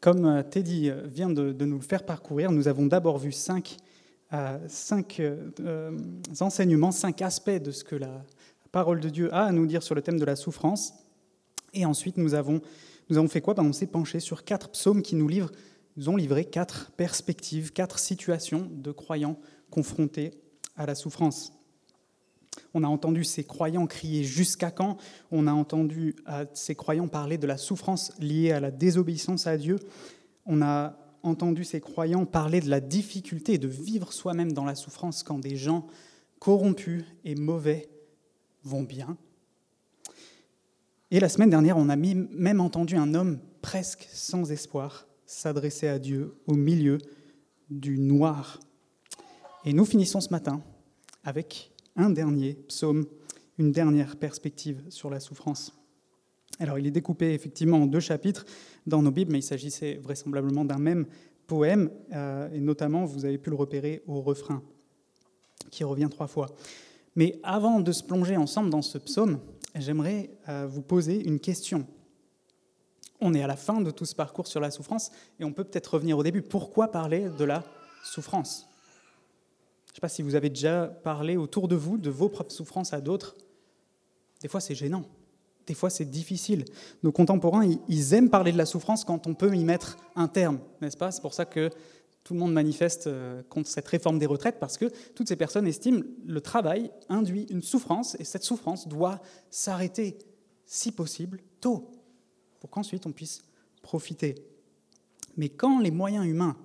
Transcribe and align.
Comme 0.00 0.24
euh, 0.24 0.42
Teddy 0.42 0.90
euh, 0.90 1.02
vient 1.06 1.30
de, 1.30 1.52
nous 1.64 1.76
le 1.76 1.82
faire 1.82 2.04
parcourir, 2.04 2.50
nous 2.50 2.68
avons 2.68 2.86
d'abord 2.86 3.18
vu 3.18 3.32
cinq, 3.32 3.76
cinq 4.66 5.22
enseignements, 6.40 6.92
cinq 6.92 7.22
aspects 7.22 7.50
de 7.50 7.70
ce 7.70 7.82
que 7.82 7.96
la 7.96 8.24
parole 8.72 9.00
de 9.00 9.08
Dieu 9.08 9.32
a 9.32 9.44
à 9.44 9.52
nous 9.52 9.66
dire 9.66 9.82
sur 9.82 9.94
le 9.94 10.02
thème 10.02 10.18
de 10.18 10.24
la 10.24 10.36
souffrance. 10.36 10.92
Et 11.72 11.86
ensuite, 11.86 12.16
nous 12.18 12.34
avons, 12.34 12.60
nous 13.08 13.16
avons 13.16 13.28
fait 13.28 13.40
quoi? 13.40 13.54
Ben, 13.54 13.64
On 13.64 13.72
s'est 13.72 13.86
penché 13.86 14.20
sur 14.20 14.44
quatre 14.44 14.70
psaumes 14.70 15.02
qui 15.02 15.16
nous, 15.16 15.28
livrent, 15.28 15.52
nous 15.96 16.08
ont 16.08 16.16
livré 16.16 16.44
quatre 16.44 16.90
perspectives, 16.92 17.72
quatre 17.72 17.98
situations 17.98 18.68
de 18.70 18.92
croyants 18.92 19.38
confrontés 19.70 20.32
à 20.76 20.86
la 20.86 20.94
souffrance. 20.94 21.57
On 22.74 22.84
a 22.84 22.88
entendu 22.88 23.24
ces 23.24 23.44
croyants 23.44 23.86
crier 23.86 24.24
jusqu'à 24.24 24.70
quand 24.70 24.96
On 25.30 25.46
a 25.46 25.52
entendu 25.52 26.16
euh, 26.28 26.44
ces 26.54 26.74
croyants 26.74 27.08
parler 27.08 27.38
de 27.38 27.46
la 27.46 27.56
souffrance 27.56 28.12
liée 28.18 28.52
à 28.52 28.60
la 28.60 28.70
désobéissance 28.70 29.46
à 29.46 29.56
Dieu. 29.56 29.78
On 30.46 30.62
a 30.62 30.96
entendu 31.22 31.64
ces 31.64 31.80
croyants 31.80 32.24
parler 32.24 32.60
de 32.60 32.68
la 32.68 32.80
difficulté 32.80 33.58
de 33.58 33.68
vivre 33.68 34.12
soi-même 34.12 34.52
dans 34.52 34.64
la 34.64 34.74
souffrance 34.74 35.22
quand 35.22 35.38
des 35.38 35.56
gens 35.56 35.86
corrompus 36.38 37.04
et 37.24 37.34
mauvais 37.34 37.88
vont 38.64 38.82
bien. 38.82 39.16
Et 41.10 41.20
la 41.20 41.28
semaine 41.28 41.50
dernière, 41.50 41.78
on 41.78 41.88
a 41.88 41.96
même 41.96 42.60
entendu 42.60 42.96
un 42.96 43.14
homme 43.14 43.38
presque 43.62 44.06
sans 44.12 44.52
espoir 44.52 45.06
s'adresser 45.26 45.88
à 45.88 45.98
Dieu 45.98 46.34
au 46.46 46.54
milieu 46.54 46.98
du 47.70 47.98
noir. 47.98 48.60
Et 49.64 49.72
nous 49.72 49.84
finissons 49.84 50.20
ce 50.20 50.30
matin 50.30 50.62
avec 51.24 51.72
un 51.98 52.10
dernier 52.10 52.54
psaume, 52.68 53.06
une 53.58 53.72
dernière 53.72 54.16
perspective 54.16 54.82
sur 54.88 55.10
la 55.10 55.20
souffrance. 55.20 55.74
Alors 56.60 56.78
il 56.78 56.86
est 56.86 56.92
découpé 56.92 57.34
effectivement 57.34 57.82
en 57.82 57.86
deux 57.86 58.00
chapitres 58.00 58.46
dans 58.86 59.02
nos 59.02 59.10
Bibles, 59.10 59.32
mais 59.32 59.40
il 59.40 59.42
s'agissait 59.42 59.96
vraisemblablement 59.96 60.64
d'un 60.64 60.78
même 60.78 61.06
poème, 61.46 61.90
euh, 62.12 62.48
et 62.52 62.60
notamment 62.60 63.04
vous 63.04 63.24
avez 63.24 63.38
pu 63.38 63.50
le 63.50 63.56
repérer 63.56 64.02
au 64.06 64.20
refrain, 64.20 64.62
qui 65.70 65.84
revient 65.84 66.08
trois 66.10 66.26
fois. 66.26 66.46
Mais 67.16 67.38
avant 67.42 67.80
de 67.80 67.92
se 67.92 68.02
plonger 68.02 68.36
ensemble 68.36 68.70
dans 68.70 68.82
ce 68.82 68.98
psaume, 68.98 69.40
j'aimerais 69.74 70.30
euh, 70.48 70.66
vous 70.68 70.82
poser 70.82 71.26
une 71.26 71.40
question. 71.40 71.86
On 73.20 73.34
est 73.34 73.42
à 73.42 73.48
la 73.48 73.56
fin 73.56 73.80
de 73.80 73.90
tout 73.90 74.04
ce 74.04 74.14
parcours 74.14 74.46
sur 74.46 74.60
la 74.60 74.70
souffrance, 74.70 75.10
et 75.40 75.44
on 75.44 75.52
peut 75.52 75.64
peut-être 75.64 75.94
revenir 75.94 76.16
au 76.16 76.22
début. 76.22 76.42
Pourquoi 76.42 76.92
parler 76.92 77.28
de 77.28 77.44
la 77.44 77.64
souffrance? 78.04 78.68
Je 79.88 79.92
ne 79.92 79.94
sais 79.96 80.00
pas 80.00 80.08
si 80.08 80.22
vous 80.22 80.34
avez 80.34 80.50
déjà 80.50 80.86
parlé 80.86 81.36
autour 81.36 81.66
de 81.66 81.74
vous 81.74 81.98
de 81.98 82.10
vos 82.10 82.28
propres 82.28 82.52
souffrances 82.52 82.92
à 82.92 83.00
d'autres. 83.00 83.36
Des 84.40 84.48
fois, 84.48 84.60
c'est 84.60 84.74
gênant. 84.74 85.04
Des 85.66 85.74
fois, 85.74 85.90
c'est 85.90 86.04
difficile. 86.04 86.64
Nos 87.02 87.10
contemporains, 87.10 87.68
ils 87.88 88.14
aiment 88.14 88.30
parler 88.30 88.52
de 88.52 88.58
la 88.58 88.66
souffrance 88.66 89.04
quand 89.04 89.26
on 89.26 89.34
peut 89.34 89.54
y 89.54 89.64
mettre 89.64 89.96
un 90.14 90.28
terme, 90.28 90.60
n'est-ce 90.80 90.96
pas? 90.96 91.10
C'est 91.10 91.20
pour 91.20 91.34
ça 91.34 91.44
que 91.44 91.70
tout 92.22 92.34
le 92.34 92.40
monde 92.40 92.52
manifeste 92.52 93.06
euh, 93.06 93.42
contre 93.48 93.68
cette 93.68 93.88
réforme 93.88 94.18
des 94.18 94.26
retraites, 94.26 94.60
parce 94.60 94.76
que 94.76 94.92
toutes 95.14 95.28
ces 95.28 95.36
personnes 95.36 95.66
estiment 95.66 96.02
le 96.26 96.40
travail 96.42 96.90
induit 97.08 97.46
une 97.50 97.62
souffrance, 97.62 98.16
et 98.20 98.24
cette 98.24 98.44
souffrance 98.44 98.86
doit 98.86 99.20
s'arrêter, 99.50 100.18
si 100.66 100.92
possible, 100.92 101.40
tôt, 101.60 101.90
pour 102.60 102.70
qu'ensuite 102.70 103.06
on 103.06 103.12
puisse 103.12 103.42
profiter. 103.82 104.34
Mais 105.36 105.48
quand 105.48 105.80
les 105.80 105.90
moyens 105.90 106.26
humains 106.26 106.56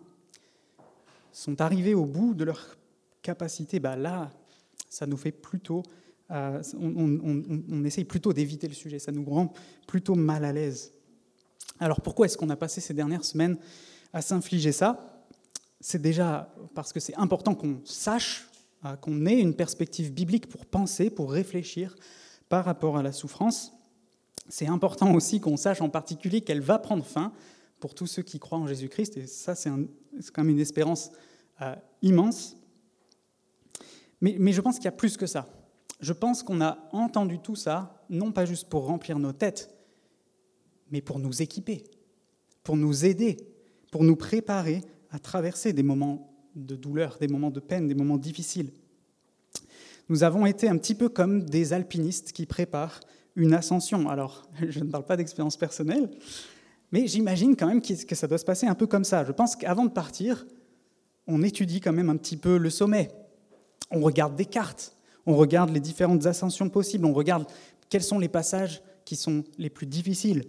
sont 1.31 1.61
arrivés 1.61 1.94
au 1.94 2.05
bout 2.05 2.33
de 2.33 2.44
leur 2.44 2.77
capacité, 3.23 3.79
bah 3.79 3.95
là, 3.95 4.29
ça 4.89 5.07
nous 5.07 5.17
fait 5.17 5.31
plutôt, 5.31 5.81
euh, 6.29 6.61
on, 6.79 7.83
essaye 7.83 8.03
plutôt 8.03 8.33
d'éviter 8.33 8.67
le 8.67 8.75
sujet, 8.75 8.99
ça 8.99 9.11
nous 9.11 9.25
rend 9.25 9.52
plutôt 9.88 10.13
mal 10.13 10.45
à 10.45 10.53
l'aise. 10.53 10.93
Alors 11.79 12.01
pourquoi 12.01 12.27
est-ce 12.27 12.38
qu'on 12.38 12.51
a 12.51 12.55
passé 12.55 12.79
ces 12.81 12.94
dernières 12.94 13.25
semaines 13.25 13.57
à 14.13 14.21
s'infliger 14.21 14.71
ça? 14.71 15.25
C'est 15.81 16.01
déjà 16.01 16.53
parce 16.75 16.94
que 16.94 16.99
c'est 16.99 17.16
important 17.16 17.55
qu'on 17.55 17.81
sache, 17.83 18.47
euh, 18.85 18.95
qu'on 18.97 19.25
ait 19.25 19.39
une 19.39 19.55
perspective 19.55 20.13
biblique 20.13 20.47
pour 20.47 20.66
penser, 20.66 21.09
pour 21.09 21.31
réfléchir 21.31 21.95
par 22.50 22.66
rapport 22.66 22.97
à 22.97 23.03
la 23.03 23.11
souffrance. 23.11 23.73
C'est 24.50 24.67
important 24.67 25.13
aussi 25.16 25.40
qu'on 25.40 25.57
sache 25.57 25.81
en 25.81 25.90
particulier 25.90 26.41
qu'elle 26.41 26.61
va 26.61 26.78
prendre 26.78 27.03
fin 27.03 27.34
pour 27.79 27.95
tous 27.95 28.07
ceux 28.07 28.22
qui 28.22 28.40
croient 28.40 28.59
en 28.59 28.67
Jésus-Christ, 28.67 29.17
et 29.17 29.28
ça 29.28 29.55
c'est 29.55 29.69
quand 29.69 30.44
même 30.44 30.50
une 30.50 30.59
espérance 30.59 31.11
euh, 31.61 31.75
immense. 32.01 32.55
Mais, 34.23 34.53
je 34.53 34.61
pense 34.61 34.78
qu'il 34.78 34.85
y 34.85 34.88
a 34.88 34.94
plus 34.94 35.17
que 35.17 35.25
ça. 35.25 35.50
Je 36.00 36.13
pense 36.13 36.44
qu'on 36.44 36.61
a 36.61 36.78
entendu 36.94 37.39
tout 37.39 37.57
ça, 37.57 38.06
non 38.09 38.31
pas 38.31 38.45
juste 38.45 38.69
pour 38.69 38.85
remplir 38.85 39.19
nos 39.19 39.34
têtes, 39.34 39.75
mais 40.91 41.01
pour 41.01 41.19
nous 41.19 41.41
équiper, 41.41 41.84
pour 42.63 42.78
nous 42.78 43.03
aider, 43.03 43.35
pour 43.91 44.06
nous 44.06 44.16
préparer 44.16 44.81
à 45.11 45.19
traverser 45.19 45.73
des 45.73 45.84
moments 45.84 46.34
de 46.56 46.78
douleur, 46.78 47.17
des 47.19 47.28
moments 47.28 47.51
de 47.51 47.59
peine, 47.59 47.89
des 47.89 47.95
moments 47.95 48.17
difficiles. 48.17 48.72
Nous 50.07 50.23
avons 50.23 50.45
été 50.45 50.69
un 50.69 50.78
petit 50.78 50.95
peu 50.95 51.09
comme 51.09 51.44
des 51.44 51.73
alpinistes 51.73 52.31
qui 52.31 52.45
préparent 52.45 53.01
une 53.35 53.53
ascension. 53.53 54.07
Alors, 54.09 54.50
je 54.69 54.79
ne 54.79 54.90
parle 54.90 55.05
pas 55.05 55.17
d'expérience 55.17 55.57
personnelle, 55.57 56.09
mais 56.94 57.07
j'imagine 57.07 57.57
quand 57.57 57.67
même 57.67 57.81
que 57.81 58.16
ça 58.16 58.28
doit 58.28 58.38
se 58.38 58.45
passer 58.45 58.67
un 58.67 58.75
peu 58.75 58.88
comme 58.88 59.03
ça. 59.03 59.25
Je 59.25 59.34
pense 59.34 59.57
qu'avant 59.57 59.84
de 59.84 59.91
partir, 59.91 60.45
on 61.28 61.44
étudie 61.44 61.81
quand 61.81 61.94
même 61.94 62.09
un 62.09 62.17
petit 62.17 62.38
peu 62.38 62.57
le 62.57 62.69
sommet, 62.69 63.09
on 63.93 64.01
regarde 64.01 64.35
des 64.35 64.45
cartes, 64.45 64.95
on 65.25 65.35
regarde 65.35 65.69
les 65.69 65.79
différentes 65.79 66.25
ascensions 66.25 66.69
possibles, 66.69 67.05
on 67.05 67.13
regarde 67.13 67.45
quels 67.89 68.03
sont 68.03 68.19
les 68.19 68.27
passages 68.27 68.81
qui 69.05 69.15
sont 69.15 69.43
les 69.57 69.69
plus 69.69 69.85
difficiles. 69.85 70.43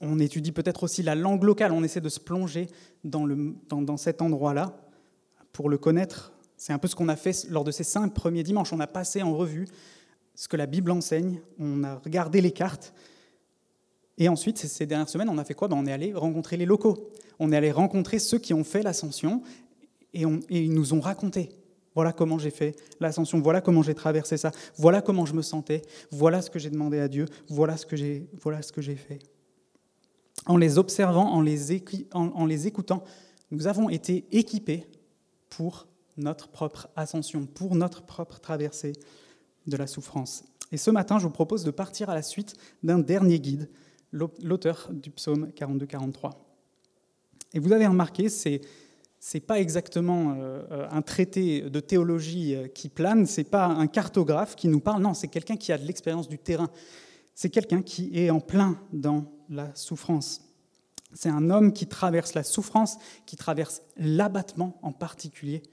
On 0.00 0.18
étudie 0.18 0.52
peut-être 0.52 0.82
aussi 0.84 1.02
la 1.02 1.14
langue 1.14 1.42
locale, 1.42 1.72
on 1.72 1.82
essaie 1.82 2.02
de 2.02 2.08
se 2.08 2.20
plonger 2.20 2.68
dans, 3.02 3.96
cet 3.96 4.20
endroit-là 4.20 4.76
pour 5.52 5.70
le 5.70 5.78
connaître. 5.78 6.32
C'est 6.56 6.72
un 6.72 6.78
peu 6.78 6.88
ce 6.88 6.94
qu'on 6.94 7.08
a 7.08 7.16
fait 7.16 7.46
lors 7.48 7.64
de 7.64 7.70
ces 7.70 7.84
cinq 7.84 8.12
premiers 8.12 8.42
dimanches. 8.42 8.72
On 8.72 8.80
a 8.80 8.86
passé 8.86 9.22
en 9.22 9.34
revue 9.34 9.66
ce 10.34 10.48
que 10.48 10.56
la 10.56 10.66
Bible 10.66 10.90
enseigne, 10.90 11.40
on 11.58 11.82
a 11.82 11.96
regardé 11.96 12.42
les 12.42 12.52
cartes, 12.52 12.92
et 14.18 14.30
ensuite, 14.30 14.56
ces 14.56 14.86
dernières 14.86 15.10
semaines, 15.10 15.28
on 15.28 15.36
a 15.36 15.44
fait 15.44 15.52
quoi? 15.52 15.68
Ben, 15.68 15.76
On 15.76 15.84
est 15.84 15.92
allé 15.92 16.14
rencontrer 16.14 16.56
les 16.56 16.64
locaux. 16.64 17.10
On 17.38 17.52
est 17.52 17.56
allé 17.56 17.70
rencontrer 17.70 18.18
ceux 18.18 18.38
qui 18.38 18.54
ont 18.54 18.64
fait 18.64 18.82
l'ascension, 18.82 19.42
et 20.14 20.24
ils 20.48 20.72
nous 20.72 20.94
ont 20.94 21.00
raconté 21.00 21.50
voilà 21.96 22.12
comment 22.12 22.38
j'ai 22.38 22.50
fait 22.50 22.76
l'ascension, 23.00 23.40
voilà 23.40 23.62
comment 23.62 23.82
j'ai 23.82 23.94
traversé 23.94 24.36
ça, 24.36 24.52
voilà 24.76 25.00
comment 25.00 25.24
je 25.24 25.32
me 25.32 25.40
sentais, 25.40 25.80
voilà 26.12 26.42
ce 26.42 26.50
que 26.50 26.58
j'ai 26.58 26.68
demandé 26.68 27.00
à 27.00 27.08
Dieu, 27.08 27.24
voilà 27.48 27.78
ce 27.78 27.86
que 27.86 27.96
j'ai, 27.96 28.28
voilà 28.42 28.60
fait. 28.60 29.18
En 30.44 30.58
les 30.58 30.76
observant, 30.76 31.32
en 31.32 31.40
les, 31.40 31.82
en 32.12 32.44
les 32.44 32.66
écoutant, 32.66 33.02
nous 33.50 33.66
avons 33.66 33.88
été 33.88 34.26
équipés 34.30 34.86
pour 35.48 35.88
notre 36.18 36.48
propre 36.48 36.88
ascension, 36.96 37.46
pour 37.46 37.74
notre 37.74 38.02
propre 38.02 38.40
traversée 38.40 38.92
de 39.66 39.76
la 39.78 39.86
souffrance. 39.86 40.44
Et 40.72 40.76
ce 40.76 40.90
matin, 40.90 41.18
je 41.18 41.24
vous 41.24 41.32
propose 41.32 41.64
de 41.64 41.70
partir 41.70 42.10
à 42.10 42.14
la 42.14 42.22
suite 42.22 42.56
d'un 42.82 42.98
dernier 42.98 43.40
guide, 43.40 43.70
l'auteur 44.12 44.90
du 44.92 45.10
psaume 45.10 45.46
42-43. 45.56 46.32
Et 47.54 47.58
vous 47.58 47.72
avez 47.72 47.86
remarqué, 47.86 48.28
c'est 48.28 48.60
c'est 49.28 49.40
pas 49.40 49.58
exactement 49.58 50.36
euh, 50.38 50.86
un 50.88 51.02
traité 51.02 51.62
de 51.62 51.80
théologie 51.80 52.54
euh, 52.54 52.68
qui 52.68 52.88
plane, 52.88 53.26
c'est 53.26 53.42
pas 53.42 53.66
un 53.66 53.88
cartographe 53.88 54.54
qui 54.54 54.68
nous 54.68 54.78
parle, 54.78 55.02
non, 55.02 55.14
c'est 55.14 55.26
quelqu'un 55.26 55.56
qui 55.56 55.72
a 55.72 55.78
de 55.78 55.84
l'expérience 55.84 56.28
du 56.28 56.38
terrain. 56.38 56.70
C'est 57.34 57.50
quelqu'un 57.50 57.82
qui 57.82 58.16
est 58.16 58.30
en 58.30 58.38
plein 58.38 58.80
dans 58.92 59.24
la 59.50 59.74
souffrance. 59.74 60.42
C'est 61.12 61.28
un 61.28 61.50
homme 61.50 61.72
qui 61.72 61.88
traverse 61.88 62.34
la 62.34 62.44
souffrance, 62.44 62.98
qui 63.26 63.34
traverse 63.34 63.82
l'abattement 63.96 64.78
en 64.82 64.92
particulier, 64.92 65.64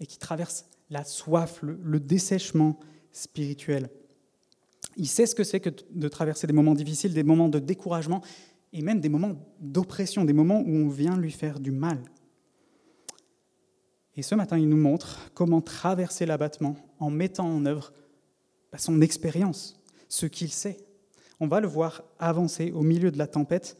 et 0.00 0.06
qui 0.06 0.18
traverse 0.18 0.64
la 0.90 1.04
soif, 1.04 1.60
le, 1.62 2.00
dessèchement 2.00 2.76
spirituel. 3.12 3.88
Il 4.96 5.06
sait 5.06 5.26
ce 5.26 5.36
que 5.36 5.44
c'est 5.44 5.60
que 5.60 5.70
de 5.92 6.08
traverser 6.08 6.48
des 6.48 6.52
moments 6.52 6.74
difficiles, 6.74 7.14
des 7.14 7.22
moments 7.22 7.48
de 7.48 7.60
découragement, 7.60 8.20
et 8.72 8.82
même 8.82 8.98
des 8.98 9.08
moments 9.08 9.36
d'oppression, 9.60 10.24
des 10.24 10.32
moments 10.32 10.58
où 10.58 10.74
on 10.74 10.88
vient 10.88 11.16
lui 11.16 11.30
faire 11.30 11.60
du 11.60 11.70
mal. 11.70 12.02
Et 14.16 14.22
ce 14.22 14.34
matin, 14.34 14.58
il 14.58 14.68
nous 14.68 14.76
montre 14.76 15.30
comment 15.34 15.60
traverser 15.60 16.24
l'abattement 16.24 16.76
en 16.98 17.10
mettant 17.10 17.48
en 17.48 17.66
œuvre 17.66 17.92
bah, 18.72 18.78
son 18.78 19.00
expérience, 19.00 19.78
ce 20.08 20.26
qu'il 20.26 20.50
sait. 20.50 20.78
On 21.38 21.46
va 21.46 21.60
le 21.60 21.68
voir 21.68 22.02
avancer 22.18 22.72
au 22.72 22.82
milieu 22.82 23.10
de 23.10 23.18
la 23.18 23.26
tempête 23.26 23.76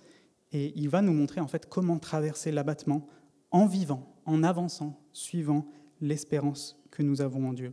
et 0.53 0.73
il 0.77 0.89
va 0.89 1.01
nous 1.01 1.15
montrer 1.15 1.41
en 1.41 1.49
fait 1.49 1.67
comment 1.67 1.99
traverser 1.99 2.53
l'abattement 2.53 3.07
en 3.51 3.67
vivant, 3.67 4.15
en 4.27 4.43
avançant, 4.43 5.01
suivant 5.13 5.67
l'espérance 6.01 6.77
que 6.91 7.03
nous 7.03 7.23
avons 7.23 7.49
en 7.49 7.53
Dieu. 7.55 7.73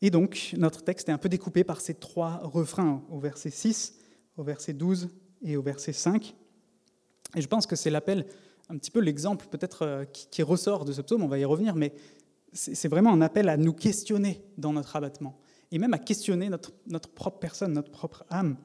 Et 0.00 0.10
donc, 0.10 0.54
notre 0.56 0.82
texte 0.82 1.08
est 1.08 1.12
un 1.12 1.18
peu 1.18 1.28
découpé 1.28 1.64
par 1.64 1.80
ces 1.80 1.94
trois 1.94 2.38
refrains, 2.42 3.02
au 3.10 3.18
verset 3.18 3.50
6, 3.50 3.98
au 4.36 4.42
verset 4.42 4.72
12 4.72 5.10
et 5.42 5.56
au 5.56 5.62
verset 5.62 5.92
5. 5.92 6.34
Et 7.34 7.40
je 7.40 7.48
pense 7.48 7.66
que 7.66 7.76
c'est 7.76 7.90
l'appel 7.90 8.26
un 8.68 8.78
petit 8.78 8.90
peu 8.90 9.00
l'exemple 9.00 9.46
peut-être 9.46 9.82
euh, 9.82 10.04
qui, 10.04 10.42
ressort 10.42 10.84
de 10.84 10.92
ce 10.92 11.00
psaume, 11.00 11.22
on 11.22 11.28
va 11.28 11.38
y 11.38 11.44
revenir, 11.44 11.74
mais 11.74 11.94
c'est 12.52 12.88
vraiment 12.88 13.12
un 13.12 13.20
appel 13.20 13.48
à 13.48 13.56
nous 13.56 13.72
questionner 13.72 14.42
dans 14.56 14.72
notre 14.72 14.96
abattement, 14.96 15.38
et 15.70 15.78
même 15.78 15.94
à 15.94 15.98
questionner 15.98 16.48
notre, 16.48 16.72
notre 16.86 17.10
propre 17.10 17.38
personne, 17.38 17.72
notre 17.72 17.90
propre 17.90 18.24
âme, 18.30 18.56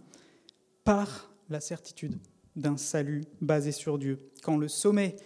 par 0.83 1.31
la 1.49 1.59
certitude 1.59 2.17
d'un 2.55 2.77
salut 2.77 3.23
basé 3.41 3.71
sur 3.71 3.97
Dieu. 3.97 4.31
Quand 4.43 4.57
le 4.57 4.67
sommet 4.67 5.17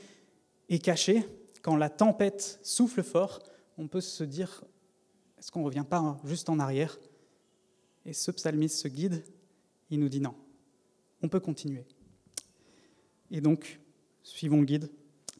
est 0.69 0.79
caché, 0.79 1.25
quand 1.61 1.75
la 1.75 1.89
tempête 1.89 2.59
souffle 2.63 3.03
fort, 3.03 3.39
on 3.77 3.87
peut 3.87 4.01
se 4.01 4.23
dire, 4.23 4.63
est-ce 5.37 5.51
qu'on 5.51 5.61
ne 5.61 5.65
revient 5.65 5.85
pas 5.87 6.17
juste 6.23 6.49
en 6.49 6.59
arrière? 6.59 6.97
Et 8.05 8.13
ce 8.13 8.31
psalmiste 8.31 8.77
se 8.77 8.87
guide, 8.87 9.23
il 9.89 9.99
nous 9.99 10.09
dit 10.09 10.21
non, 10.21 10.35
on 11.21 11.29
peut 11.29 11.39
continuer. 11.39 11.85
Et 13.31 13.41
donc, 13.41 13.79
suivons 14.25 14.59
le 14.59 14.65
guide. 14.65 14.89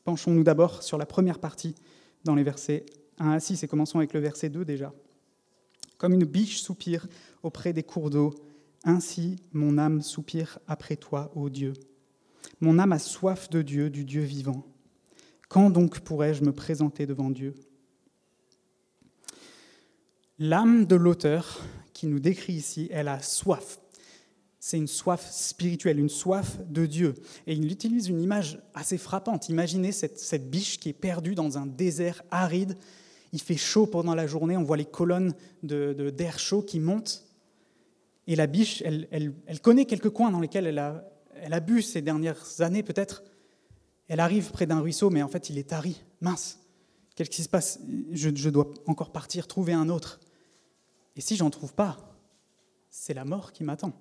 Penchons-nous 0.06 0.44
d'abord 0.44 0.84
sur 0.84 0.98
la 0.98 1.06
première 1.06 1.40
partie 1.40 1.76
dans 2.24 2.36
les 2.36 2.44
versets 2.44 2.86
1 3.18 3.32
à 3.32 3.40
6 3.40 3.64
et 3.64 3.68
commençons 3.68 3.98
avec 3.98 4.14
le 4.14 4.20
verset 4.20 4.50
2 4.50 4.64
déjà. 4.64 4.94
Comme 5.98 6.14
une 6.14 6.26
biche 6.26 6.62
soupire 6.62 7.08
auprès 7.44 7.74
des 7.74 7.84
cours 7.84 8.10
d'eau, 8.10 8.36
ainsi 8.84 9.38
mon 9.54 9.78
âme 9.78 10.02
soupire 10.02 10.60
après 10.68 10.96
toi, 10.96 11.32
ô 11.36 11.50
Dieu. 11.50 11.74
Mon 12.62 12.78
âme 12.78 12.92
a 12.92 13.00
soif 13.00 13.50
de 13.50 13.62
Dieu, 13.62 13.90
du 13.90 14.06
Dieu 14.06 14.22
vivant. 14.22 14.66
Quand 15.50 15.72
donc 15.72 16.02
pourrais-je 16.02 16.44
me 16.44 16.52
présenter 16.52 17.08
devant 17.08 17.31
Dieu? 17.31 17.56
L'âme 20.38 20.86
de 20.86 20.96
l'auteur 20.96 21.62
qui 21.94 22.08
nous 22.08 22.20
décrit 22.20 22.54
ici, 22.54 22.88
elle 22.92 23.08
a 23.08 23.22
soif 23.22 23.80
c'est 24.66 24.78
une 24.78 24.88
soif 24.88 25.30
spirituelle, 25.32 26.00
une 26.00 26.10
soif 26.10 26.58
de 26.68 26.88
Dieu. 26.88 27.14
Et 27.46 27.54
il 27.54 27.72
utilise 27.72 28.08
une 28.08 28.20
image 28.20 28.60
assez 28.74 28.98
frappante. 28.98 29.48
Imaginez 29.48 29.92
cette, 29.92 30.50
biche 30.50 30.80
qui 30.80 30.90
est 30.90 30.94
perdue 30.94 31.36
dans 31.36 31.60
un 31.60 31.68
désert 31.68 32.24
aride. 32.32 32.76
Il 33.32 33.40
fait 33.40 33.58
chaud 33.58 33.86
pendant 33.86 34.16
la 34.16 34.26
journée, 34.26 34.58
on 34.58 34.64
voit 34.64 34.76
les 34.76 34.86
colonnes 34.86 35.36
d'air 35.62 36.40
chaud 36.40 36.64
qui 36.64 36.80
montent. 36.80 37.28
Et 38.26 38.36
la 38.36 38.48
biche, 38.48 38.82
elle, 38.82 39.62
connaît 39.62 39.86
quelques 39.86 40.10
coins 40.10 40.32
dans 40.32 40.40
lesquels 40.40 40.66
elle 40.66 40.80
a, 40.80 41.12
elle 41.36 41.54
a 41.54 41.60
bu 41.60 41.84
ces 41.84 42.02
dernières 42.02 42.60
années 42.62 42.82
peut-être. 42.82 43.24
Elle 44.08 44.20
arrive 44.20 44.50
près 44.50 44.66
d'un 44.66 44.80
ruisseau, 44.80 45.12
mais 45.12 45.22
en 45.22 45.28
fait 45.28 45.52
il 45.52 45.60
est 45.60 45.70
tari, 45.70 46.02
mince. 46.22 46.60
Qu'est-ce 47.16 47.30
qui 47.30 47.44
se 47.44 47.50
passe? 47.50 47.80
Je, 48.14 48.32
je 48.34 48.50
dois 48.50 48.72
encore 48.88 49.12
partir, 49.12 49.46
trouver 49.46 49.74
un 49.74 49.90
autre. 49.90 50.20
Et 51.16 51.22
si 51.22 51.36
j'en 51.36 51.52
trouve 51.52 51.76
pas, 51.76 52.18
c'est 52.90 53.14
la 53.14 53.26
mort 53.26 53.52
qui 53.52 53.64
m'attend. 53.64 53.94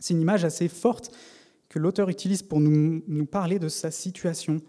C'est 0.00 0.14
une 0.14 0.20
image 0.20 0.44
assez 0.44 0.68
forte 0.68 1.10
que 1.68 1.78
l'auteur 1.78 2.08
utilise 2.08 2.42
pour 2.42 2.60
nous, 2.60 3.26
parler 3.26 3.58
de 3.58 3.68
sa 3.68 3.90
situation 3.90 4.60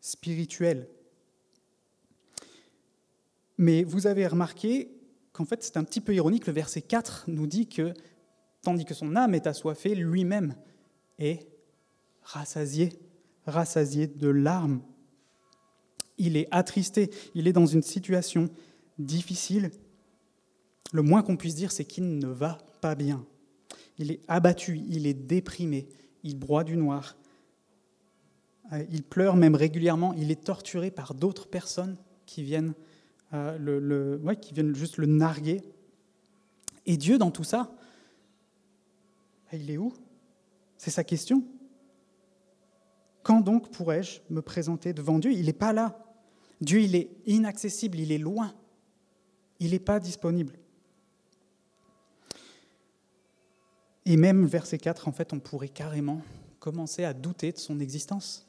spirituelle. 0.00 0.88
Mais 3.58 3.84
vous 3.84 4.06
avez 4.06 4.26
remarqué 4.26 4.90
qu'en 5.32 5.44
fait 5.44 5.62
c'est 5.62 5.76
un 5.76 5.84
petit 5.84 6.00
peu 6.00 6.14
ironique, 6.14 6.46
le 6.46 6.52
verset 6.52 6.82
4 6.82 7.24
nous 7.28 7.46
dit 7.46 7.66
que 7.66 7.92
tandis 8.62 8.84
que 8.84 8.94
son 8.94 9.16
âme 9.16 9.34
est 9.34 9.46
assoiffée, 9.46 9.94
lui-même 9.94 10.54
est 11.18 11.46
rassasié, 12.22 12.92
rassasié 13.46 14.06
de 14.06 14.28
larmes. 14.28 14.82
Il 16.18 16.36
est 16.36 16.48
attristé, 16.50 17.10
il 17.34 17.46
est 17.46 17.52
dans 17.52 17.66
une 17.66 17.82
situation 17.82 18.48
difficile. 18.98 19.70
Le 20.92 21.02
moins 21.02 21.22
qu'on 21.22 21.36
puisse 21.36 21.54
dire, 21.54 21.72
c'est 21.72 21.84
qu'il 21.84 22.18
ne 22.18 22.26
va 22.26 22.58
pas 22.80 22.94
bien 22.94 23.26
il 23.98 24.10
est 24.10 24.20
abattu, 24.28 24.80
il 24.88 25.06
est 25.06 25.14
déprimé, 25.14 25.88
il 26.22 26.38
broie 26.38 26.64
du 26.64 26.76
noir, 26.76 27.16
euh, 28.72 28.84
il 28.90 29.02
pleure 29.02 29.36
même 29.36 29.54
régulièrement, 29.54 30.12
il 30.14 30.30
est 30.30 30.44
torturé 30.44 30.90
par 30.90 31.14
d'autres 31.14 31.48
personnes 31.48 31.96
qui 32.26 32.42
viennent, 32.42 32.74
euh, 33.32 34.34
qui 34.34 34.54
viennent 34.54 34.74
juste 34.74 34.98
le 34.98 35.06
narguer. 35.06 35.62
Et 36.84 36.96
Dieu, 36.96 37.18
dans 37.18 37.30
tout 37.30 37.44
ça, 37.44 37.72
il 39.52 39.70
est 39.70 39.78
où? 39.78 39.92
C'est 40.76 40.90
sa 40.90 41.04
question. 41.04 41.44
Quand 43.22 43.40
donc 43.40 43.70
pourrais-je 43.70 44.20
me 44.30 44.42
présenter 44.42 44.92
devant 44.92 45.18
Dieu? 45.18 45.32
Il 45.32 45.46
n'est 45.46 45.52
pas 45.52 45.72
là. 45.72 45.98
Dieu, 46.60 46.80
il 46.80 46.94
est 46.94 47.10
inaccessible, 47.26 47.98
il 47.98 48.12
est 48.12 48.18
loin. 48.18 48.54
Il 49.58 49.70
n'est 49.70 49.78
pas 49.78 49.98
disponible. 49.98 50.54
Et 54.06 54.16
même 54.16 54.46
verset 54.46 54.78
4, 54.78 55.08
en 55.08 55.12
fait, 55.12 55.32
on 55.32 55.40
pourrait 55.40 55.68
carrément 55.68 56.22
commencer 56.60 57.04
à 57.04 57.12
douter 57.12 57.50
de 57.50 57.58
son 57.58 57.80
existence. 57.80 58.46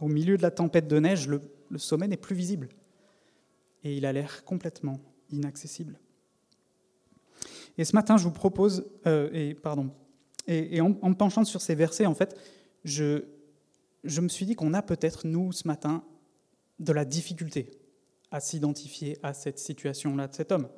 Au 0.00 0.06
milieu 0.06 0.36
de 0.36 0.42
la 0.42 0.52
tempête 0.52 0.86
de 0.86 0.98
neige, 1.00 1.28
le, 1.28 1.40
sommet 1.76 2.06
n'est 2.06 2.16
plus 2.16 2.36
visible. 2.36 2.68
Et 3.82 3.96
il 3.96 4.06
a 4.06 4.12
l'air 4.12 4.44
complètement 4.44 5.00
inaccessible. 5.30 5.98
Et 7.76 7.84
ce 7.84 7.96
matin, 7.96 8.16
je 8.16 8.24
vous 8.24 8.30
propose, 8.30 8.86
euh, 9.06 9.28
et 9.32 9.54
pardon, 9.54 9.90
et, 10.46 10.80
en, 10.80 10.90
me 10.90 11.14
penchant 11.14 11.44
sur 11.44 11.60
ces 11.60 11.74
versets, 11.74 12.06
en 12.06 12.14
fait, 12.14 12.38
je, 12.84 13.24
je 14.04 14.20
me 14.20 14.28
suis 14.28 14.46
dit 14.46 14.54
qu'on 14.54 14.72
a 14.72 14.82
peut-être, 14.82 15.26
nous, 15.26 15.50
ce 15.50 15.66
matin, 15.66 16.04
de 16.78 16.92
la 16.92 17.04
difficulté 17.04 17.72
à 18.30 18.38
s'identifier 18.38 19.18
à 19.24 19.34
cette 19.34 19.58
situation-là 19.58 20.28
de 20.28 20.34
cet 20.34 20.52
homme. 20.52 20.68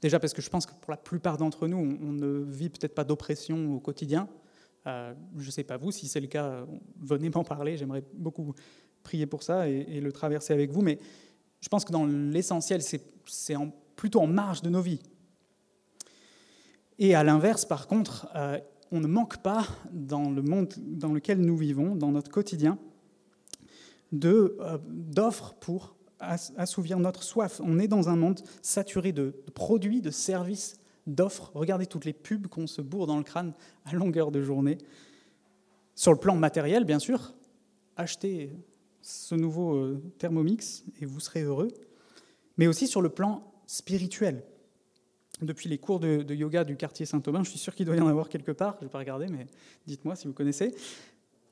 Déjà 0.00 0.18
parce 0.20 0.32
que 0.32 0.42
je 0.42 0.50
pense 0.50 0.66
que 0.66 0.72
pour 0.80 0.90
la 0.90 0.96
plupart 0.96 1.36
d'entre 1.36 1.66
nous, 1.68 1.76
on, 1.76 2.12
ne 2.12 2.44
vit 2.44 2.68
peut-être 2.68 2.94
pas 2.94 3.04
d'oppression 3.04 3.74
au 3.74 3.80
quotidien. 3.80 4.28
Euh, 4.86 5.14
je 5.38 5.46
ne 5.46 5.50
sais 5.50 5.64
pas 5.64 5.76
vous, 5.76 5.90
si 5.92 6.08
c'est 6.08 6.20
le 6.20 6.26
cas, 6.26 6.66
venez 7.00 7.30
m'en 7.30 7.44
parler, 7.44 7.76
j'aimerais 7.76 8.04
beaucoup 8.14 8.54
prier 9.02 9.26
pour 9.26 9.42
ça 9.42 9.68
et, 9.68 10.00
le 10.00 10.12
traverser 10.12 10.52
avec 10.52 10.70
vous, 10.70 10.82
mais 10.82 10.98
je 11.60 11.68
pense 11.68 11.84
que 11.84 11.92
dans 11.92 12.06
l'essentiel, 12.06 12.82
c'est 12.82 13.02
plutôt 13.96 14.20
en 14.20 14.26
marge 14.26 14.62
de 14.62 14.70
nos 14.70 14.80
vies. 14.80 15.00
Et 16.98 17.14
à 17.14 17.24
l'inverse, 17.24 17.64
par 17.64 17.86
contre, 17.86 18.28
euh, 18.34 18.58
on 18.90 19.00
ne 19.00 19.06
manque 19.06 19.38
pas 19.38 19.66
dans 19.90 20.30
le 20.30 20.42
monde 20.42 20.74
dans 20.78 21.12
lequel 21.12 21.40
nous 21.40 21.56
vivons, 21.56 21.96
dans 21.96 22.10
notre 22.10 22.30
quotidien, 22.30 22.78
euh, 24.24 24.78
d'offres 24.88 25.54
pour 25.54 25.96
assouvir 26.22 26.98
notre 26.98 27.22
soif. 27.22 27.60
On 27.64 27.78
est 27.78 27.88
dans 27.88 28.08
un 28.08 28.16
monde 28.16 28.40
saturé 28.62 29.12
de 29.12 29.34
produits, 29.54 30.00
de 30.00 30.10
services, 30.10 30.76
d'offres. 31.06 31.50
Regardez 31.54 31.86
toutes 31.86 32.04
les 32.04 32.12
pubs 32.12 32.46
qu'on 32.46 32.66
se 32.66 32.80
bourre 32.80 33.06
dans 33.06 33.18
le 33.18 33.24
crâne 33.24 33.52
à 33.84 33.94
longueur 33.94 34.30
de 34.30 34.40
journée. 34.42 34.78
Sur 35.94 36.12
le 36.12 36.18
plan 36.18 36.36
matériel, 36.36 36.84
bien 36.84 36.98
sûr, 36.98 37.34
achetez 37.96 38.52
ce 39.02 39.34
nouveau 39.34 39.74
euh, 39.74 40.02
Thermomix 40.18 40.84
et 41.00 41.06
vous 41.06 41.20
serez 41.20 41.42
heureux. 41.42 41.68
Mais 42.56 42.66
aussi 42.66 42.86
sur 42.86 43.02
le 43.02 43.08
plan 43.08 43.52
spirituel. 43.66 44.44
Depuis 45.40 45.68
les 45.68 45.78
cours 45.78 45.98
de, 45.98 46.22
de 46.22 46.34
yoga 46.34 46.62
du 46.62 46.76
quartier 46.76 47.04
Saint-Aubin, 47.04 47.42
je 47.42 47.50
suis 47.50 47.58
sûr 47.58 47.74
qu'il 47.74 47.84
doit 47.84 47.96
y 47.96 48.00
en 48.00 48.06
avoir 48.06 48.28
quelque 48.28 48.52
part, 48.52 48.76
je 48.78 48.84
n'ai 48.84 48.90
pas 48.90 48.98
regardé, 48.98 49.26
mais 49.26 49.46
dites-moi 49.86 50.14
si 50.14 50.28
vous 50.28 50.32
connaissez 50.32 50.72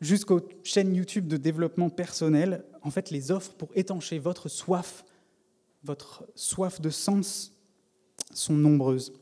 jusqu'aux 0.00 0.40
chaînes 0.64 0.94
YouTube 0.94 1.26
de 1.28 1.36
développement 1.36 1.90
personnel, 1.90 2.64
en 2.82 2.90
fait, 2.90 3.10
les 3.10 3.30
offres 3.30 3.52
pour 3.52 3.70
étancher 3.74 4.18
votre 4.18 4.48
soif, 4.48 5.04
votre 5.84 6.26
soif 6.34 6.80
de 6.80 6.90
sens, 6.90 7.52
sont 8.32 8.54
nombreuses. 8.54 9.12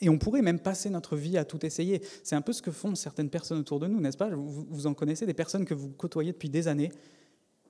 Et 0.00 0.08
on 0.08 0.18
pourrait 0.18 0.42
même 0.42 0.60
passer 0.60 0.88
notre 0.90 1.16
vie 1.16 1.36
à 1.36 1.44
tout 1.44 1.64
essayer. 1.64 2.00
C'est 2.22 2.34
un 2.34 2.40
peu 2.40 2.52
ce 2.52 2.62
que 2.62 2.70
font 2.70 2.94
certaines 2.94 3.28
personnes 3.28 3.58
autour 3.58 3.80
de 3.80 3.86
nous, 3.86 4.00
n'est-ce 4.00 4.16
pas? 4.16 4.30
Vous, 4.30 4.86
en 4.86 4.94
connaissez 4.94 5.26
des 5.26 5.34
personnes 5.34 5.64
que 5.64 5.74
vous 5.74 5.90
côtoyez 5.90 6.32
depuis 6.32 6.48
des 6.48 6.68
années, 6.68 6.90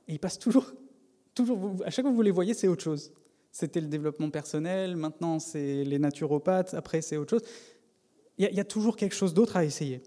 et 0.07 0.15
ils 0.15 0.21
passent 0.21 0.39
toujours, 0.39 0.73
toujours, 1.35 1.75
à 1.85 1.91
chaque 1.91 2.05
fois 2.05 2.11
que 2.11 2.17
vous 2.17 2.23
les 2.23 2.31
voyez, 2.31 2.55
c'est 2.55 2.69
autre 2.69 2.83
chose. 2.83 3.13
C'était 3.53 3.81
le 3.81 3.89
développement 3.89 4.31
personnel, 4.31 4.97
maintenant 4.97 5.41
c'est 5.41 5.83
les 5.85 5.99
naturopathes, 5.99 6.75
après 6.75 7.03
c'est 7.03 7.17
autre 7.17 7.31
chose. 7.31 7.49
Il 8.39 8.49
y, 8.55 8.61
a 8.61 8.65
toujours 8.65 8.97
quelque 8.97 9.15
chose 9.15 9.35
d'autre 9.35 9.57
à 9.59 9.65
essayer. 9.67 10.03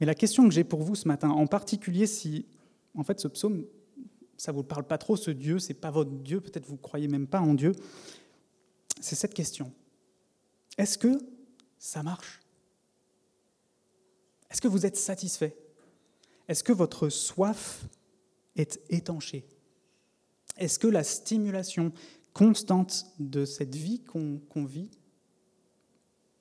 Mais 0.00 0.06
la 0.06 0.14
question 0.14 0.46
que 0.48 0.54
j'ai 0.54 0.64
pour 0.64 0.82
vous 0.82 0.94
ce 0.94 1.08
matin, 1.08 1.30
en 1.30 1.46
particulier 1.46 2.06
si, 2.06 2.46
en 2.94 3.02
fait, 3.02 3.20
ce 3.20 3.28
psaume, 3.28 3.64
ça 4.36 4.52
ne 4.52 4.56
vous 4.56 4.62
parle 4.62 4.86
pas 4.86 4.98
trop, 4.98 5.16
ce 5.16 5.30
Dieu, 5.30 5.58
c'est 5.58 5.74
pas 5.74 5.90
votre 5.90 6.10
Dieu, 6.10 6.40
peut-être 6.40 6.66
vous 6.66 6.74
ne 6.74 6.80
croyez 6.80 7.08
même 7.08 7.26
pas 7.26 7.40
en 7.40 7.54
Dieu, 7.54 7.72
c'est 9.00 9.14
cette 9.14 9.34
question. 9.34 9.72
Est-ce 10.76 10.98
que 10.98 11.18
ça 11.78 12.02
marche? 12.02 12.40
Est-ce 14.50 14.60
que 14.60 14.68
vous 14.68 14.86
êtes 14.86 14.96
satisfait? 14.96 15.56
Est-ce 16.48 16.62
que 16.62 16.72
votre 16.72 17.08
soif 17.08 17.86
est 18.54 18.80
étanchée? 18.90 19.46
Est-ce 20.56 20.78
que 20.78 20.86
la 20.86 21.04
stimulation 21.04 21.92
constante 22.32 23.06
de 23.18 23.44
cette 23.44 23.74
vie 23.74 24.02
qu'on 24.04 24.64
vit, 24.64 24.90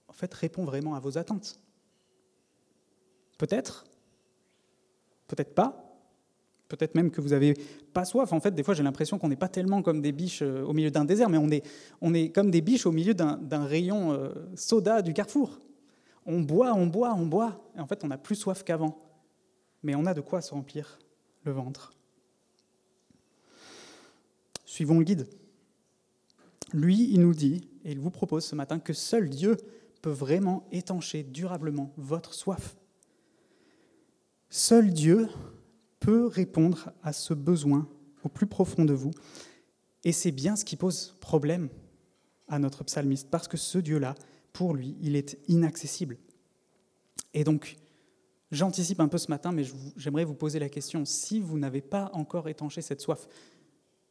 en 0.07 0.13
fait, 0.13 0.33
répond 0.33 0.65
vraiment 0.65 0.95
à 0.95 0.99
vos 0.99 1.17
attentes? 1.17 1.59
Peut-être, 3.37 3.85
peut-être 5.27 5.53
pas. 5.53 5.81
Peut-être 6.67 6.95
même 6.95 7.11
que 7.11 7.21
vous 7.21 7.29
n'avez 7.29 7.53
pas 7.93 8.05
soif. 8.05 8.33
En 8.33 8.39
fait, 8.39 8.55
des 8.55 8.63
fois, 8.63 8.73
j'ai 8.73 8.81
l'impression 8.81 9.19
qu'on 9.19 9.29
n'est 9.29 9.35
pas 9.35 9.47
tellement 9.47 9.83
comme 9.83 10.01
des 10.01 10.11
biches 10.11 10.41
euh, 10.41 10.63
au 10.63 10.73
milieu 10.73 10.89
d'un 10.89 11.05
désert, 11.05 11.29
mais 11.29 11.37
on 12.01 12.13
est, 12.13 12.29
comme 12.29 12.49
des 12.49 12.61
biches 12.61 12.87
au 12.87 12.91
milieu 12.91 13.13
d'un 13.13 13.65
rayon 13.65 14.13
euh, 14.13 14.29
soda 14.55 15.03
du 15.03 15.13
carrefour. 15.13 15.61
On 16.25 16.41
boit, 16.41 16.73
on 16.73 16.87
boit, 16.87 17.13
on 17.13 17.27
boit. 17.27 17.61
Et 17.77 17.79
en 17.79 17.85
fait, 17.85 18.03
on 18.03 18.09
a 18.09 18.17
plus 18.17 18.35
soif 18.35 18.63
qu'avant. 18.63 18.97
Mais 19.83 19.93
on 19.93 20.07
a 20.07 20.15
de 20.15 20.21
quoi 20.21 20.41
se 20.41 20.53
remplir 20.55 20.97
le 21.43 21.51
ventre. 21.51 21.93
Suivons 24.65 24.97
le 24.97 25.05
guide. 25.05 25.27
Lui, 26.73 27.09
il 27.11 27.21
nous 27.21 27.35
dit, 27.35 27.69
et 27.83 27.91
il 27.91 27.99
vous 27.99 28.09
propose 28.09 28.43
ce 28.43 28.55
matin, 28.55 28.79
que 28.79 28.93
seul 28.93 29.29
Dieu 29.29 29.57
peut 30.01 30.09
vraiment 30.09 30.67
étancher 30.71 31.23
durablement 31.23 31.93
votre 31.95 32.33
soif. 32.33 32.75
Seul 34.49 34.91
Dieu 34.91 35.27
peut 35.99 36.27
répondre 36.27 36.91
à 37.03 37.13
ce 37.13 37.33
besoin 37.33 37.89
au 38.23 38.29
plus 38.29 38.47
profond 38.47 38.85
de 38.85 38.93
vous. 38.93 39.11
Et 40.03 40.11
c'est 40.11 40.31
bien 40.31 40.55
ce 40.55 40.65
qui 40.65 40.75
pose 40.75 41.15
problème 41.19 41.69
à 42.47 42.59
notre 42.59 42.83
psalmiste, 42.83 43.29
parce 43.29 43.47
que 43.47 43.57
ce 43.57 43.79
Dieu-là, 43.79 44.15
pour 44.53 44.73
lui, 44.73 44.95
il 45.01 45.15
est 45.15 45.37
inaccessible. 45.47 46.17
Et 47.33 47.43
donc, 47.43 47.75
j'anticipe 48.51 48.99
un 48.99 49.07
peu 49.07 49.17
ce 49.17 49.29
matin, 49.29 49.51
mais 49.51 49.63
j'aimerais 49.97 50.25
vous 50.25 50.35
poser 50.35 50.59
la 50.59 50.69
question, 50.69 51.05
si 51.05 51.39
vous 51.39 51.57
n'avez 51.57 51.81
pas 51.81 52.11
encore 52.13 52.47
étanché 52.47 52.81
cette 52.81 53.01
soif, 53.01 53.27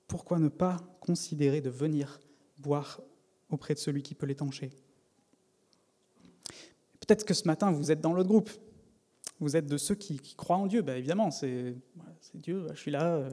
pourquoi 0.08 0.38
ne 0.38 0.48
pas 0.48 0.78
considérer 1.00 1.60
de 1.60 1.70
venir 1.70 2.20
boire 2.58 3.00
auprès 3.48 3.74
de 3.74 3.78
celui 3.78 4.02
qui 4.02 4.14
peut 4.14 4.26
l'étancher? 4.26 4.70
Peut-être 7.00 7.24
que 7.24 7.34
ce 7.34 7.46
matin, 7.46 7.70
vous 7.70 7.90
êtes 7.92 8.00
dans 8.00 8.12
l'autre 8.12 8.28
groupe. 8.28 8.50
Vous 9.40 9.56
êtes 9.56 9.66
de 9.66 9.76
ceux 9.76 9.94
qui, 9.94 10.18
croient 10.36 10.56
en 10.56 10.66
Dieu. 10.66 10.82
Ben 10.82 10.96
évidemment, 10.96 11.30
c'est 11.30 11.76
Dieu, 12.34 12.66
je 12.72 12.78
suis 12.78 12.90
là, 12.90 13.16
euh, 13.16 13.30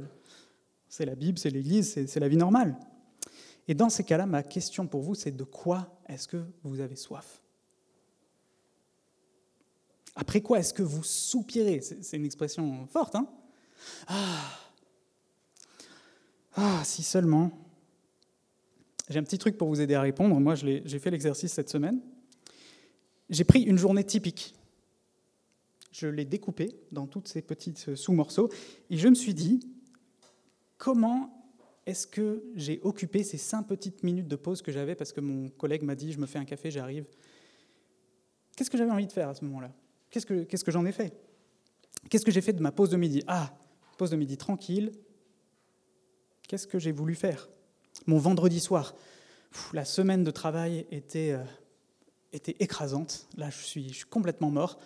c'est 0.89 1.05
la 1.05 1.15
Bible, 1.15 1.37
c'est 1.37 1.49
l'Église, 1.49 2.05
c'est 2.05 2.19
la 2.19 2.27
vie 2.27 2.37
normale. 2.37 2.77
Et 3.67 3.73
dans 3.73 3.89
ces 3.89 4.03
cas-là, 4.03 4.25
ma 4.25 4.43
question 4.43 4.87
pour 4.87 5.01
vous, 5.01 5.15
c'est 5.15 5.31
de 5.31 5.43
quoi 5.43 5.97
est-ce 6.07 6.27
que 6.27 6.43
vous 6.63 6.79
avez 6.79 6.95
soif? 6.95 7.41
Après 10.15 10.41
quoi 10.41 10.59
est-ce 10.59 10.73
que 10.73 10.83
vous 10.83 11.03
soupirez? 11.03 11.79
C'est 11.81 12.17
une 12.17 12.25
expression 12.25 12.85
forte, 12.87 13.15
hein? 13.15 13.27
Ah. 14.07 14.59
ah, 16.55 16.81
si 16.83 17.03
seulement. 17.03 17.51
J'ai 19.09 19.19
un 19.19 19.23
petit 19.23 19.37
truc 19.37 19.57
pour 19.57 19.67
vous 19.67 19.81
aider 19.81 19.95
à 19.95 20.01
répondre. 20.01 20.39
Moi, 20.39 20.55
j'ai 20.55 20.99
fait 20.99 21.11
l'exercice 21.11 21.53
cette 21.53 21.69
semaine. 21.69 22.01
J'ai 23.29 23.43
pris 23.43 23.61
une 23.61 23.77
journée 23.77 24.03
typique. 24.03 24.53
Je 25.91 26.07
l'ai 26.07 26.25
découpée 26.25 26.75
dans 26.91 27.07
toutes 27.07 27.27
ces 27.27 27.41
petites 27.41 27.95
sous-morceaux. 27.95 28.49
Et 28.89 28.97
je 28.97 29.07
me 29.07 29.15
suis 29.15 29.33
dit, 29.33 29.59
comment 30.77 31.37
est-ce 31.85 32.07
que 32.07 32.43
j'ai 32.55 32.79
occupé 32.83 33.23
ces 33.23 33.37
cinq 33.37 33.63
petites 33.63 34.03
minutes 34.03 34.27
de 34.27 34.35
pause 34.35 34.61
que 34.61 34.71
j'avais 34.71 34.95
parce 34.95 35.11
que 35.11 35.19
mon 35.19 35.49
collègue 35.49 35.83
m'a 35.83 35.95
dit, 35.95 36.11
je 36.11 36.19
me 36.19 36.25
fais 36.25 36.39
un 36.39 36.45
café, 36.45 36.71
j'arrive. 36.71 37.05
Qu'est-ce 38.55 38.69
que 38.69 38.77
j'avais 38.77 38.91
envie 38.91 39.07
de 39.07 39.11
faire 39.11 39.29
à 39.29 39.35
ce 39.35 39.43
moment-là? 39.45 39.71
Qu'est-ce 40.09 40.25
que, 40.25 40.43
qu'est-ce 40.43 40.63
que 40.63 40.71
j'en 40.71 40.85
ai 40.85 40.91
fait? 40.91 41.13
Qu'est-ce 42.09 42.25
que 42.25 42.31
j'ai 42.31 42.41
fait 42.41 42.53
de 42.53 42.61
ma 42.61 42.71
pause 42.71 42.89
de 42.89 42.97
midi? 42.97 43.23
Ah, 43.27 43.53
pause 43.97 44.11
de 44.11 44.15
midi 44.15 44.37
tranquille. 44.37 44.91
Qu'est-ce 46.47 46.67
que 46.67 46.79
j'ai 46.79 46.91
voulu 46.91 47.15
faire? 47.15 47.49
Mon 48.07 48.17
vendredi 48.17 48.59
soir, 48.59 48.95
la 49.73 49.85
semaine 49.85 50.23
de 50.23 50.31
travail 50.31 50.85
était, 50.91 51.31
euh, 51.31 51.43
était 52.33 52.55
écrasante. 52.59 53.27
Là, 53.37 53.49
je 53.49 53.63
suis, 53.63 53.89
je 53.89 53.95
suis 53.95 54.05
complètement 54.05 54.49
mort. 54.49 54.79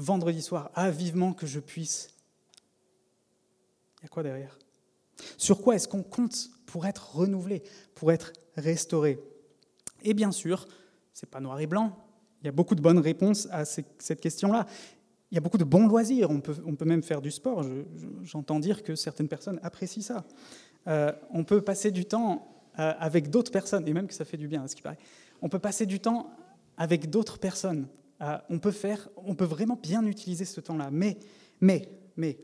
Vendredi 0.00 0.40
soir, 0.40 0.70
ah, 0.74 0.90
vivement 0.90 1.34
que 1.34 1.46
je 1.46 1.60
puisse. 1.60 2.08
Il 3.98 4.04
y 4.04 4.06
a 4.06 4.08
quoi 4.08 4.22
derrière? 4.22 4.58
Sur 5.36 5.60
quoi 5.60 5.74
est-ce 5.74 5.88
qu'on 5.88 6.02
compte 6.02 6.48
pour 6.64 6.86
être 6.86 7.16
renouvelé, 7.16 7.62
pour 7.94 8.10
être 8.10 8.32
restauré? 8.56 9.20
Et 10.02 10.14
bien 10.14 10.32
sûr, 10.32 10.66
c'est 11.12 11.28
pas 11.28 11.40
noir 11.40 11.60
et 11.60 11.66
blanc. 11.66 11.98
Il 12.40 12.46
y 12.46 12.48
a 12.48 12.52
beaucoup 12.52 12.74
de 12.74 12.80
bonnes 12.80 12.98
réponses 12.98 13.46
à 13.50 13.66
cette 13.66 14.22
question-là. 14.22 14.64
Il 15.30 15.34
y 15.34 15.38
a 15.38 15.42
beaucoup 15.42 15.58
de 15.58 15.64
bons 15.64 15.86
loisirs. 15.86 16.30
On 16.30 16.40
peut, 16.40 16.56
on 16.64 16.76
peut 16.76 16.86
même 16.86 17.02
faire 17.02 17.20
du 17.20 17.30
sport. 17.30 17.62
J'entends 18.22 18.58
dire 18.58 18.82
que 18.82 18.94
certaines 18.94 19.28
personnes 19.28 19.60
apprécient 19.62 20.02
ça. 20.02 20.24
Euh, 20.86 21.12
on 21.30 21.44
peut 21.44 21.60
passer 21.60 21.90
du 21.90 22.06
temps 22.06 22.64
euh, 22.78 22.94
avec 22.98 23.28
d'autres 23.28 23.52
personnes, 23.52 23.86
et 23.86 23.92
même 23.92 24.06
que 24.06 24.14
ça 24.14 24.24
fait 24.24 24.38
du 24.38 24.48
bien, 24.48 24.62
à 24.62 24.68
ce 24.68 24.74
qui 24.74 24.80
paraît. 24.80 24.98
On 25.42 25.50
peut 25.50 25.58
passer 25.58 25.84
du 25.84 26.00
temps 26.00 26.30
avec 26.78 27.10
d'autres 27.10 27.38
personnes. 27.38 27.86
Euh, 28.22 28.38
on 28.50 28.58
peut 28.58 28.70
faire, 28.70 29.08
on 29.16 29.34
peut 29.34 29.44
vraiment 29.44 29.78
bien 29.82 30.04
utiliser 30.04 30.44
ce 30.44 30.60
temps-là. 30.60 30.90
Mais, 30.90 31.18
mais, 31.60 31.88
mais, 32.16 32.38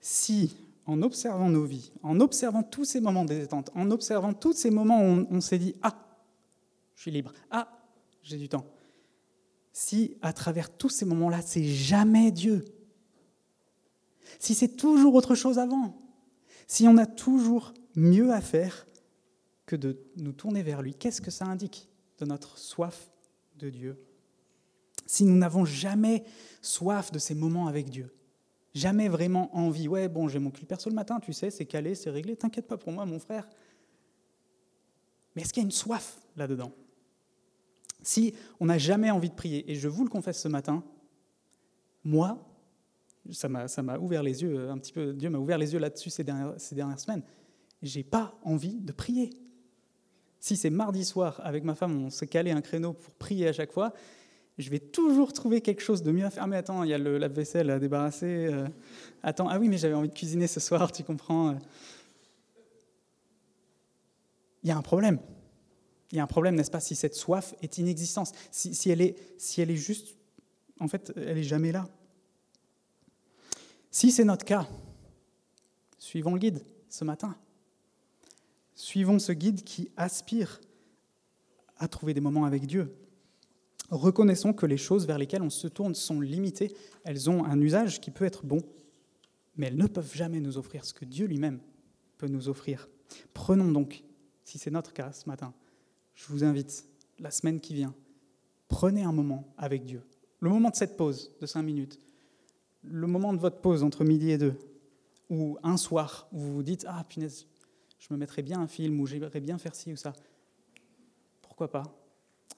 si 0.00 0.56
en 0.86 1.02
observant 1.02 1.48
nos 1.48 1.64
vies, 1.64 1.92
en 2.02 2.20
observant 2.20 2.62
tous 2.62 2.84
ces 2.84 3.00
moments 3.00 3.24
de 3.24 3.34
détente, 3.34 3.70
en 3.74 3.90
observant 3.90 4.32
tous 4.32 4.52
ces 4.52 4.70
moments 4.70 5.00
où 5.00 5.26
on, 5.30 5.40
s'est 5.40 5.58
dit 5.58 5.74
ah, 5.82 5.96
je 6.94 7.02
suis 7.02 7.10
libre, 7.10 7.32
ah, 7.50 7.68
j'ai 8.22 8.36
du 8.36 8.48
temps. 8.48 8.66
Si 9.72 10.16
à 10.22 10.32
travers 10.32 10.70
tous 10.76 10.88
ces 10.88 11.04
moments-là, 11.04 11.40
c'est 11.42 11.64
jamais 11.64 12.30
Dieu, 12.30 12.64
si 14.38 14.54
c'est 14.54 14.76
toujours 14.76 15.14
autre 15.14 15.34
chose 15.34 15.58
avant, 15.58 15.96
si 16.66 16.86
on 16.88 16.96
a 16.96 17.06
toujours 17.06 17.72
mieux 17.94 18.32
à 18.32 18.40
faire 18.40 18.86
que 19.66 19.76
de 19.76 19.98
nous 20.16 20.32
tourner 20.32 20.62
vers 20.62 20.82
lui, 20.82 20.94
qu'est-ce 20.94 21.20
que 21.20 21.30
ça 21.30 21.46
indique? 21.46 21.88
De 22.22 22.28
notre 22.28 22.56
soif 22.56 23.10
de 23.56 23.68
Dieu 23.68 23.98
Si 25.06 25.24
nous 25.24 25.36
n'avons 25.36 25.64
jamais 25.64 26.24
soif 26.60 27.10
de 27.10 27.18
ces 27.18 27.34
moments 27.34 27.66
avec 27.66 27.90
Dieu, 27.90 28.14
jamais 28.74 29.08
vraiment 29.08 29.54
envie, 29.56 29.88
ouais, 29.88 30.08
bon, 30.08 30.28
j'ai 30.28 30.38
mon 30.38 30.50
cul 30.50 30.64
perso 30.64 30.88
le 30.88 30.94
matin, 30.94 31.18
tu 31.18 31.32
sais, 31.32 31.50
c'est 31.50 31.66
calé, 31.66 31.96
c'est 31.96 32.10
réglé, 32.10 32.36
t'inquiète 32.36 32.68
pas 32.68 32.76
pour 32.76 32.92
moi, 32.92 33.04
mon 33.04 33.18
frère. 33.18 33.48
Mais 35.34 35.42
est-ce 35.42 35.52
qu'il 35.52 35.62
y 35.62 35.64
a 35.64 35.66
une 35.66 35.72
soif 35.72 36.20
là-dedans? 36.36 36.72
Si 38.02 38.34
on 38.60 38.66
n'a 38.66 38.78
jamais 38.78 39.10
envie 39.10 39.30
de 39.30 39.34
prier, 39.34 39.70
et 39.70 39.74
je 39.74 39.88
vous 39.88 40.04
le 40.04 40.10
confesse 40.10 40.40
ce 40.40 40.48
matin, 40.48 40.84
moi, 42.04 42.38
ça 43.32 43.48
m'a 43.48 43.98
ouvert 43.98 44.22
les 44.22 44.42
yeux 44.42 44.70
un 44.70 44.78
petit 44.78 44.92
peu, 44.92 45.12
Dieu 45.12 45.28
m'a 45.28 45.38
ouvert 45.38 45.58
les 45.58 45.72
yeux 45.72 45.80
là-dessus 45.80 46.10
ces 46.10 46.24
dernières, 46.24 46.54
ces 46.58 46.74
dernières 46.76 47.00
semaines, 47.00 47.22
j'ai 47.82 48.04
pas 48.04 48.38
envie 48.44 48.80
de 48.80 48.92
prier. 48.92 49.30
Si 50.42 50.56
c'est 50.56 50.70
mardi 50.70 51.04
soir, 51.04 51.40
avec 51.44 51.62
ma 51.62 51.76
femme, 51.76 52.06
on 52.06 52.10
s'est 52.10 52.26
calé 52.26 52.50
un 52.50 52.60
créneau 52.60 52.94
pour 52.94 53.14
prier 53.14 53.46
à 53.46 53.52
chaque 53.52 53.70
fois, 53.70 53.92
je 54.58 54.70
vais 54.70 54.80
toujours 54.80 55.32
trouver 55.32 55.60
quelque 55.60 55.80
chose 55.80 56.02
de 56.02 56.10
mieux 56.10 56.24
à 56.24 56.30
faire. 56.30 56.48
Mais 56.48 56.56
attends, 56.56 56.82
il 56.82 56.90
y 56.90 56.94
a 56.94 56.98
le 56.98 57.16
lave-vaisselle 57.16 57.70
à 57.70 57.78
débarrasser. 57.78 58.48
Euh, 58.50 58.66
attends, 59.22 59.46
ah 59.48 59.60
oui, 59.60 59.68
mais 59.68 59.78
j'avais 59.78 59.94
envie 59.94 60.08
de 60.08 60.12
cuisiner 60.12 60.48
ce 60.48 60.58
soir, 60.58 60.90
tu 60.90 61.04
comprends 61.04 61.50
euh. 61.50 61.54
Il 64.64 64.68
y 64.68 64.72
a 64.72 64.76
un 64.76 64.82
problème. 64.82 65.20
Il 66.10 66.16
y 66.16 66.18
a 66.18 66.24
un 66.24 66.26
problème, 66.26 66.56
n'est-ce 66.56 66.72
pas, 66.72 66.80
si 66.80 66.96
cette 66.96 67.14
soif 67.14 67.54
est 67.62 67.78
inexistante, 67.78 68.32
si, 68.50 68.74
si, 68.74 68.90
elle 68.90 69.00
est, 69.00 69.14
si 69.38 69.60
elle 69.60 69.70
est 69.70 69.76
juste, 69.76 70.16
en 70.80 70.88
fait, 70.88 71.12
elle 71.14 71.36
n'est 71.36 71.44
jamais 71.44 71.70
là. 71.70 71.86
Si 73.92 74.10
c'est 74.10 74.24
notre 74.24 74.44
cas, 74.44 74.66
suivons 75.98 76.32
le 76.32 76.40
guide 76.40 76.64
ce 76.88 77.04
matin. 77.04 77.36
Suivons 78.82 79.20
ce 79.20 79.30
guide 79.30 79.62
qui 79.62 79.92
aspire 79.96 80.60
à 81.76 81.86
trouver 81.86 82.14
des 82.14 82.20
moments 82.20 82.46
avec 82.46 82.66
Dieu. 82.66 82.92
Reconnaissons 83.90 84.52
que 84.52 84.66
les 84.66 84.76
choses 84.76 85.06
vers 85.06 85.18
lesquelles 85.18 85.44
on 85.44 85.50
se 85.50 85.68
tourne 85.68 85.94
sont 85.94 86.20
limitées, 86.20 86.74
elles 87.04 87.30
ont 87.30 87.44
un 87.44 87.60
usage 87.60 88.00
qui 88.00 88.10
peut 88.10 88.24
être 88.24 88.44
bon, 88.44 88.58
mais 89.54 89.68
elles 89.68 89.76
ne 89.76 89.86
peuvent 89.86 90.12
jamais 90.12 90.40
nous 90.40 90.58
offrir 90.58 90.84
ce 90.84 90.92
que 90.92 91.04
Dieu 91.04 91.26
lui-même 91.26 91.60
peut 92.18 92.26
nous 92.26 92.48
offrir. 92.48 92.88
Prenons 93.34 93.70
donc, 93.70 94.02
si 94.42 94.58
c'est 94.58 94.72
notre 94.72 94.92
cas 94.92 95.12
ce 95.12 95.28
matin, 95.28 95.54
je 96.16 96.26
vous 96.26 96.42
invite, 96.42 96.84
la 97.20 97.30
semaine 97.30 97.60
qui 97.60 97.74
vient, 97.74 97.94
prenez 98.66 99.04
un 99.04 99.12
moment 99.12 99.54
avec 99.58 99.84
Dieu. 99.84 100.02
Le 100.40 100.50
moment 100.50 100.70
de 100.70 100.76
cette 100.76 100.96
pause 100.96 101.30
de 101.40 101.46
cinq 101.46 101.62
minutes, 101.62 102.00
le 102.82 103.06
moment 103.06 103.32
de 103.32 103.38
votre 103.38 103.60
pause 103.60 103.84
entre 103.84 104.02
midi 104.02 104.32
et 104.32 104.38
deux, 104.38 104.58
ou 105.30 105.56
un 105.62 105.76
soir 105.76 106.26
où 106.32 106.40
vous 106.40 106.54
vous 106.54 106.62
dites 106.64 106.84
Ah, 106.88 107.04
punaise, 107.08 107.46
je 108.02 108.12
me 108.12 108.18
mettrais 108.18 108.42
bien 108.42 108.60
un 108.60 108.66
film 108.66 109.00
ou 109.00 109.06
j'aimerais 109.06 109.40
bien 109.40 109.58
faire 109.58 109.76
ci 109.76 109.92
ou 109.92 109.96
ça. 109.96 110.12
Pourquoi 111.40 111.70
pas 111.70 111.84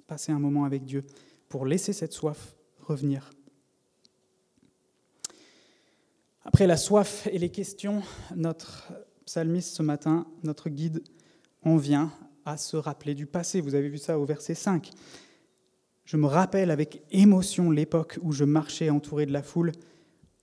passer 0.06 0.32
un 0.32 0.38
moment 0.38 0.64
avec 0.64 0.84
Dieu 0.84 1.04
pour 1.48 1.66
laisser 1.66 1.92
cette 1.92 2.14
soif 2.14 2.56
revenir. 2.80 3.30
Après 6.44 6.66
la 6.66 6.78
soif 6.78 7.26
et 7.30 7.38
les 7.38 7.50
questions, 7.50 8.02
notre 8.34 8.92
psalmiste 9.26 9.76
ce 9.76 9.82
matin, 9.82 10.26
notre 10.42 10.70
guide, 10.70 11.02
en 11.62 11.76
vient 11.76 12.10
à 12.46 12.56
se 12.56 12.78
rappeler 12.78 13.14
du 13.14 13.26
passé. 13.26 13.60
Vous 13.60 13.74
avez 13.74 13.88
vu 13.88 13.98
ça 13.98 14.18
au 14.18 14.24
verset 14.24 14.54
5. 14.54 14.90
Je 16.04 16.16
me 16.16 16.26
rappelle 16.26 16.70
avec 16.70 17.02
émotion 17.10 17.70
l'époque 17.70 18.18
où 18.22 18.32
je 18.32 18.44
marchais 18.44 18.88
entouré 18.88 19.26
de 19.26 19.32
la 19.32 19.42
foule, 19.42 19.72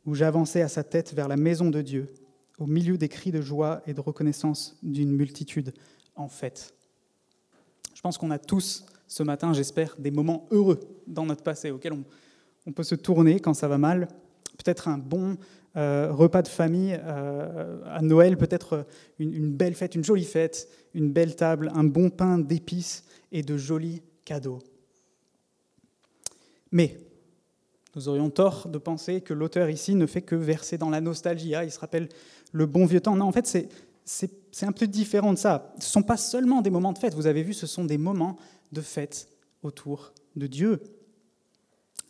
où 0.05 0.13
j'avançais 0.13 0.61
à 0.61 0.67
sa 0.67 0.83
tête 0.83 1.13
vers 1.13 1.27
la 1.27 1.37
maison 1.37 1.71
de 1.71 1.81
Dieu 1.81 2.13
au 2.61 2.67
milieu 2.67 2.95
des 2.95 3.09
cris 3.09 3.31
de 3.31 3.41
joie 3.41 3.81
et 3.87 3.93
de 3.95 3.99
reconnaissance 4.01 4.77
d'une 4.83 5.11
multitude 5.11 5.73
en 6.15 6.27
fête. 6.27 6.75
Je 7.95 8.01
pense 8.01 8.19
qu'on 8.19 8.29
a 8.29 8.37
tous 8.37 8.85
ce 9.07 9.23
matin, 9.23 9.51
j'espère, 9.51 9.95
des 9.97 10.11
moments 10.11 10.47
heureux 10.51 10.79
dans 11.07 11.25
notre 11.25 11.41
passé 11.41 11.71
auxquels 11.71 11.93
on, 12.67 12.71
peut 12.71 12.83
se 12.83 12.93
tourner 12.93 13.39
quand 13.39 13.55
ça 13.55 13.67
va 13.67 13.79
mal. 13.79 14.07
Peut-être 14.59 14.87
un 14.87 14.99
bon 14.99 15.37
euh, 15.75 16.11
repas 16.11 16.43
de 16.43 16.47
famille 16.47 16.95
euh, 17.01 17.81
à 17.87 18.03
Noël, 18.03 18.37
peut-être 18.37 18.85
une, 19.17 19.33
une, 19.33 19.51
belle 19.51 19.73
fête, 19.73 19.95
une 19.95 20.03
jolie 20.03 20.23
fête, 20.23 20.69
une 20.93 21.11
belle 21.11 21.35
table, 21.35 21.71
un 21.73 21.83
bon 21.83 22.11
pain 22.11 22.37
d'épices 22.37 23.05
et 23.31 23.41
de 23.41 23.57
jolis 23.57 24.03
cadeaux. 24.23 24.59
Mais 26.71 26.99
nous 27.95 28.07
aurions 28.07 28.29
tort 28.29 28.67
de 28.69 28.77
penser 28.77 29.21
que 29.21 29.33
l'auteur 29.33 29.69
ici 29.69 29.95
ne 29.95 30.05
fait 30.05 30.21
que 30.21 30.35
verser 30.35 30.77
dans 30.77 30.89
la 30.89 31.01
nostalgie. 31.01 31.55
Ah, 31.55 31.63
il 31.63 31.71
se 31.71 31.79
rappelle 31.79 32.07
le 32.51 32.65
bon 32.65 32.85
vieux 32.85 33.01
temps. 33.01 33.15
Non, 33.15 33.25
en 33.25 33.31
fait, 33.31 33.45
c'est 34.05 34.65
un 34.65 34.71
peu 34.71 34.87
différent 34.87 35.33
de 35.33 35.37
ça. 35.37 35.73
Ce 35.79 35.85
ne 35.85 35.91
sont 35.91 36.03
pas 36.03 36.17
seulement 36.17 36.61
des 36.61 36.69
moments 36.69 36.93
de 36.93 36.97
fête, 36.97 37.13
vous 37.13 37.27
avez 37.27 37.43
vu, 37.43 37.53
ce 37.53 37.67
sont 37.67 37.83
des 37.83 37.97
moments 37.97 38.37
de 38.71 38.81
fête 38.81 39.27
autour 39.63 40.13
de 40.35 40.47
Dieu. 40.47 40.81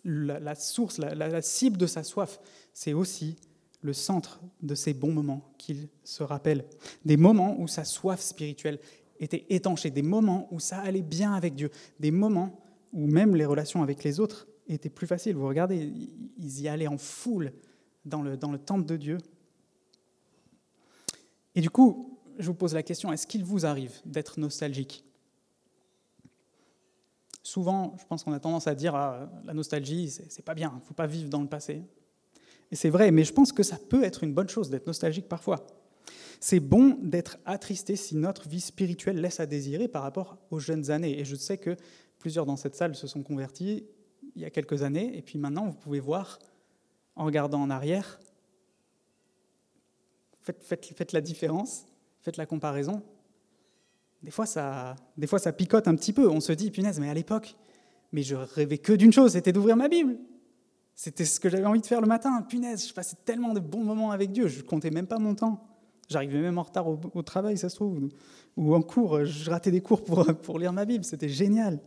La, 0.03 0.55
source, 0.55 0.97
la, 0.97 1.41
cible 1.41 1.77
de 1.77 1.85
sa 1.85 2.03
soif, 2.03 2.39
c'est 2.73 2.93
aussi 2.93 3.35
le 3.81 3.93
centre 3.93 4.39
de 4.61 4.75
ces 4.75 4.93
bons 4.93 5.11
moments 5.11 5.53
qu'il 5.57 5.89
se 6.03 6.23
rappelle. 6.23 6.65
Des 7.05 7.17
moments 7.17 7.59
où 7.59 7.67
sa 7.67 7.83
soif 7.83 8.19
spirituelle 8.19 8.79
était 9.19 9.45
étanchée, 9.49 9.89
des 9.89 10.01
moments 10.01 10.47
où 10.51 10.59
ça 10.59 10.79
allait 10.79 11.01
bien 11.01 11.33
avec 11.33 11.55
Dieu, 11.55 11.69
des 11.99 12.11
moments 12.11 12.59
où 12.93 13.05
même 13.07 13.35
les 13.35 13.45
relations 13.45 13.83
avec 13.83 14.03
les 14.03 14.19
autres 14.19 14.47
étaient 14.73 14.89
plus 14.89 15.07
faciles. 15.07 15.35
Vous 15.35 15.47
regardez, 15.47 15.91
ils 16.37 16.61
y 16.61 16.67
allaient 16.67 16.87
en 16.87 16.97
foule 16.97 17.51
dans 18.05 18.21
le, 18.21 18.37
dans 18.37 18.51
le 18.51 18.57
temple 18.57 18.85
de 18.85 18.97
Dieu. 18.97 19.17
Et 21.55 21.61
du 21.61 21.69
coup, 21.69 22.19
je 22.37 22.47
vous 22.47 22.53
pose 22.53 22.73
la 22.73 22.83
question, 22.83 23.11
est-ce 23.11 23.27
qu'il 23.27 23.43
vous 23.43 23.65
arrive 23.65 23.93
d'être 24.05 24.39
nostalgique? 24.39 25.03
Souvent, 27.43 27.95
je 27.99 28.05
pense 28.05 28.23
qu'on 28.23 28.33
a 28.33 28.39
tendance 28.39 28.67
à 28.67 28.75
dire 28.75 28.95
ah, 28.95 29.29
la 29.45 29.53
nostalgie, 29.53 30.09
c'est 30.09 30.45
pas 30.45 30.53
bien, 30.53 30.71
il 30.75 30.79
ne 30.79 30.85
faut 30.85 30.93
pas 30.93 31.07
vivre 31.07 31.29
dans 31.29 31.41
le 31.41 31.47
passé. 31.47 31.83
Et 32.71 32.75
c'est 32.75 32.89
vrai, 32.89 33.11
mais 33.11 33.23
je 33.23 33.33
pense 33.33 33.51
que 33.51 33.63
ça 33.63 33.77
peut 33.77 34.03
être 34.03 34.23
une 34.23 34.33
bonne 34.33 34.47
chose 34.47 34.69
d'être 34.69 34.87
nostalgique 34.87 35.27
parfois. 35.27 35.65
C'est 36.39 36.59
bon 36.59 36.97
d'être 37.01 37.37
attristé 37.45 37.95
si 37.95 38.15
notre 38.15 38.47
vie 38.47 38.61
spirituelle 38.61 39.19
laisse 39.19 39.39
à 39.39 39.45
désirer 39.45 39.87
par 39.87 40.03
rapport 40.03 40.37
aux 40.49 40.59
jeunes 40.59 40.89
années. 40.89 41.19
Et 41.19 41.25
je 41.25 41.35
sais 41.35 41.57
que 41.57 41.75
plusieurs 42.17 42.45
dans 42.45 42.55
cette 42.55 42.75
salle 42.75 42.95
se 42.95 43.07
sont 43.07 43.21
convertis 43.21 43.85
il 44.35 44.41
y 44.41 44.45
a 44.45 44.49
quelques 44.49 44.83
années, 44.83 45.17
et 45.17 45.21
puis 45.21 45.37
maintenant 45.37 45.67
vous 45.67 45.77
pouvez 45.77 45.99
voir, 45.99 46.39
en 47.15 47.25
regardant 47.25 47.61
en 47.61 47.69
arrière, 47.69 48.19
faites, 50.41 51.11
la 51.13 51.21
différence, 51.21 51.85
faites 52.21 52.37
la 52.37 52.45
comparaison. 52.45 53.03
Des 54.23 54.31
fois, 54.31 54.45
ça, 54.45 54.95
des 55.17 55.27
fois, 55.27 55.39
ça 55.39 55.51
picote 55.51 55.87
un 55.87 55.95
petit 55.95 56.13
peu. 56.13 56.29
On 56.29 56.39
se 56.39 56.51
dit, 56.53 56.71
punaise, 56.71 56.99
mais 56.99 57.09
à 57.09 57.13
l'époque, 57.13 57.55
mais 58.11 58.23
je 58.23 58.35
rêvais 58.35 58.77
que 58.77 58.93
d'une 58.93 59.11
chose, 59.11 59.33
c'était 59.33 59.51
d'ouvrir 59.51 59.75
ma 59.75 59.87
Bible. 59.87 60.17
C'était 60.93 61.25
ce 61.25 61.39
que 61.39 61.49
j'avais 61.49 61.65
envie 61.65 61.81
de 61.81 61.85
faire 61.85 62.01
le 62.01 62.07
matin. 62.07 62.41
Punaise, 62.43 62.87
je 62.87 62.93
passais 62.93 63.17
tellement 63.25 63.53
de 63.53 63.59
bons 63.59 63.83
moments 63.83 64.11
avec 64.11 64.31
Dieu, 64.31 64.47
je 64.47 64.61
comptais 64.61 64.91
même 64.91 65.07
pas 65.07 65.17
mon 65.17 65.33
temps. 65.35 65.67
J'arrivais 66.09 66.41
même 66.41 66.57
en 66.57 66.63
retard 66.63 66.87
au, 66.87 67.21
travail, 67.23 67.57
ça 67.57 67.69
se 67.69 67.75
trouve, 67.75 68.09
ou 68.57 68.75
en 68.75 68.81
cours. 68.81 69.23
Je 69.23 69.49
ratais 69.49 69.71
des 69.71 69.81
cours 69.81 70.03
pour, 70.03 70.25
pour 70.41 70.59
lire 70.59 70.73
ma 70.73 70.85
Bible, 70.85 71.05
c'était 71.05 71.29
génial. 71.29 71.79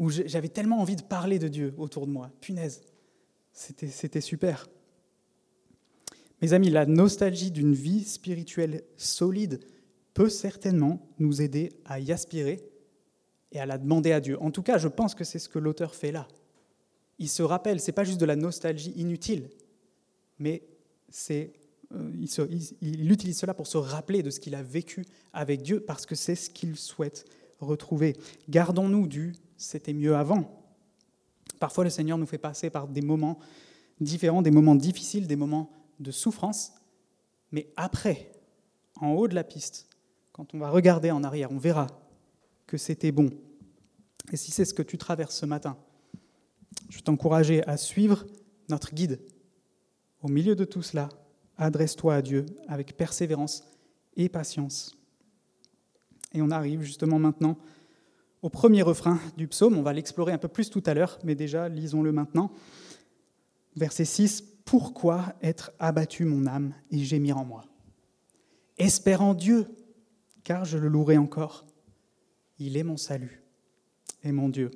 Ou 0.00 0.10
j'avais 0.10 0.48
tellement 0.48 0.80
envie 0.80 0.96
de 0.96 1.02
parler 1.02 1.38
de 1.38 1.46
Dieu 1.46 1.74
autour 1.76 2.06
de 2.06 2.10
moi. 2.10 2.32
Punaise, 2.40 2.80
c'était 3.52 4.20
super. 4.22 4.66
Mes 6.40 6.54
amis, 6.54 6.70
la 6.70 6.86
nostalgie 6.86 7.50
d'une 7.50 7.74
vie 7.74 8.04
spirituelle 8.04 8.82
solide 8.96 9.60
peut 10.14 10.30
certainement 10.30 11.06
nous 11.18 11.42
aider 11.42 11.68
à 11.84 12.00
y 12.00 12.12
aspirer 12.12 12.64
et 13.52 13.60
à 13.60 13.66
la 13.66 13.76
demander 13.76 14.12
à 14.12 14.20
Dieu. 14.20 14.40
En 14.42 14.50
tout 14.50 14.62
cas, 14.62 14.78
je 14.78 14.88
pense 14.88 15.14
que 15.14 15.22
c'est 15.22 15.38
ce 15.38 15.50
que 15.50 15.58
l'auteur 15.58 15.94
fait 15.94 16.12
là. 16.12 16.26
Il 17.18 17.28
se 17.28 17.42
rappelle, 17.42 17.78
c'est 17.78 17.92
pas 17.92 18.04
juste 18.04 18.20
de 18.20 18.24
la 18.24 18.36
nostalgie 18.36 18.94
inutile, 18.96 19.50
mais 20.38 20.62
c'est 21.10 21.52
euh, 21.92 22.10
il, 22.80 23.12
utilise 23.12 23.38
cela 23.38 23.52
pour 23.52 23.66
se 23.66 23.76
rappeler 23.76 24.22
de 24.22 24.30
ce 24.30 24.40
qu'il 24.40 24.54
a 24.54 24.62
vécu 24.62 25.04
avec 25.34 25.60
Dieu 25.60 25.80
parce 25.80 26.06
que 26.06 26.14
c'est 26.14 26.36
ce 26.36 26.48
qu'il 26.48 26.76
souhaite 26.76 27.26
retrouver. 27.58 28.16
Gardons-nous 28.48 29.06
du 29.06 29.34
c'était 29.60 29.92
mieux 29.92 30.16
avant. 30.16 30.64
Parfois, 31.58 31.84
le 31.84 31.90
Seigneur 31.90 32.18
nous 32.18 32.26
fait 32.26 32.38
passer 32.38 32.70
par 32.70 32.88
des 32.88 33.02
moments 33.02 33.38
différents, 34.00 34.42
des 34.42 34.50
moments 34.50 34.74
difficiles, 34.74 35.26
des 35.26 35.36
moments 35.36 35.70
de 35.98 36.10
souffrance, 36.10 36.72
mais 37.52 37.70
après, 37.76 38.32
en 39.00 39.12
haut 39.12 39.28
de 39.28 39.34
la 39.34 39.44
piste, 39.44 39.88
quand 40.32 40.54
on 40.54 40.58
va 40.58 40.70
regarder 40.70 41.10
en 41.10 41.22
arrière, 41.24 41.52
on 41.52 41.58
verra 41.58 41.88
que 42.66 42.78
c'était 42.78 43.12
bon. 43.12 43.30
Et 44.32 44.36
si 44.36 44.50
c'est 44.50 44.64
ce 44.64 44.72
que 44.72 44.82
tu 44.82 44.96
traverses 44.96 45.36
ce 45.36 45.46
matin, 45.46 45.76
je 46.88 46.96
veux 46.96 47.02
t'encourager 47.02 47.66
à 47.66 47.76
suivre 47.76 48.24
notre 48.68 48.94
guide. 48.94 49.20
Au 50.22 50.28
milieu 50.28 50.54
de 50.54 50.64
tout 50.64 50.82
cela, 50.82 51.08
adresse-toi 51.58 52.14
à 52.14 52.22
Dieu 52.22 52.46
avec 52.68 52.96
persévérance 52.96 53.64
et 54.16 54.28
patience. 54.28 54.96
Et 56.32 56.40
on 56.40 56.50
arrive 56.50 56.82
justement 56.82 57.18
maintenant 57.18 57.58
au 58.42 58.48
premier 58.48 58.82
refrain 58.82 59.18
du 59.36 59.48
psaume. 59.48 59.76
On 59.76 59.82
va 59.82 59.92
l'explorer 59.92 60.32
un 60.32 60.38
peu 60.38 60.48
plus 60.48 60.70
tout 60.70 60.82
à 60.86 60.94
l'heure, 60.94 61.18
mais 61.24 61.34
déjà, 61.34 61.68
lisons-le 61.68 62.12
maintenant. 62.12 62.52
Verset 63.76 64.04
6. 64.04 64.42
Pourquoi 64.64 65.34
être 65.42 65.72
abattu 65.78 66.24
mon 66.24 66.46
âme 66.46 66.74
et 66.90 66.98
gémir 66.98 67.38
en 67.38 67.44
moi? 67.44 67.64
Espère 68.78 69.20
en 69.22 69.34
Dieu, 69.34 69.66
car 70.44 70.64
je 70.64 70.78
le 70.78 70.88
louerai 70.88 71.18
encore. 71.18 71.66
Il 72.58 72.76
est 72.76 72.82
mon 72.82 72.96
salut 72.96 73.42
et 74.22 74.32
mon 74.32 74.48
Dieu. 74.48 74.70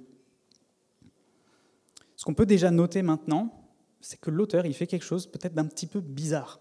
Ce 2.16 2.24
qu'on 2.24 2.34
peut 2.34 2.46
déjà 2.46 2.70
noter 2.70 3.02
maintenant, 3.02 3.68
c'est 4.00 4.20
que 4.20 4.30
l'auteur, 4.30 4.66
il 4.66 4.74
fait 4.74 4.86
quelque 4.86 5.04
chose 5.04 5.26
peut-être 5.26 5.54
d'un 5.54 5.66
petit 5.66 5.86
peu 5.86 6.00
bizarre. 6.00 6.60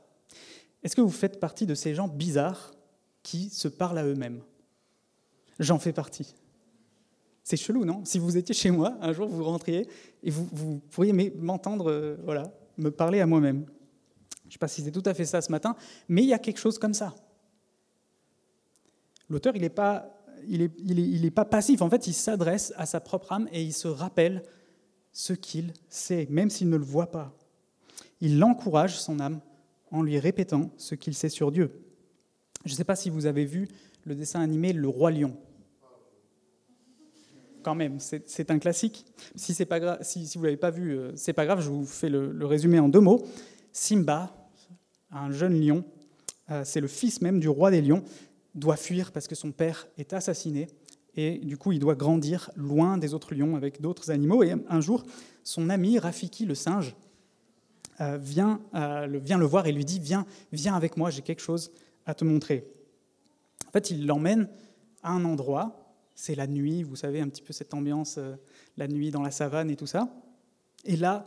Est-ce 0.84 0.96
que 0.96 1.02
vous 1.02 1.10
faites 1.10 1.40
partie 1.40 1.66
de 1.66 1.76
ces 1.76 1.96
gens 1.96 2.08
bizarres 2.08 2.72
qui 3.24 3.50
se 3.50 3.68
parlent 3.68 3.98
à 3.98 4.06
eux-mêmes? 4.06 4.42
J'en 5.60 5.80
fais 5.80 5.94
partie. 5.94 6.36
C'est 7.44 7.58
chelou, 7.58 7.84
non? 7.84 8.06
Si 8.06 8.20
vous 8.20 8.38
étiez 8.38 8.56
chez 8.56 8.72
moi, 8.72 8.98
un 9.02 9.12
jour 9.12 9.28
vous 9.28 9.44
rentriez 9.44 9.88
et 10.24 10.30
vous, 10.30 10.80
pourriez 10.92 11.14
m'entendre 11.36 11.92
euh, 11.92 12.16
voilà, 12.24 12.54
me 12.78 12.90
parler 12.90 13.20
à 13.20 13.26
moi-même. 13.26 13.66
Je 14.44 14.48
ne 14.48 14.52
sais 14.54 14.60
pas 14.60 14.70
si 14.70 14.82
c'est 14.82 14.92
tout 14.92 15.04
à 15.06 15.14
fait 15.14 15.26
ça 15.26 15.42
ce 15.42 15.52
matin, 15.52 15.76
mais 16.08 16.24
il 16.24 16.30
y 16.30 16.34
a 16.34 16.40
quelque 16.40 16.60
chose 16.60 16.80
comme 16.80 16.94
ça. 16.94 17.14
L'auteur, 19.30 19.56
il 19.56 19.62
n'est 19.62 19.70
pas, 19.70 20.24
il 20.48 20.62
est, 20.62 20.72
il 20.80 21.26
est, 21.26 21.32
pas 21.32 21.44
passif, 21.44 21.82
en 21.82 21.90
fait, 21.90 22.08
il 22.08 22.14
s'adresse 22.14 22.74
à 22.78 22.86
sa 22.86 23.02
propre 23.02 23.34
âme 23.34 23.50
et 23.52 23.62
il 23.62 23.74
se 23.74 23.88
rappelle 23.88 24.44
ce 25.12 25.34
qu'il 25.34 25.74
sait, 25.90 26.28
même 26.30 26.50
s'il 26.50 26.70
ne 26.70 26.78
le 26.78 26.84
voit 26.84 27.12
pas. 27.12 27.36
Il 28.22 28.42
encourage 28.44 29.00
son 29.00 29.20
âme 29.20 29.42
en 29.92 30.02
lui 30.02 30.18
répétant 30.18 30.72
ce 30.78 30.96
qu'il 30.96 31.14
sait 31.14 31.30
sur 31.30 31.52
Dieu. 31.52 31.72
Je 32.64 32.72
ne 32.72 32.76
sais 32.78 32.84
pas 32.86 32.96
si 32.96 33.10
vous 33.10 33.26
avez 33.26 33.44
vu 33.44 33.68
le 34.06 34.16
dessin 34.16 34.40
animé 34.40 34.72
Le 34.72 34.88
Roi 34.88 35.12
Lion 35.12 35.36
quand 37.64 37.76
même, 37.76 38.00
c'est 38.00 38.52
un 38.52 38.60
classique. 38.60 39.06
Si, 39.36 39.54
vous 39.54 40.42
ne 40.42 40.44
l'avez 40.44 40.58
pas 40.58 40.70
vu, 40.70 40.98
euh, 40.98 41.12
c'est 41.16 41.34
pas 41.34 41.46
grave, 41.46 41.62
je 41.62 41.70
vous 41.70 41.86
fais 41.86 42.10
le, 42.10 42.46
résumé 42.46 42.80
en 42.80 42.90
deux 42.90 43.00
mots. 43.00 43.26
Simba, 43.72 44.36
un 45.12 45.32
jeune 45.32 45.60
lion, 45.60 45.84
euh, 46.52 46.64
c'est 46.64 46.82
le 46.82 46.88
fils 46.88 47.22
même 47.22 47.40
du 47.40 47.50
roi 47.50 47.72
des 47.72 47.82
lions, 47.82 48.04
doit 48.54 48.76
fuir 48.76 49.12
parce 49.12 49.28
que 49.28 49.36
son 49.36 49.52
père 49.52 49.88
est 49.98 50.14
assassiné. 50.14 50.68
Et 51.16 51.38
du 51.40 51.58
coup, 51.58 51.72
il 51.72 51.80
doit 51.80 51.96
grandir 51.96 52.52
loin 52.56 52.98
des 52.98 53.14
autres 53.14 53.34
lions 53.34 53.56
avec 53.56 53.82
d'autres 53.82 54.12
animaux. 54.12 54.44
Et 54.44 54.54
un 54.68 54.82
jour, 54.82 55.04
son 55.44 55.70
ami 55.70 56.00
Rafiki, 56.00 56.46
le 56.46 56.56
singe, 56.56 56.96
euh, 58.02 58.18
vient, 58.18 58.60
vient 58.74 59.38
le 59.38 59.46
voir 59.46 59.68
et 59.68 59.72
lui 59.72 59.86
dit 59.86 60.00
Viens, 60.00 60.26
viens 60.52 60.76
avec 60.76 60.98
moi, 60.98 61.12
j'ai 61.12 61.22
quelque 61.22 61.42
chose 61.42 61.72
à 62.06 62.14
te 62.14 62.26
montrer. 62.26 62.68
En 63.68 63.72
fait, 63.72 63.92
il 63.92 64.06
l'emmène 64.06 64.50
à 65.04 65.12
un 65.12 65.26
endroit 65.26 65.83
c'est 66.16 66.36
la 66.36 66.48
nuit, 66.48 66.84
vous 66.84 66.96
savez, 66.96 67.22
un 67.22 67.30
petit 67.30 67.42
peu 67.42 67.54
cette 67.54 67.74
ambiance, 67.74 68.18
euh, 68.18 68.36
la 68.78 68.88
nuit 68.88 69.12
dans 69.12 69.22
la 69.22 69.32
savane 69.32 69.70
et 69.70 69.76
tout 69.76 69.88
ça. 69.88 70.14
Et 70.86 70.96
là, 70.96 71.26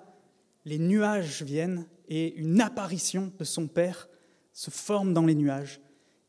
les 0.64 0.78
nuages 0.78 1.42
viennent 1.42 1.86
et 2.08 2.34
une 2.34 2.60
apparition 2.60 3.32
de 3.38 3.44
son 3.44 3.66
père 3.66 4.08
se 4.52 4.70
forme 4.70 5.12
dans 5.12 5.26
les 5.26 5.34
nuages. 5.34 5.80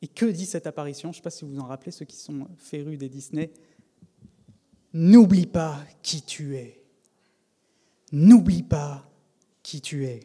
Et 0.02 0.08
que 0.08 0.26
dit 0.26 0.46
cette 0.46 0.68
apparition? 0.68 1.12
Je 1.12 1.18
ne 1.18 1.22
sais 1.22 1.24
pas 1.24 1.30
si 1.30 1.46
vous 1.46 1.52
vous 1.52 1.60
en 1.60 1.66
rappelez, 1.66 1.92
ceux 1.92 2.06
qui 2.06 2.18
sont 2.18 2.48
férus 2.58 2.98
des 2.98 3.10
Disney. 3.10 3.52
N'oublie 4.94 5.48
pas 5.48 5.80
qui 6.02 6.22
tu 6.22 6.56
es. 6.56 6.84
N'oublie 8.12 8.64
pas 8.64 9.10
qui 9.64 9.82
tu 9.82 10.06
es. 10.06 10.22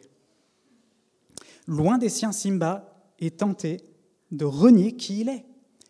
Loin 1.67 1.97
des 1.97 2.09
siens, 2.09 2.31
Simba 2.31 3.11
est 3.19 3.39
tenté 3.39 3.81
de 4.31 4.45
renier 4.45 4.95
qui 4.95 5.21
il 5.21 5.29
est. 5.29 5.45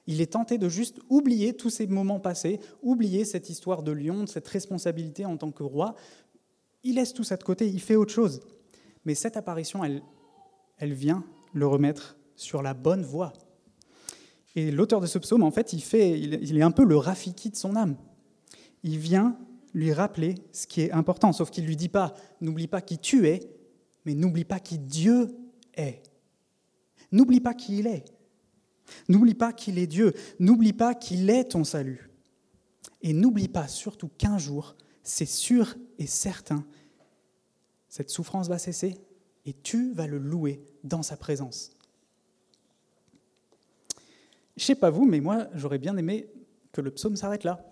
Il 0.07 0.21
est 0.21 0.33
tenté 0.33 0.57
de 0.57 0.67
juste 0.67 0.99
oublier 1.09 1.53
tous 1.53 1.69
ces 1.69 1.87
moments 1.87 2.19
passés, 2.19 2.59
oublier 2.81 3.25
cette 3.25 3.49
histoire 3.49 3.83
de 3.83 3.91
lion, 3.91 4.27
cette 4.27 4.47
responsabilité 4.47 5.25
en 5.25 5.37
tant 5.37 5.51
que 5.51 5.63
roi. 5.63 5.95
Il 6.83 6.95
laisse 6.95 7.13
tout 7.13 7.23
ça 7.23 7.37
de 7.37 7.43
côté, 7.43 7.69
il 7.69 7.79
fait 7.79 7.95
autre 7.95 8.11
chose. 8.11 8.41
Mais 9.05 9.15
cette 9.15 9.37
apparition, 9.37 9.83
elle, 9.83 10.01
elle 10.77 10.93
vient 10.93 11.23
le 11.53 11.67
remettre 11.67 12.17
sur 12.35 12.61
la 12.61 12.73
bonne 12.73 13.03
voie. 13.03 13.31
Et 14.55 14.71
l'auteur 14.71 14.99
de 14.99 15.07
ce 15.07 15.17
psaume, 15.17 15.43
en 15.43 15.51
fait, 15.51 15.73
il, 15.73 15.81
fait, 15.81 16.19
il 16.19 16.57
est 16.57 16.61
un 16.61 16.71
peu 16.71 16.83
le 16.83 16.97
Rafiki 16.97 17.49
de 17.49 17.55
son 17.55 17.75
âme. 17.75 17.95
Il 18.83 18.97
vient 18.97 19.37
lui 19.73 19.91
rappeler 19.91 20.35
ce 20.51 20.67
qui 20.67 20.81
est 20.81 20.91
important, 20.91 21.33
sauf 21.33 21.49
qu'il 21.49 21.63
ne 21.63 21.69
lui 21.69 21.75
dit 21.75 21.89
pas, 21.89 22.13
n'oublie 22.41 22.67
pas 22.67 22.81
qui 22.81 22.99
tu 22.99 23.27
es, 23.27 23.39
mais 24.05 24.13
n'oublie 24.13 24.45
pas 24.45 24.59
qui 24.59 24.77
Dieu 24.77 25.35
est. 25.75 26.03
N'oublie 27.11 27.39
pas 27.39 27.53
qui 27.53 27.79
il 27.79 27.87
est. 27.87 28.05
N'oublie 29.07 29.33
pas 29.33 29.53
qu'il 29.53 29.77
est 29.77 29.87
Dieu, 29.87 30.13
n'oublie 30.39 30.73
pas 30.73 30.95
qu'il 30.95 31.29
est 31.29 31.51
ton 31.51 31.63
salut. 31.63 32.09
Et 33.01 33.13
n'oublie 33.13 33.47
pas 33.47 33.67
surtout 33.67 34.09
qu'un 34.17 34.37
jour, 34.37 34.75
c'est 35.03 35.25
sûr 35.25 35.75
et 35.99 36.07
certain, 36.07 36.65
cette 37.89 38.09
souffrance 38.09 38.47
va 38.47 38.57
cesser 38.57 38.97
et 39.45 39.53
tu 39.53 39.91
vas 39.93 40.07
le 40.07 40.17
louer 40.17 40.63
dans 40.83 41.03
sa 41.03 41.17
présence. 41.17 41.71
Je 44.55 44.63
sais 44.63 44.75
pas 44.75 44.89
vous, 44.89 45.05
mais 45.05 45.19
moi, 45.19 45.47
j'aurais 45.53 45.79
bien 45.79 45.97
aimé 45.97 46.27
que 46.71 46.81
le 46.81 46.91
psaume 46.91 47.15
s'arrête 47.15 47.43
là 47.43 47.69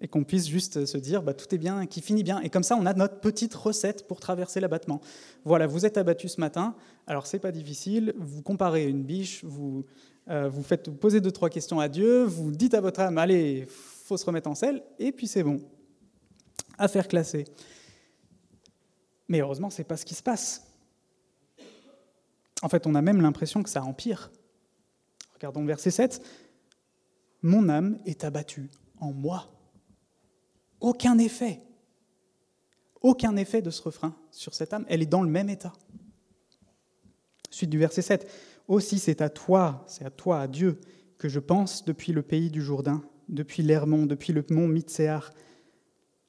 et 0.00 0.08
qu'on 0.08 0.24
puisse 0.24 0.46
juste 0.46 0.86
se 0.86 0.96
dire 0.96 1.22
bah, 1.22 1.34
tout 1.34 1.52
est 1.54 1.58
bien, 1.58 1.86
qui 1.86 2.00
finit 2.00 2.22
bien. 2.22 2.40
Et 2.40 2.50
comme 2.50 2.62
ça, 2.62 2.76
on 2.76 2.86
a 2.86 2.94
notre 2.94 3.20
petite 3.20 3.54
recette 3.54 4.06
pour 4.06 4.20
traverser 4.20 4.60
l'abattement. 4.60 5.00
Voilà, 5.44 5.66
vous 5.66 5.86
êtes 5.86 5.98
abattu 5.98 6.28
ce 6.28 6.40
matin, 6.40 6.74
alors 7.06 7.26
c'est 7.26 7.38
pas 7.38 7.52
difficile, 7.52 8.14
vous 8.16 8.42
comparez 8.42 8.86
une 8.88 9.02
biche, 9.02 9.44
vous, 9.44 9.84
vous 10.28 10.62
faites 10.62 10.90
poser 10.90 11.20
deux, 11.20 11.32
trois 11.32 11.48
questions 11.48 11.80
à 11.80 11.88
Dieu, 11.88 12.24
vous 12.24 12.50
dites 12.50 12.74
à 12.74 12.80
votre 12.80 13.00
âme, 13.00 13.16
allez, 13.18 13.66
faut 13.68 14.16
se 14.16 14.24
remettre 14.24 14.48
en 14.48 14.54
selle, 14.54 14.82
et 14.98 15.12
puis 15.12 15.26
c'est 15.26 15.42
bon. 15.42 15.60
Affaire 16.76 17.08
classée. 17.08 17.44
Mais 19.28 19.40
heureusement, 19.40 19.70
c'est 19.70 19.84
pas 19.84 19.96
ce 19.96 20.04
qui 20.04 20.14
se 20.14 20.22
passe. 20.22 20.66
En 22.62 22.68
fait, 22.68 22.86
on 22.86 22.94
a 22.94 23.02
même 23.02 23.20
l'impression 23.20 23.62
que 23.62 23.68
ça 23.68 23.82
empire. 23.82 24.30
Regardons 25.34 25.60
le 25.60 25.66
verset 25.66 25.90
7. 25.90 26.22
Mon 27.42 27.68
âme 27.68 27.98
est 28.04 28.24
abattue 28.24 28.70
en 28.98 29.12
moi. 29.12 29.48
Aucun 30.80 31.18
effet. 31.18 31.60
Aucun 33.00 33.36
effet 33.36 33.62
de 33.62 33.70
ce 33.70 33.82
refrain 33.82 34.16
sur 34.30 34.54
cette 34.54 34.72
âme. 34.72 34.84
Elle 34.88 35.02
est 35.02 35.06
dans 35.06 35.22
le 35.22 35.30
même 35.30 35.48
état. 35.48 35.72
Suite 37.50 37.70
du 37.70 37.78
verset 37.78 38.02
7. 38.02 38.28
Aussi 38.68 38.98
c'est 38.98 39.22
à 39.22 39.30
toi, 39.30 39.84
c'est 39.88 40.04
à 40.04 40.10
toi, 40.10 40.40
à 40.40 40.46
Dieu, 40.46 40.78
que 41.16 41.28
je 41.28 41.40
pense 41.40 41.84
depuis 41.84 42.12
le 42.12 42.22
pays 42.22 42.50
du 42.50 42.62
Jourdain, 42.62 43.02
depuis 43.28 43.62
l'Hermon, 43.62 44.04
depuis 44.04 44.34
le 44.34 44.44
mont 44.50 44.68
Mitséar. 44.68 45.32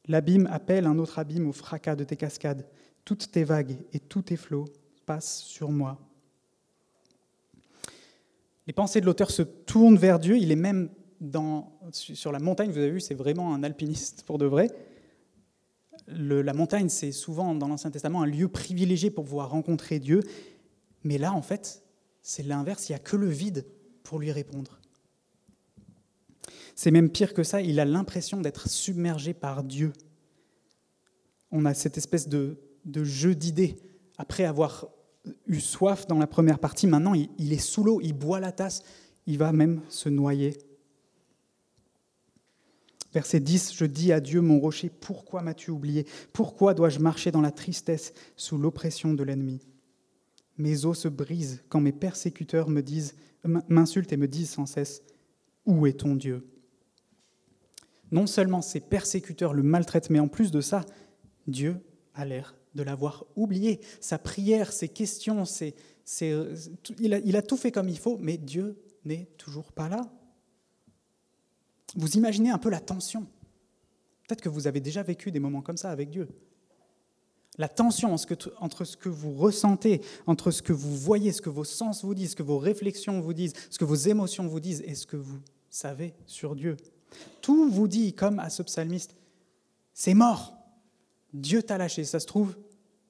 L'abîme 0.07 0.47
appelle 0.49 0.87
un 0.87 0.97
autre 0.97 1.19
abîme 1.19 1.47
au 1.47 1.51
fracas 1.51 1.95
de 1.95 2.05
tes 2.05 2.15
cascades. 2.15 2.65
Toutes 3.03 3.29
tes 3.31 3.43
vagues 3.43 3.77
et 3.93 3.99
tous 3.99 4.23
tes 4.23 4.37
flots 4.37 4.65
passent 5.05 5.41
sur 5.41 5.69
moi. 5.69 5.99
Les 8.67 8.73
pensées 8.73 9.01
de 9.01 9.05
l'auteur 9.05 9.31
se 9.31 9.41
tournent 9.41 9.97
vers 9.97 10.19
Dieu. 10.19 10.37
Il 10.37 10.51
est 10.51 10.55
même 10.55 10.89
sur 11.91 12.31
la 12.31 12.39
montagne. 12.39 12.71
Vous 12.71 12.77
avez 12.77 12.91
vu, 12.91 13.01
c'est 13.01 13.15
vraiment 13.15 13.53
un 13.53 13.63
alpiniste 13.63 14.23
pour 14.23 14.37
de 14.37 14.45
vrai. 14.45 14.69
la 16.07 16.53
montagne, 16.53 16.87
c'est 16.87 17.11
souvent 17.11 17.53
dans 17.53 17.67
l'Ancien 17.67 17.91
Testament 17.91 18.21
un 18.21 18.27
lieu 18.27 18.47
privilégié 18.47 19.11
pour 19.11 19.25
pouvoir 19.25 19.49
rencontrer 19.49 19.99
Dieu. 19.99 20.21
Mais 21.03 21.17
là, 21.17 21.33
en 21.33 21.41
fait, 21.41 21.83
c'est 22.21 22.43
l'inverse. 22.43 22.89
Il 22.89 22.93
n'y 22.93 22.97
a 22.97 22.99
que 22.99 23.15
le 23.15 23.27
vide 23.27 23.65
pour 24.03 24.19
lui 24.19 24.31
répondre. 24.31 24.79
C'est 26.75 26.91
même 26.91 27.09
pire 27.09 27.33
que 27.33 27.43
ça. 27.43 27.61
Il 27.61 27.79
a 27.79 27.85
l'impression 27.85 28.41
d'être 28.41 28.69
submergé 28.69 29.33
par 29.33 29.63
Dieu. 29.63 29.91
On 31.51 31.65
a 31.65 31.73
cette 31.73 31.97
espèce 31.97 32.29
de, 32.29 32.57
jeu 33.03 33.35
d'idées. 33.35 33.77
Après 34.17 34.45
avoir 34.45 34.87
eu 35.45 35.59
soif 35.59 36.07
dans 36.07 36.19
la 36.19 36.27
première 36.27 36.59
partie, 36.59 36.87
maintenant 36.87 37.13
il, 37.13 37.53
est 37.53 37.57
sous 37.57 37.83
l'eau, 37.83 37.99
il 38.01 38.13
boit 38.13 38.39
la 38.39 38.51
tasse, 38.51 38.81
il 39.25 39.37
va 39.37 39.51
même 39.51 39.81
se 39.89 40.09
noyer. 40.09 40.57
Verset 43.13 43.39
10, 43.39 43.73
je 43.73 43.85
dis 43.85 44.13
à 44.13 44.19
Dieu, 44.19 44.39
mon 44.39 44.59
rocher, 44.59 44.89
pourquoi 44.89 45.41
m'as-tu 45.41 45.71
oublié? 45.71 46.05
Pourquoi 46.31 46.73
dois-je 46.73 46.99
marcher 46.99 47.31
dans 47.31 47.41
la 47.41 47.51
tristesse 47.51 48.13
sous 48.35 48.57
l'oppression 48.57 49.13
de 49.13 49.23
l'ennemi? 49.23 49.59
Mes 50.59 50.85
os 50.85 50.99
se 50.99 51.07
brisent 51.07 51.63
quand 51.69 51.79
mes 51.79 51.93
persécuteurs 51.93 52.69
me 52.69 52.81
disent, 52.81 53.15
m'insultent 53.69 54.11
et 54.11 54.17
me 54.17 54.27
disent 54.27 54.51
sans 54.51 54.65
cesse, 54.65 55.01
où 55.65 55.87
est 55.87 56.01
ton 56.01 56.15
Dieu? 56.15 56.45
Non 58.11 58.27
seulement 58.27 58.61
ses 58.61 58.81
persécuteurs 58.81 59.53
le 59.53 59.63
maltraitent, 59.63 60.09
mais 60.09 60.19
en 60.19 60.27
plus 60.27 60.51
de 60.51 60.59
ça, 60.59 60.85
Dieu 61.47 61.77
a 62.13 62.25
l'air 62.25 62.55
de 62.75 62.83
l'avoir 62.83 63.25
oublié. 63.37 63.79
Sa 64.01 64.19
prière, 64.19 64.73
ses 64.73 64.89
questions, 64.89 65.43
il, 66.99 67.35
a, 67.35 67.41
tout 67.41 67.57
fait 67.57 67.71
comme 67.71 67.87
il 67.87 67.97
faut, 67.97 68.17
mais 68.17 68.37
Dieu 68.37 68.81
n'est 69.05 69.29
toujours 69.37 69.71
pas 69.71 69.87
là. 69.87 70.01
Vous 71.95 72.17
imaginez 72.17 72.49
un 72.49 72.57
peu 72.57 72.69
la 72.69 72.81
tension. 72.81 73.25
Peut-être 74.27 74.41
que 74.41 74.49
vous 74.49 74.67
avez 74.67 74.81
déjà 74.81 75.03
vécu 75.03 75.31
des 75.31 75.39
moments 75.39 75.61
comme 75.61 75.77
ça 75.77 75.89
avec 75.89 76.09
Dieu. 76.09 76.27
La 77.59 77.67
tension 77.67 78.15
entre 78.61 78.85
ce 78.85 78.95
que 78.95 79.09
vous 79.09 79.33
ressentez, 79.33 80.01
entre 80.27 80.49
ce 80.49 80.61
que 80.61 80.71
vous 80.71 80.95
voyez, 80.95 81.33
ce 81.33 81.41
que 81.41 81.49
vos 81.49 81.65
sens 81.65 82.05
vous 82.05 82.15
disent, 82.15 82.31
ce 82.31 82.35
que 82.37 82.41
vos 82.41 82.57
réflexions 82.57 83.19
vous 83.19 83.33
disent, 83.33 83.51
ce 83.69 83.77
que 83.77 83.83
vos 83.83 83.95
émotions 83.95 84.47
vous 84.47 84.61
disent 84.61 84.81
et 84.87 84.95
ce 84.95 85.05
que 85.05 85.17
vous 85.17 85.39
savez 85.69 86.13
sur 86.25 86.55
Dieu. 86.55 86.77
Tout 87.41 87.69
vous 87.69 87.89
dit, 87.89 88.13
comme 88.13 88.39
à 88.39 88.49
ce 88.49 88.63
psalmiste, 88.63 89.13
c'est 89.93 90.13
mort. 90.13 90.55
Dieu 91.33 91.61
t'a 91.61 91.77
lâché, 91.77 92.05
ça 92.05 92.21
se 92.21 92.27
trouve, 92.27 92.55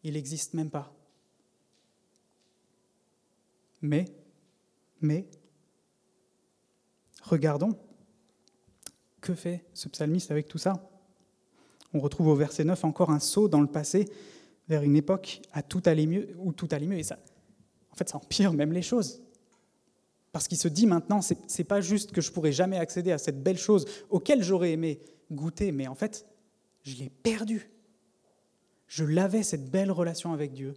il 0.04 0.14
n'existe 0.14 0.56
même 0.56 0.72
pas. 0.72 0.92
Mais, 3.84 4.06
mais, 5.00 5.28
regardons, 7.22 7.78
que 9.22 9.36
fait 9.36 9.64
ce 9.76 9.90
psalmiste 9.90 10.32
avec 10.32 10.48
tout 10.48 10.58
ça 10.58 10.90
On 11.94 12.00
retrouve 12.00 12.30
au 12.30 12.36
verset 12.36 12.64
9 12.64 12.84
encore 12.84 13.12
un 13.12 13.20
saut 13.20 13.48
dans 13.48 13.62
le 13.62 13.68
passé 13.68 14.10
vers 14.70 14.84
une 14.84 14.96
époque 14.96 15.42
à 15.52 15.64
tout 15.64 15.82
allait 15.86 16.06
mieux, 16.06 16.30
où 16.38 16.54
tout 16.54 16.68
allait 16.72 16.88
mieux, 16.88 17.00
et 17.00 17.04
ça, 17.04 17.20
en 17.92 17.96
fait, 17.96 18.08
ça 18.08 18.18
empire 18.18 18.54
même 18.54 18.72
les 18.72 18.84
choses. 18.84 19.22
Parce 20.32 20.48
qu'il 20.48 20.60
se 20.60 20.68
dit 20.68 20.86
maintenant, 20.86 21.22
ce 21.22 21.34
n'est 21.34 21.64
pas 21.66 21.82
juste 21.82 22.12
que 22.12 22.22
je 22.22 22.32
pourrais 22.32 22.52
jamais 22.52 22.78
accéder 22.78 23.12
à 23.12 23.18
cette 23.18 23.42
belle 23.42 23.58
chose 23.58 23.86
auquel 24.10 24.44
j'aurais 24.44 24.72
aimé 24.72 25.00
goûter, 25.32 25.72
mais 25.72 25.88
en 25.88 25.96
fait, 25.96 26.26
je 26.84 26.96
l'ai 26.98 27.10
perdue. 27.10 27.72
Je 28.88 29.04
l'avais, 29.04 29.44
cette 29.44 29.70
belle 29.70 29.92
relation 29.92 30.34
avec 30.34 30.54
Dieu. 30.54 30.74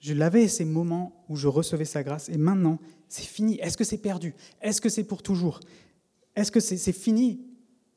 Je 0.00 0.12
l'avais, 0.12 0.48
ces 0.48 0.64
moments 0.64 1.24
où 1.28 1.36
je 1.36 1.48
recevais 1.48 1.84
sa 1.84 2.02
grâce. 2.02 2.28
Et 2.28 2.38
maintenant, 2.38 2.78
c'est 3.08 3.24
fini. 3.24 3.58
Est-ce 3.60 3.76
que 3.76 3.84
c'est 3.84 3.98
perdu? 3.98 4.34
Est-ce 4.60 4.80
que 4.80 4.88
c'est 4.88 5.04
pour 5.04 5.22
toujours? 5.22 5.60
Est-ce 6.36 6.52
que 6.52 6.60
c'est 6.60 6.92
fini? 6.92 7.40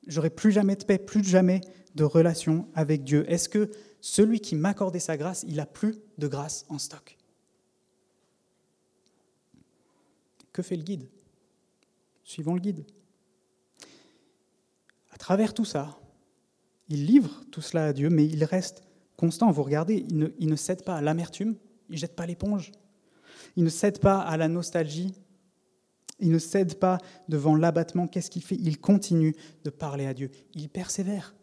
J'aurai 0.08 0.32
plus 0.32 0.52
jamais 0.52 0.76
de 0.76 0.84
paix, 0.84 0.98
plus 0.98 1.24
jamais 1.24 1.62
de 1.94 2.04
relation 2.04 2.68
avec 2.74 3.04
Dieu. 3.04 3.30
Est-ce 3.32 3.50
que 3.50 3.70
celui 4.02 4.40
qui 4.40 4.56
m'accordait 4.56 5.00
sa 5.00 5.16
grâce, 5.16 5.46
il 5.48 5.60
a 5.60 5.66
plus 5.66 5.96
de 6.18 6.28
grâce 6.28 6.66
en 6.70 6.80
stock 6.80 7.18
Que 10.52 10.62
fait 10.62 10.76
le 10.76 10.84
guide? 10.84 11.08
Suivons 12.24 12.56
le 12.56 12.60
guide. 12.60 12.86
À 15.12 15.18
travers 15.18 15.54
tout 15.54 15.66
ça, 15.66 16.00
il 16.90 17.06
livre 17.06 17.44
tout 17.52 17.62
cela 17.62 17.86
à 17.86 17.94
Dieu, 17.94 18.10
mais 18.10 18.26
il 18.26 18.44
reste 18.44 18.84
constant. 19.16 19.52
Vous 19.52 19.64
regardez, 19.64 20.06
il 20.10 20.50
ne, 20.50 20.56
cède 20.56 20.84
pas 20.84 20.98
à 20.98 21.02
l'amertume, 21.02 21.56
il 21.90 21.94
ne 21.94 21.98
jette 21.98 22.16
pas 22.16 22.26
l'éponge. 22.26 22.72
Il 23.56 23.64
ne 23.64 23.70
cède 23.70 24.00
pas 24.00 24.20
à 24.20 24.36
la 24.36 24.48
nostalgie. 24.48 25.14
Il 26.20 26.32
ne 26.32 26.40
cède 26.40 26.80
pas 26.80 26.98
devant 27.30 27.56
l'abattement. 27.56 28.08
Qu'est-ce 28.08 28.30
qu'il 28.30 28.44
fait? 28.44 28.56
Il 28.56 28.80
continue 28.80 29.36
de 29.64 29.70
parler 29.70 30.06
à 30.06 30.14
Dieu. 30.14 30.32
Il 30.54 30.70
persévère. 30.70 31.36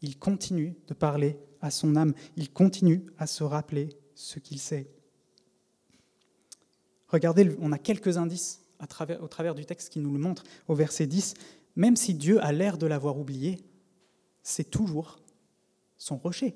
Il 0.00 0.18
continue 0.18 0.74
de 0.88 0.94
parler 0.94 1.38
à 1.62 1.70
son 1.70 1.96
âme. 1.96 2.12
Il 2.36 2.52
continue 2.52 3.06
à 3.16 3.26
se 3.26 3.44
rappeler 3.44 3.88
ce 4.14 4.38
qu'il 4.38 4.58
sait. 4.58 4.90
Regardez, 7.08 7.56
on 7.60 7.72
a 7.72 7.78
quelques 7.78 8.18
indices 8.18 8.62
au 9.20 9.28
travers 9.28 9.54
du 9.54 9.64
texte 9.64 9.90
qui 9.90 10.00
nous 10.00 10.12
le 10.12 10.18
montrent. 10.18 10.44
Au 10.68 10.74
verset 10.74 11.06
10, 11.06 11.34
même 11.76 11.96
si 11.96 12.14
Dieu 12.14 12.42
a 12.42 12.52
l'air 12.52 12.78
de 12.78 12.86
l'avoir 12.86 13.18
oublié, 13.18 13.64
c'est 14.42 14.70
toujours 14.70 15.20
son 15.96 16.16
rocher. 16.16 16.52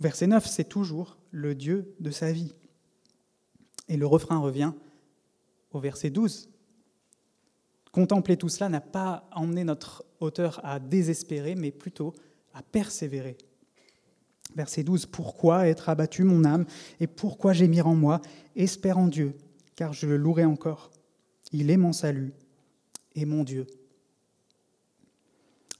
Verset 0.00 0.26
9, 0.26 0.46
c'est 0.46 0.64
toujours 0.64 1.18
le 1.30 1.54
Dieu 1.54 1.94
de 2.00 2.10
sa 2.10 2.32
vie. 2.32 2.54
Et 3.88 3.96
le 3.96 4.06
refrain 4.06 4.38
revient 4.38 4.72
au 5.70 5.80
verset 5.80 6.10
12. 6.10 6.48
Contempler 7.92 8.36
tout 8.36 8.48
cela 8.48 8.68
n'a 8.68 8.80
pas 8.80 9.28
emmené 9.32 9.64
notre 9.64 10.04
auteur 10.20 10.60
à 10.64 10.80
désespérer, 10.80 11.54
mais 11.54 11.70
plutôt 11.70 12.14
à 12.52 12.62
persévérer. 12.62 13.36
Verset 14.54 14.84
12, 14.84 15.06
Pourquoi 15.06 15.68
être 15.68 15.88
abattu 15.88 16.24
mon 16.24 16.44
âme 16.44 16.64
et 17.00 17.06
pourquoi 17.06 17.52
gémir 17.52 17.86
en 17.86 17.94
moi 17.94 18.20
Espère 18.54 18.98
en 18.98 19.08
Dieu, 19.08 19.34
car 19.74 19.92
je 19.92 20.06
le 20.06 20.16
louerai 20.16 20.44
encore. 20.44 20.90
Il 21.52 21.70
est 21.70 21.76
mon 21.76 21.92
salut 21.92 22.32
et 23.14 23.24
mon 23.24 23.44
Dieu. 23.44 23.66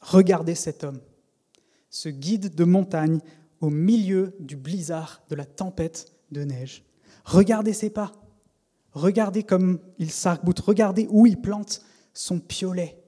Regardez 0.00 0.54
cet 0.54 0.84
homme, 0.84 1.00
ce 1.90 2.08
guide 2.08 2.54
de 2.54 2.64
montagne 2.64 3.20
au 3.60 3.70
milieu 3.70 4.34
du 4.38 4.56
blizzard, 4.56 5.22
de 5.30 5.34
la 5.34 5.44
tempête 5.44 6.12
de 6.30 6.42
neige. 6.42 6.84
Regardez 7.24 7.72
ses 7.72 7.90
pas. 7.90 8.12
Regardez 8.92 9.42
comme 9.42 9.80
il 9.98 10.10
sarc 10.10 10.42
Regardez 10.60 11.06
où 11.10 11.26
il 11.26 11.40
plante 11.40 11.82
son 12.14 12.38
piolet 12.38 13.02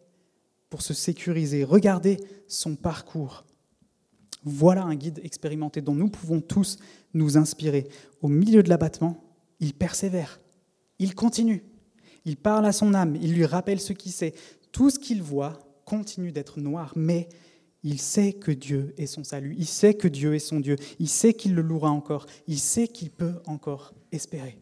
pour 0.70 0.82
se 0.82 0.92
sécuriser. 0.92 1.64
Regardez 1.64 2.18
son 2.46 2.76
parcours. 2.76 3.44
Voilà 4.44 4.84
un 4.84 4.94
guide 4.94 5.20
expérimenté 5.22 5.80
dont 5.80 5.94
nous 5.94 6.08
pouvons 6.08 6.40
tous 6.40 6.78
nous 7.14 7.36
inspirer. 7.36 7.88
Au 8.22 8.28
milieu 8.28 8.62
de 8.62 8.68
l'abattement, 8.68 9.24
il 9.60 9.74
persévère. 9.74 10.40
Il 10.98 11.14
continue. 11.14 11.64
Il 12.24 12.36
parle 12.36 12.66
à 12.66 12.72
son 12.72 12.94
âme. 12.94 13.16
Il 13.20 13.34
lui 13.34 13.44
rappelle 13.44 13.80
ce 13.80 13.92
qu'il 13.92 14.12
sait. 14.12 14.34
Tout 14.72 14.90
ce 14.90 14.98
qu'il 14.98 15.22
voit 15.22 15.58
continue 15.84 16.32
d'être 16.32 16.60
noir, 16.60 16.92
mais 16.96 17.28
il 17.82 18.00
sait 18.00 18.32
que 18.32 18.50
Dieu 18.50 18.94
est 18.98 19.06
son 19.06 19.24
salut, 19.24 19.54
il 19.56 19.66
sait 19.66 19.94
que 19.94 20.08
Dieu 20.08 20.34
est 20.34 20.40
son 20.40 20.60
Dieu, 20.60 20.76
il 20.98 21.08
sait 21.08 21.32
qu'il 21.32 21.54
le 21.54 21.62
louera 21.62 21.90
encore, 21.90 22.26
il 22.46 22.58
sait 22.58 22.88
qu'il 22.88 23.10
peut 23.10 23.40
encore 23.46 23.94
espérer. 24.12 24.58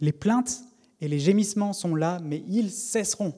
Les 0.00 0.12
plaintes 0.12 0.62
et 1.00 1.08
les 1.08 1.18
gémissements 1.18 1.72
sont 1.72 1.94
là, 1.94 2.18
mais 2.22 2.42
ils 2.48 2.70
cesseront. 2.70 3.34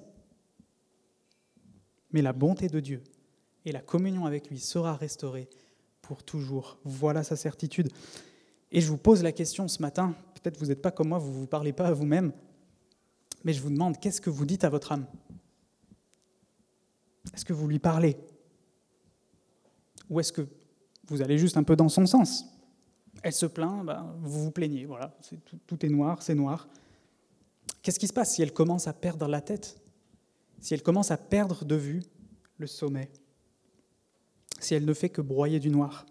Mais 2.12 2.22
la 2.22 2.32
bonté 2.32 2.68
de 2.68 2.80
Dieu 2.80 3.02
et 3.68 3.72
la 3.72 3.80
communion 3.80 4.24
avec 4.24 4.48
lui 4.48 4.58
sera 4.58 4.96
restaurée 4.96 5.48
pour 6.00 6.22
toujours. 6.22 6.78
Voilà 6.84 7.22
sa 7.22 7.36
certitude. 7.36 7.90
Et 8.72 8.80
je 8.80 8.88
vous 8.88 8.96
pose 8.96 9.22
la 9.22 9.32
question 9.32 9.68
ce 9.68 9.82
matin, 9.82 10.14
peut-être 10.34 10.58
vous 10.58 10.66
n'êtes 10.66 10.80
pas 10.80 10.90
comme 10.90 11.08
moi, 11.08 11.18
vous 11.18 11.30
ne 11.30 11.36
vous 11.36 11.46
parlez 11.46 11.74
pas 11.74 11.86
à 11.86 11.92
vous-même, 11.92 12.32
mais 13.44 13.52
je 13.52 13.60
vous 13.60 13.70
demande, 13.70 13.98
qu'est-ce 13.98 14.20
que 14.20 14.30
vous 14.30 14.46
dites 14.46 14.64
à 14.64 14.70
votre 14.70 14.92
âme? 14.92 15.06
Est-ce 17.34 17.44
que 17.44 17.52
vous 17.52 17.68
lui 17.68 17.78
parlez? 17.78 18.16
Ou 20.08 20.20
est-ce 20.20 20.32
que 20.32 20.48
vous 21.06 21.20
allez 21.20 21.36
juste 21.36 21.58
un 21.58 21.62
peu 21.62 21.76
dans 21.76 21.90
son 21.90 22.06
sens? 22.06 22.46
Elle 23.22 23.34
se 23.34 23.46
plaint, 23.46 23.84
ben, 23.84 24.14
vous 24.20 24.44
vous 24.44 24.50
plaignez, 24.50 24.86
voilà, 24.86 25.14
tout 25.66 25.84
est 25.84 25.90
noir, 25.90 26.22
c'est 26.22 26.34
noir. 26.34 26.68
Qu'est-ce 27.82 27.98
qui 27.98 28.08
se 28.08 28.12
passe 28.14 28.34
si 28.34 28.42
elle 28.42 28.52
commence 28.52 28.86
à 28.86 28.94
perdre 28.94 29.28
la 29.28 29.42
tête? 29.42 29.78
Si 30.60 30.72
elle 30.72 30.82
commence 30.82 31.10
à 31.10 31.18
perdre 31.18 31.64
de 31.64 31.74
vue 31.74 32.02
le 32.56 32.66
sommet? 32.66 33.10
Si 34.58 34.74
elle 34.74 34.84
ne 34.84 34.94
fait 34.94 35.08
que 35.08 35.20
broyer 35.20 35.60
du 35.60 35.70
noir? 35.70 36.06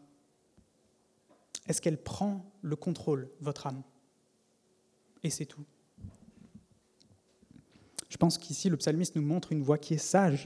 Est-ce 1.67 1.81
qu'elle 1.81 2.01
prend 2.01 2.49
le 2.61 2.75
contrôle, 2.75 3.29
votre 3.41 3.67
âme? 3.67 3.83
Et 5.23 5.29
c'est 5.29 5.45
tout. 5.45 5.65
Je 8.09 8.17
pense 8.17 8.37
qu'ici, 8.37 8.69
le 8.69 8.77
psalmiste 8.77 9.15
nous 9.15 9.21
montre 9.21 9.51
une 9.51 9.61
voie 9.61 9.77
qui 9.77 9.93
est 9.93 9.97
sage. 9.97 10.45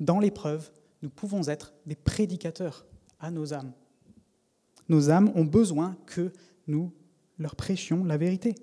Dans 0.00 0.20
l'épreuve, 0.20 0.70
nous 1.02 1.08
pouvons 1.08 1.48
être 1.48 1.72
des 1.86 1.96
prédicateurs 1.96 2.86
à 3.20 3.30
nos 3.30 3.54
âmes. 3.54 3.72
Nos 4.88 5.10
âmes 5.10 5.32
ont 5.34 5.44
besoin 5.44 5.96
que 6.06 6.32
nous 6.66 6.92
leur 7.38 7.56
prêchions 7.56 8.04
la 8.04 8.16
vérité. 8.16 8.54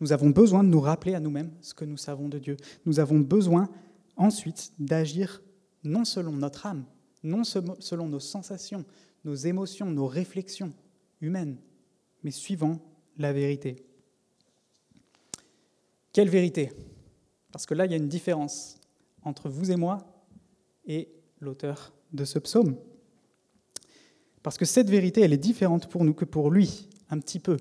Nous 0.00 0.12
avons 0.12 0.30
besoin 0.30 0.64
de 0.64 0.68
nous 0.68 0.80
rappeler 0.80 1.14
à 1.14 1.20
nous-mêmes 1.20 1.52
ce 1.60 1.74
que 1.74 1.84
nous 1.84 1.96
savons 1.96 2.28
de 2.28 2.38
Dieu. 2.38 2.56
Nous 2.86 3.00
avons 3.00 3.20
besoin 3.20 3.68
ensuite 4.16 4.72
d'agir 4.78 5.42
non 5.84 6.04
selon 6.04 6.32
notre 6.32 6.66
âme, 6.66 6.84
non 7.22 7.44
selon 7.44 8.08
nos 8.08 8.20
sensations, 8.20 8.84
nos 9.24 9.34
émotions, 9.34 9.90
nos 9.90 10.06
réflexions 10.06 10.72
humaines, 11.20 11.58
mais 12.22 12.30
suivant 12.30 12.78
la 13.16 13.32
vérité. 13.32 13.84
Quelle 16.12 16.28
vérité? 16.28 16.72
Parce 17.52 17.66
que 17.66 17.74
là, 17.74 17.86
il 17.86 17.90
y 17.90 17.94
a 17.94 17.98
une 17.98 18.08
différence 18.08 18.78
entre 19.22 19.48
vous 19.48 19.70
et 19.70 19.76
moi 19.76 19.98
et 20.86 21.08
l'auteur 21.40 21.92
de 22.12 22.24
ce 22.24 22.38
psaume. 22.38 22.76
Parce 24.42 24.56
que 24.56 24.64
cette 24.64 24.88
vérité, 24.88 25.20
elle 25.20 25.32
est 25.32 25.38
différente 25.38 25.88
pour 25.88 26.04
nous 26.04 26.14
que 26.14 26.24
pour 26.24 26.50
lui, 26.50 26.88
un 27.10 27.18
petit 27.18 27.40
peu. 27.40 27.58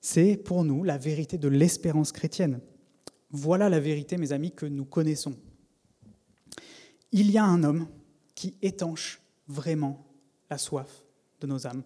C'est 0.00 0.36
pour 0.36 0.64
nous 0.64 0.84
la 0.84 0.98
vérité 0.98 1.38
de 1.38 1.48
l'espérance 1.48 2.12
chrétienne. 2.12 2.60
Voilà 3.30 3.68
la 3.68 3.80
vérité, 3.80 4.16
mes 4.16 4.32
amis, 4.32 4.52
que 4.52 4.66
nous 4.66 4.84
connaissons. 4.84 5.36
Il 7.12 7.30
y 7.30 7.38
a 7.38 7.44
un 7.44 7.62
homme 7.62 7.86
qui 8.38 8.54
étanche 8.62 9.20
vraiment 9.48 10.06
la 10.48 10.58
soif 10.58 11.02
de 11.40 11.48
nos 11.48 11.66
âmes. 11.66 11.82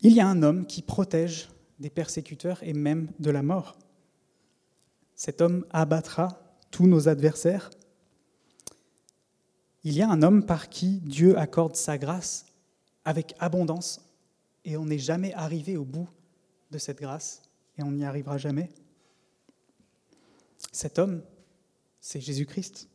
Il 0.00 0.12
y 0.12 0.20
a 0.20 0.26
un 0.26 0.42
homme 0.42 0.64
qui 0.64 0.80
protège 0.80 1.50
des 1.78 1.90
persécuteurs 1.90 2.62
et 2.62 2.72
même 2.72 3.12
de 3.18 3.30
la 3.30 3.42
mort. 3.42 3.76
Cet 5.14 5.42
homme 5.42 5.66
abattra 5.68 6.40
tous 6.70 6.86
nos 6.86 7.08
adversaires. 7.08 7.68
Il 9.84 9.92
y 9.92 10.00
a 10.00 10.08
un 10.08 10.22
homme 10.22 10.46
par 10.46 10.70
qui 10.70 11.00
Dieu 11.00 11.36
accorde 11.36 11.76
sa 11.76 11.98
grâce 11.98 12.46
avec 13.04 13.34
abondance 13.38 14.00
et 14.64 14.78
on 14.78 14.86
n'est 14.86 14.98
jamais 14.98 15.34
arrivé 15.34 15.76
au 15.76 15.84
bout 15.84 16.08
de 16.70 16.78
cette 16.78 17.00
grâce 17.00 17.42
et 17.76 17.82
on 17.82 17.90
n'y 17.90 18.06
arrivera 18.06 18.38
jamais. 18.38 18.70
Cet 20.72 20.98
homme, 20.98 21.22
c'est 22.00 22.22
Jésus-Christ. 22.22 22.88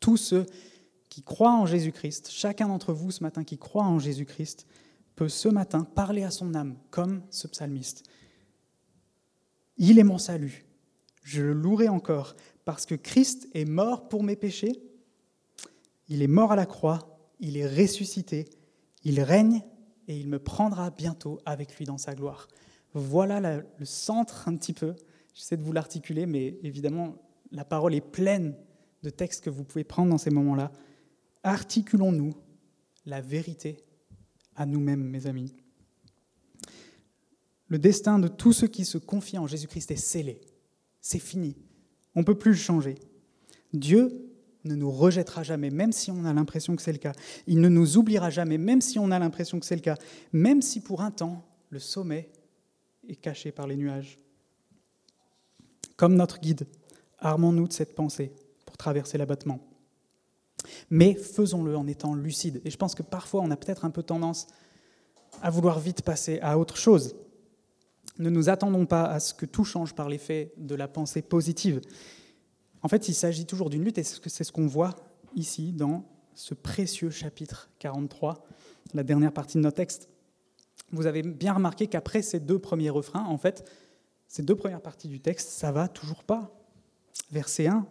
Tous 0.00 0.16
ceux 0.16 0.44
qui 1.18 1.24
croient 1.24 1.56
en 1.56 1.66
Jésus-Christ, 1.66 2.28
chacun 2.30 2.68
d'entre 2.68 2.92
vous 2.92 3.10
ce 3.10 3.24
matin 3.24 3.42
qui 3.42 3.58
croit 3.58 3.82
en 3.82 3.98
Jésus-Christ, 3.98 4.68
peut 5.16 5.28
ce 5.28 5.48
matin 5.48 5.82
parler 5.82 6.22
à 6.22 6.30
son 6.30 6.54
âme 6.54 6.76
comme 6.90 7.22
ce 7.30 7.48
psalmiste. 7.48 8.04
Il 9.78 9.98
est 9.98 10.04
mon 10.04 10.18
salut. 10.18 10.64
Je 11.24 11.42
le 11.42 11.54
louerai 11.54 11.88
encore 11.88 12.36
parce 12.64 12.86
que 12.86 12.94
Christ 12.94 13.48
est 13.52 13.64
mort 13.64 14.08
pour 14.08 14.22
mes 14.22 14.36
péchés. 14.36 14.80
Il 16.08 16.22
est 16.22 16.28
mort 16.28 16.52
à 16.52 16.56
la 16.56 16.66
croix, 16.66 17.18
il 17.40 17.56
est 17.56 17.66
ressuscité, 17.66 18.48
il 19.02 19.20
règne 19.20 19.64
et 20.06 20.16
il 20.16 20.28
me 20.28 20.38
prendra 20.38 20.90
bientôt 20.90 21.40
avec 21.44 21.74
lui 21.78 21.84
dans 21.84 21.98
sa 21.98 22.14
gloire. 22.14 22.46
Voilà 22.94 23.40
le 23.40 23.84
centre 23.84 24.46
un 24.46 24.54
petit 24.54 24.72
peu. 24.72 24.94
J'essaie 25.34 25.56
de 25.56 25.64
vous 25.64 25.72
l'articuler, 25.72 26.26
mais 26.26 26.60
évidemment, 26.62 27.16
la 27.50 27.64
parole 27.64 27.96
est 27.96 28.00
pleine 28.00 28.54
de 29.02 29.10
textes 29.10 29.42
que 29.42 29.50
vous 29.50 29.64
pouvez 29.64 29.82
prendre 29.82 30.10
dans 30.10 30.18
ces 30.18 30.30
moments-là. 30.30 30.70
Articulons-nous 31.42 32.34
la 33.06 33.20
vérité 33.20 33.78
à 34.56 34.66
nous-mêmes, 34.66 35.04
mes 35.04 35.26
amis. 35.26 35.54
Le 37.68 37.78
destin 37.78 38.18
de 38.18 38.28
tous 38.28 38.52
ceux 38.52 38.66
qui 38.66 38.84
se 38.84 38.98
confient 38.98 39.38
en 39.38 39.46
Jésus-Christ 39.46 39.90
est 39.90 39.96
scellé. 39.96 40.40
C'est 41.00 41.18
fini. 41.18 41.56
On 42.14 42.20
ne 42.20 42.24
peut 42.24 42.38
plus 42.38 42.52
le 42.52 42.56
changer. 42.56 42.96
Dieu 43.72 44.28
ne 44.64 44.74
nous 44.74 44.90
rejettera 44.90 45.42
jamais, 45.42 45.70
même 45.70 45.92
si 45.92 46.10
on 46.10 46.24
a 46.24 46.32
l'impression 46.32 46.74
que 46.76 46.82
c'est 46.82 46.92
le 46.92 46.98
cas. 46.98 47.12
Il 47.46 47.60
ne 47.60 47.68
nous 47.68 47.96
oubliera 47.96 48.30
jamais, 48.30 48.58
même 48.58 48.80
si 48.80 48.98
on 48.98 49.10
a 49.10 49.18
l'impression 49.18 49.60
que 49.60 49.66
c'est 49.66 49.76
le 49.76 49.82
cas. 49.82 49.96
Même 50.32 50.62
si 50.62 50.80
pour 50.80 51.02
un 51.02 51.10
temps, 51.10 51.44
le 51.70 51.78
sommet 51.78 52.32
est 53.08 53.16
caché 53.16 53.52
par 53.52 53.66
les 53.66 53.76
nuages. 53.76 54.18
Comme 55.96 56.14
notre 56.14 56.40
guide, 56.40 56.66
armons-nous 57.18 57.68
de 57.68 57.72
cette 57.72 57.94
pensée 57.94 58.32
pour 58.66 58.76
traverser 58.76 59.18
l'abattement. 59.18 59.60
Mais 60.90 61.14
faisons-le 61.14 61.76
en 61.76 61.86
étant 61.86 62.14
lucides. 62.14 62.60
Et 62.64 62.70
je 62.70 62.76
pense 62.76 62.94
que 62.94 63.02
parfois, 63.02 63.40
on 63.42 63.50
a 63.50 63.56
peut-être 63.56 63.84
un 63.84 63.90
peu 63.90 64.02
tendance 64.02 64.46
à 65.42 65.50
vouloir 65.50 65.78
vite 65.78 66.02
passer 66.02 66.38
à 66.40 66.58
autre 66.58 66.76
chose. 66.76 67.14
Ne 68.18 68.30
nous 68.30 68.48
attendons 68.48 68.86
pas 68.86 69.04
à 69.04 69.20
ce 69.20 69.34
que 69.34 69.46
tout 69.46 69.64
change 69.64 69.94
par 69.94 70.08
l'effet 70.08 70.52
de 70.56 70.74
la 70.74 70.88
pensée 70.88 71.22
positive. 71.22 71.80
En 72.82 72.88
fait, 72.88 73.08
il 73.08 73.14
s'agit 73.14 73.46
toujours 73.46 73.70
d'une 73.70 73.84
lutte, 73.84 73.98
et 73.98 74.04
c'est 74.04 74.44
ce 74.44 74.52
qu'on 74.52 74.66
voit 74.66 74.96
ici 75.34 75.72
dans 75.72 76.04
ce 76.34 76.54
précieux 76.54 77.10
chapitre 77.10 77.70
43, 77.78 78.44
la 78.94 79.02
dernière 79.02 79.32
partie 79.32 79.58
de 79.58 79.62
notre 79.62 79.76
texte. 79.76 80.08
Vous 80.92 81.06
avez 81.06 81.22
bien 81.22 81.52
remarqué 81.52 81.86
qu'après 81.86 82.22
ces 82.22 82.40
deux 82.40 82.58
premiers 82.58 82.90
refrains, 82.90 83.24
en 83.24 83.38
fait, 83.38 83.68
ces 84.26 84.42
deux 84.42 84.54
premières 84.54 84.80
parties 84.80 85.08
du 85.08 85.20
texte, 85.20 85.50
ça 85.50 85.72
va 85.72 85.88
toujours 85.88 86.24
pas. 86.24 86.54
Verset 87.30 87.66
1, 87.66 87.86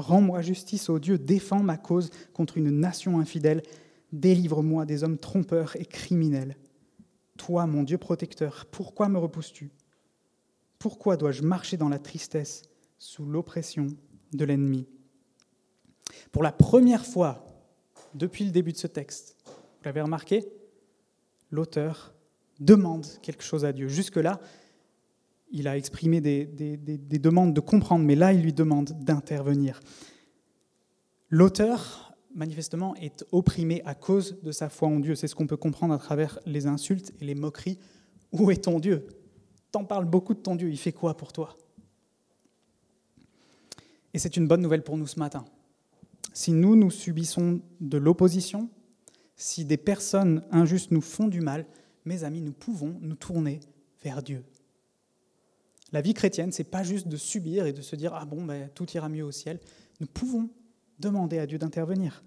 Rends-moi 0.00 0.40
justice, 0.42 0.88
ô 0.88 0.98
Dieu, 0.98 1.18
défends 1.18 1.62
ma 1.62 1.76
cause 1.76 2.10
contre 2.32 2.56
une 2.56 2.70
nation 2.70 3.20
infidèle, 3.20 3.62
délivre-moi 4.12 4.86
des 4.86 5.04
hommes 5.04 5.18
trompeurs 5.18 5.76
et 5.76 5.84
criminels. 5.84 6.56
Toi, 7.36 7.66
mon 7.66 7.82
Dieu 7.82 7.98
protecteur, 7.98 8.66
pourquoi 8.70 9.08
me 9.08 9.18
repousses-tu? 9.18 9.70
Pourquoi 10.78 11.16
dois-je 11.16 11.42
marcher 11.42 11.76
dans 11.76 11.88
la 11.88 11.98
tristesse, 11.98 12.62
sous 12.98 13.24
l'oppression 13.24 13.86
de 14.32 14.44
l'ennemi? 14.44 14.86
Pour 16.32 16.42
la 16.42 16.52
première 16.52 17.04
fois 17.04 17.46
depuis 18.14 18.44
le 18.44 18.50
début 18.50 18.72
de 18.72 18.78
ce 18.78 18.86
texte, 18.86 19.36
vous 19.46 19.84
l'avez 19.84 20.00
remarqué, 20.00 20.44
l'auteur 21.50 22.14
demande 22.58 23.06
quelque 23.22 23.42
chose 23.42 23.64
à 23.64 23.72
Dieu. 23.72 23.88
Jusque-là, 23.88 24.40
il 25.50 25.68
a 25.68 25.76
exprimé 25.76 26.20
des, 26.20 26.46
des, 26.46 27.18
demandes 27.18 27.54
de 27.54 27.60
comprendre, 27.60 28.04
mais 28.04 28.14
là, 28.14 28.32
il 28.32 28.42
lui 28.42 28.52
demande 28.52 28.90
d'intervenir. 29.00 29.80
L'auteur, 31.28 32.14
manifestement, 32.34 32.94
est 32.96 33.24
opprimé 33.32 33.82
à 33.84 33.94
cause 33.94 34.40
de 34.42 34.52
sa 34.52 34.68
foi 34.68 34.88
en 34.88 35.00
Dieu. 35.00 35.14
C'est 35.14 35.28
ce 35.28 35.34
qu'on 35.34 35.46
peut 35.46 35.56
comprendre 35.56 35.94
à 35.94 35.98
travers 35.98 36.38
les 36.46 36.66
insultes 36.66 37.12
et 37.20 37.24
les 37.24 37.34
moqueries. 37.34 37.78
Où 38.32 38.50
est 38.50 38.64
ton 38.64 38.78
Dieu? 38.78 39.06
T'en 39.72 39.84
parles 39.84 40.04
beaucoup 40.04 40.34
de 40.34 40.40
ton 40.40 40.56
Dieu, 40.56 40.70
il 40.70 40.78
fait 40.78 40.92
quoi 40.92 41.16
pour 41.16 41.32
toi? 41.32 41.56
Et 44.14 44.18
c'est 44.18 44.36
une 44.36 44.48
bonne 44.48 44.60
nouvelle 44.60 44.82
pour 44.82 44.96
nous 44.96 45.06
ce 45.06 45.18
matin. 45.18 45.44
Si 46.32 46.52
nous, 46.52 46.76
nous 46.76 46.90
subissons 46.90 47.60
de 47.80 47.98
l'opposition, 47.98 48.68
si 49.36 49.64
des 49.64 49.76
personnes 49.76 50.42
injustes 50.50 50.90
nous 50.90 51.00
font 51.00 51.28
du 51.28 51.40
mal, 51.40 51.66
mes 52.04 52.24
amis, 52.24 52.40
nous 52.40 52.52
pouvons 52.52 52.96
nous 53.00 53.14
tourner 53.14 53.60
vers 54.02 54.22
Dieu. 54.22 54.44
La 55.92 56.00
vie 56.00 56.14
chrétienne, 56.14 56.52
c'est 56.52 56.64
pas 56.64 56.82
juste 56.82 57.08
de 57.08 57.16
subir 57.16 57.66
et 57.66 57.72
de 57.72 57.82
se 57.82 57.96
dire 57.96 58.14
ah 58.14 58.24
bon, 58.24 58.44
ben, 58.44 58.68
tout 58.74 58.90
ira 58.92 59.08
mieux 59.08 59.24
au 59.24 59.32
ciel. 59.32 59.58
Nous 60.00 60.06
pouvons 60.06 60.48
demander 60.98 61.38
à 61.38 61.46
Dieu 61.46 61.58
d'intervenir. 61.58 62.22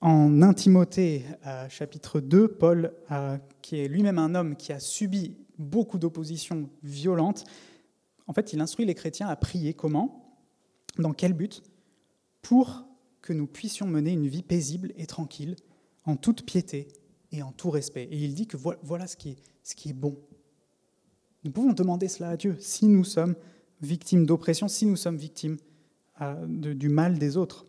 En 0.00 0.42
Intimothée, 0.42 1.24
chapitre 1.68 2.20
2, 2.20 2.48
Paul, 2.48 2.92
qui 3.62 3.78
est 3.78 3.86
lui-même 3.86 4.18
un 4.18 4.34
homme 4.34 4.56
qui 4.56 4.72
a 4.72 4.80
subi 4.80 5.36
beaucoup 5.58 5.98
d'opposition 5.98 6.68
violente, 6.82 7.44
en 8.26 8.32
fait, 8.32 8.52
il 8.52 8.60
instruit 8.60 8.84
les 8.84 8.94
chrétiens 8.94 9.28
à 9.28 9.36
prier 9.36 9.74
comment? 9.74 10.40
Dans 10.98 11.12
quel 11.12 11.32
but? 11.34 11.62
Pour 12.40 12.84
que 13.20 13.32
nous 13.32 13.46
puissions 13.46 13.86
mener 13.86 14.12
une 14.12 14.26
vie 14.26 14.42
paisible 14.42 14.92
et 14.96 15.06
tranquille, 15.06 15.54
en 16.04 16.16
toute 16.16 16.44
piété 16.44 16.88
et 17.32 17.42
en 17.42 17.50
tout 17.50 17.70
respect. 17.70 18.04
Et 18.04 18.18
il 18.18 18.34
dit 18.34 18.46
que 18.46 18.56
voilà 18.56 19.06
ce 19.06 19.16
qui 19.16 19.36
est, 19.86 19.92
bon. 19.92 20.16
Nous 21.44 21.50
pouvons 21.50 21.72
demander 21.72 22.08
cela 22.08 22.30
à 22.30 22.36
Dieu 22.36 22.56
si 22.60 22.86
nous 22.86 23.04
sommes 23.04 23.34
victimes 23.80 24.26
d'oppression, 24.26 24.68
si 24.68 24.86
nous 24.86 24.96
sommes 24.96 25.16
victimes 25.16 25.56
euh, 26.20 26.46
du 26.46 26.88
mal 26.88 27.18
des 27.18 27.36
autres. 27.36 27.66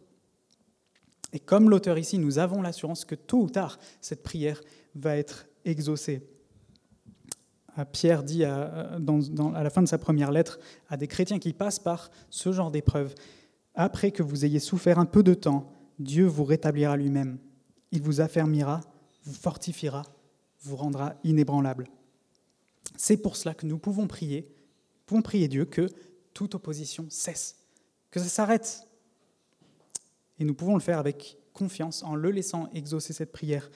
Et 1.31 1.39
comme 1.39 1.69
l'auteur 1.69 1.97
ici, 1.97 2.19
nous 2.19 2.37
avons 2.37 2.61
l'assurance 2.61 3.05
que 3.05 3.15
tôt 3.15 3.41
ou 3.41 3.49
tard, 3.49 3.79
cette 4.01 4.21
prière 4.21 4.61
va 4.93 5.17
être 5.17 5.47
exaucée. 5.65 6.27
Euh, 7.79 7.85
Pierre 7.85 8.21
dit 8.21 8.43
à, 8.43 8.95
à 8.95 9.63
la 9.63 9.69
fin 9.71 9.81
de 9.81 9.87
sa 9.87 9.97
première 9.97 10.31
lettre 10.31 10.59
à 10.89 10.97
des 10.97 11.07
chrétiens 11.07 11.39
qui 11.39 11.53
passent 11.53 11.79
par 11.79 12.11
ce 12.29 12.51
genre 12.51 12.69
d'épreuve, 12.69 13.15
après 13.73 14.11
que 14.11 14.21
vous 14.21 14.45
ayez 14.45 14.59
souffert 14.59 14.99
un 14.99 15.05
peu 15.05 15.23
de 15.23 15.33
temps, 15.33 15.71
Dieu 15.97 16.25
vous 16.25 16.43
rétablira 16.43 16.95
lui-même. 16.97 17.39
Il 17.91 18.01
vous 18.01 18.21
affermira, 18.21 18.81
vous 19.23 19.33
fortifiera, 19.33 20.03
vous 20.61 20.75
rendra 20.75 21.15
inébranlable. 21.23 21.87
C'est 22.95 23.17
pour 23.17 23.35
cela 23.35 23.53
que 23.53 23.65
nous 23.65 23.77
pouvons 23.77 24.07
prier, 24.07 24.47
pouvons 25.05 25.21
prier 25.21 25.47
Dieu 25.47 25.65
que 25.65 25.89
toute 26.33 26.55
opposition 26.55 27.05
cesse, 27.09 27.57
que 28.11 28.19
ça 28.19 28.27
s'arrête. 28.27 28.87
Et 30.39 30.45
nous 30.45 30.53
pouvons 30.53 30.73
le 30.73 30.81
faire 30.81 30.99
avec 30.99 31.37
confiance 31.53 32.03
en 32.03 32.15
le 32.15 32.31
laissant 32.31 32.69
exaucer 32.73 33.13
cette 33.13 33.31
prière 33.31 33.69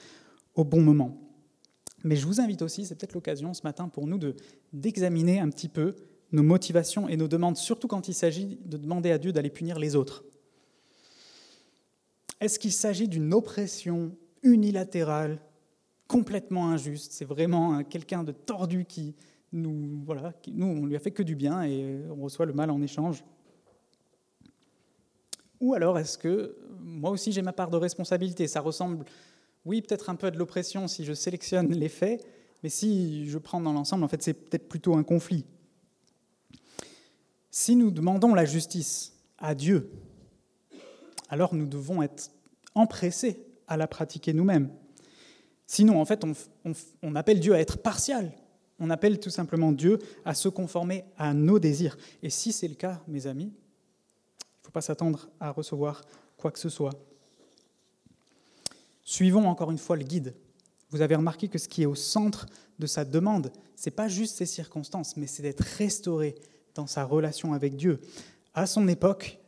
au 0.54 0.64
bon 0.64 0.82
moment. 0.82 1.16
Mais 2.04 2.16
je 2.16 2.26
vous 2.26 2.40
invite 2.40 2.62
aussi, 2.62 2.84
c'est 2.84 2.94
peut-être 2.94 3.14
l'occasion 3.14 3.54
ce 3.54 3.62
matin 3.62 3.88
pour 3.88 4.06
nous 4.06 4.18
de, 4.18 4.34
d'examiner 4.72 5.40
un 5.40 5.48
petit 5.50 5.68
peu 5.68 5.94
nos 6.30 6.42
motivations 6.42 7.08
et 7.08 7.16
nos 7.16 7.28
demandes, 7.28 7.56
surtout 7.56 7.88
quand 7.88 8.08
il 8.08 8.14
s'agit 8.14 8.58
de 8.64 8.76
demander 8.76 9.10
à 9.10 9.18
Dieu 9.18 9.32
d'aller 9.32 9.50
punir 9.50 9.78
les 9.78 9.96
autres. 9.96 10.24
Est-ce 12.40 12.58
qu'il 12.58 12.72
s'agit 12.72 13.08
d'une 13.08 13.34
oppression 13.34 14.16
unilatérale, 14.42 15.40
complètement 16.06 16.70
injuste 16.70 17.12
C'est 17.12 17.24
vraiment 17.24 17.82
quelqu'un 17.84 18.24
de 18.24 18.32
tordu 18.32 18.84
qui 18.84 19.14
nous, 19.52 20.02
voilà, 20.04 20.32
qui, 20.42 20.52
nous, 20.52 20.66
on 20.66 20.86
lui 20.86 20.96
a 20.96 20.98
fait 20.98 21.10
que 21.10 21.22
du 21.22 21.34
bien 21.34 21.62
et 21.62 22.00
on 22.10 22.22
reçoit 22.22 22.46
le 22.46 22.52
mal 22.52 22.70
en 22.70 22.80
échange. 22.82 23.24
Ou 25.60 25.74
alors 25.74 25.98
est-ce 25.98 26.18
que 26.18 26.56
moi 26.80 27.10
aussi 27.10 27.32
j'ai 27.32 27.42
ma 27.42 27.52
part 27.52 27.70
de 27.70 27.76
responsabilité? 27.76 28.46
Ça 28.46 28.60
ressemble, 28.60 29.04
oui, 29.64 29.82
peut-être 29.82 30.10
un 30.10 30.14
peu 30.14 30.28
à 30.28 30.30
de 30.30 30.38
l'oppression 30.38 30.86
si 30.86 31.04
je 31.04 31.12
sélectionne 31.12 31.72
les 31.72 31.88
faits, 31.88 32.24
mais 32.62 32.68
si 32.68 33.28
je 33.28 33.38
prends 33.38 33.60
dans 33.60 33.72
l'ensemble, 33.72 34.04
en 34.04 34.08
fait, 34.08 34.22
c'est 34.22 34.34
peut-être 34.34 34.68
plutôt 34.68 34.94
un 34.96 35.02
conflit. 35.02 35.44
Si 37.50 37.76
nous 37.76 37.90
demandons 37.90 38.34
la 38.34 38.44
justice 38.44 39.14
à 39.38 39.54
Dieu, 39.54 39.90
alors 41.28 41.54
nous 41.54 41.66
devons 41.66 42.02
être 42.02 42.30
empressés 42.74 43.47
à 43.68 43.76
la 43.76 43.86
pratiquer 43.86 44.32
nous-mêmes. 44.32 44.70
Sinon, 45.66 46.00
en 46.00 46.04
fait, 46.04 46.24
on, 47.02 47.14
appelle 47.14 47.40
Dieu 47.40 47.52
à 47.54 47.60
être 47.60 47.78
partial. 47.78 48.32
On 48.80 48.90
appelle 48.90 49.20
tout 49.20 49.30
simplement 49.30 49.70
Dieu 49.70 49.98
à 50.24 50.34
se 50.34 50.48
conformer 50.48 51.04
à 51.18 51.34
nos 51.34 51.58
désirs. 51.58 51.98
Et 52.22 52.30
si 52.30 52.52
c'est 52.52 52.68
le 52.68 52.74
cas, 52.74 53.02
mes 53.06 53.26
amis, 53.26 53.52
il 53.52 54.60
ne 54.60 54.64
faut 54.64 54.70
pas 54.70 54.80
s'attendre 54.80 55.28
à 55.40 55.50
recevoir 55.50 56.02
quoi 56.38 56.50
que 56.50 56.58
ce 56.58 56.70
soit. 56.70 56.94
Suivons 59.02 59.46
encore 59.46 59.70
une 59.70 59.78
fois 59.78 59.96
le 59.96 60.04
guide. 60.04 60.34
Vous 60.90 61.02
avez 61.02 61.16
remarqué 61.16 61.48
que 61.48 61.58
ce 61.58 61.68
qui 61.68 61.82
est 61.82 61.86
au 61.86 61.94
centre 61.94 62.46
de 62.78 62.86
sa 62.86 63.04
demande, 63.04 63.52
ce 63.76 63.88
n'est 63.88 63.94
pas 63.94 64.08
juste 64.08 64.36
ses 64.36 64.46
circonstances, 64.46 65.16
mais 65.16 65.26
c'est 65.26 65.42
d'être 65.42 65.60
restauré 65.60 66.34
dans 66.74 66.86
sa 66.86 67.04
relation 67.04 67.52
avec 67.52 67.76
Dieu. 67.76 68.00
À 68.54 68.66
son 68.66 68.88
époque, 68.88 69.38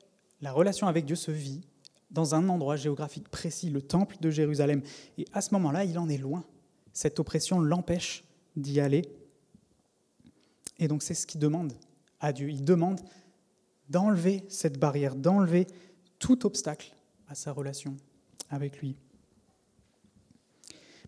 la 0.43 0.53
relation 0.53 0.87
avec 0.87 1.07
Dieu 1.07 1.17
se 1.17 1.31
vit 1.31 1.63
dans 2.11 2.35
un 2.35 2.49
endroit 2.49 2.77
géographique 2.77 3.29
précis, 3.29 3.71
le 3.71 3.83
temple 3.83 4.17
de 4.21 4.31
Jérusalem. 4.31 4.83
Et 5.19 5.27
à 5.33 5.41
ce 5.41 5.55
moment-là, 5.55 5.85
il 5.85 5.99
en 5.99 6.09
est 6.09 6.19
loin. 6.19 6.45
Cette 6.93 7.21
oppression 7.21 7.61
l'empêche 7.61 8.25
d'y 8.57 8.81
aller. 8.81 9.03
Et 10.79 10.89
donc 10.89 11.03
c'est 11.03 11.15
ce 11.15 11.27
qu'il 11.27 11.41
demande 11.41 11.73
à 12.19 12.33
Dieu. 12.33 12.51
Il 12.51 12.65
demande 12.65 13.01
d'enlever 13.89 14.45
cette 14.49 14.79
barrière, 14.79 15.15
d'enlever 15.15 15.67
tout 16.19 16.47
obstacle 16.47 16.95
à 17.29 17.35
sa 17.35 17.53
relation 17.53 17.97
avec 18.49 18.81
lui. 18.81 18.97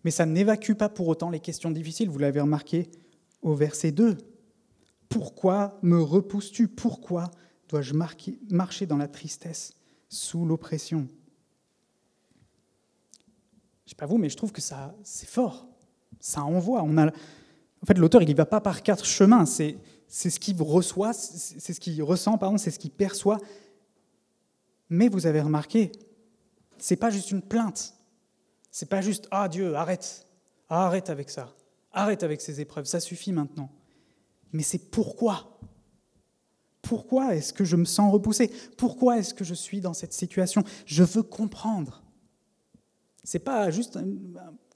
Mais 0.03 0.11
ça 0.11 0.25
n'évacue 0.25 0.73
pas 0.73 0.89
pour 0.89 1.07
autant 1.07 1.29
les 1.29 1.39
questions 1.39 1.71
difficiles, 1.71 2.09
vous 2.09 2.19
l'avez 2.19 2.41
remarqué 2.41 2.89
au 3.41 3.55
verset 3.55 3.91
2. 3.91 4.17
Pourquoi 5.07 5.79
me 5.81 6.01
repousses-tu 6.01 6.67
Pourquoi 6.67 7.31
dois-je 7.69 7.93
marcher 8.49 8.85
dans 8.85 8.97
la 8.97 9.07
tristesse? 9.07 9.73
Sous 10.13 10.45
l'oppression. 10.45 11.07
Je 13.85 13.87
ne 13.87 13.89
sais 13.89 13.95
pas 13.95 14.05
vous, 14.05 14.17
mais 14.17 14.29
je 14.29 14.37
trouve 14.37 14.51
que 14.51 14.61
ça, 14.61 14.95
c'est 15.03 15.27
fort. 15.27 15.67
Ça 16.19 16.43
envoie. 16.43 16.83
On 16.83 16.97
a, 16.97 17.07
en 17.07 17.85
fait, 17.85 17.97
l'auteur, 17.97 18.21
il 18.21 18.29
ne 18.29 18.35
va 18.35 18.45
pas 18.45 18.61
par 18.61 18.83
quatre 18.83 19.05
chemins. 19.05 19.45
C'est, 19.45 19.77
c'est 20.07 20.29
ce 20.29 20.39
qu'il 20.39 20.61
reçoit, 20.61 21.13
c'est 21.13 21.73
ce 21.73 21.79
qu'il 21.79 22.01
ressent, 22.03 22.37
pardon, 22.37 22.57
c'est 22.57 22.71
ce 22.71 22.79
qu'il 22.79 22.91
perçoit. 22.91 23.39
Mais 24.89 25.09
vous 25.09 25.25
avez 25.25 25.41
remarqué, 25.41 25.91
c'est 26.77 26.95
pas 26.95 27.09
juste 27.09 27.31
une 27.31 27.41
plainte. 27.41 27.95
C'est 28.71 28.89
pas 28.89 29.01
juste 29.01 29.27
ah 29.31 29.47
Dieu, 29.49 29.75
arrête, 29.75 30.27
arrête 30.69 31.09
avec 31.09 31.29
ça, 31.29 31.53
arrête 31.91 32.23
avec 32.23 32.41
ces 32.41 32.61
épreuves, 32.61 32.85
ça 32.85 32.99
suffit 32.99 33.31
maintenant. 33.31 33.69
Mais 34.51 34.63
c'est 34.63 34.89
pourquoi? 34.91 35.52
Pourquoi 36.83 37.33
est-ce 37.35 37.53
que 37.53 37.63
je 37.63 37.75
me 37.75 37.85
sens 37.85 38.11
repoussé? 38.11 38.51
Pourquoi 38.77 39.17
est-ce 39.17 39.33
que 39.33 39.43
je 39.43 39.53
suis 39.53 39.81
dans 39.81 39.93
cette 39.93 40.13
situation? 40.13 40.63
Je 40.85 41.03
veux 41.03 41.23
comprendre. 41.23 42.03
Ce 43.23 43.37
n'est 43.37 43.43
pas 43.43 43.71
juste 43.71 43.97
un 43.97 44.05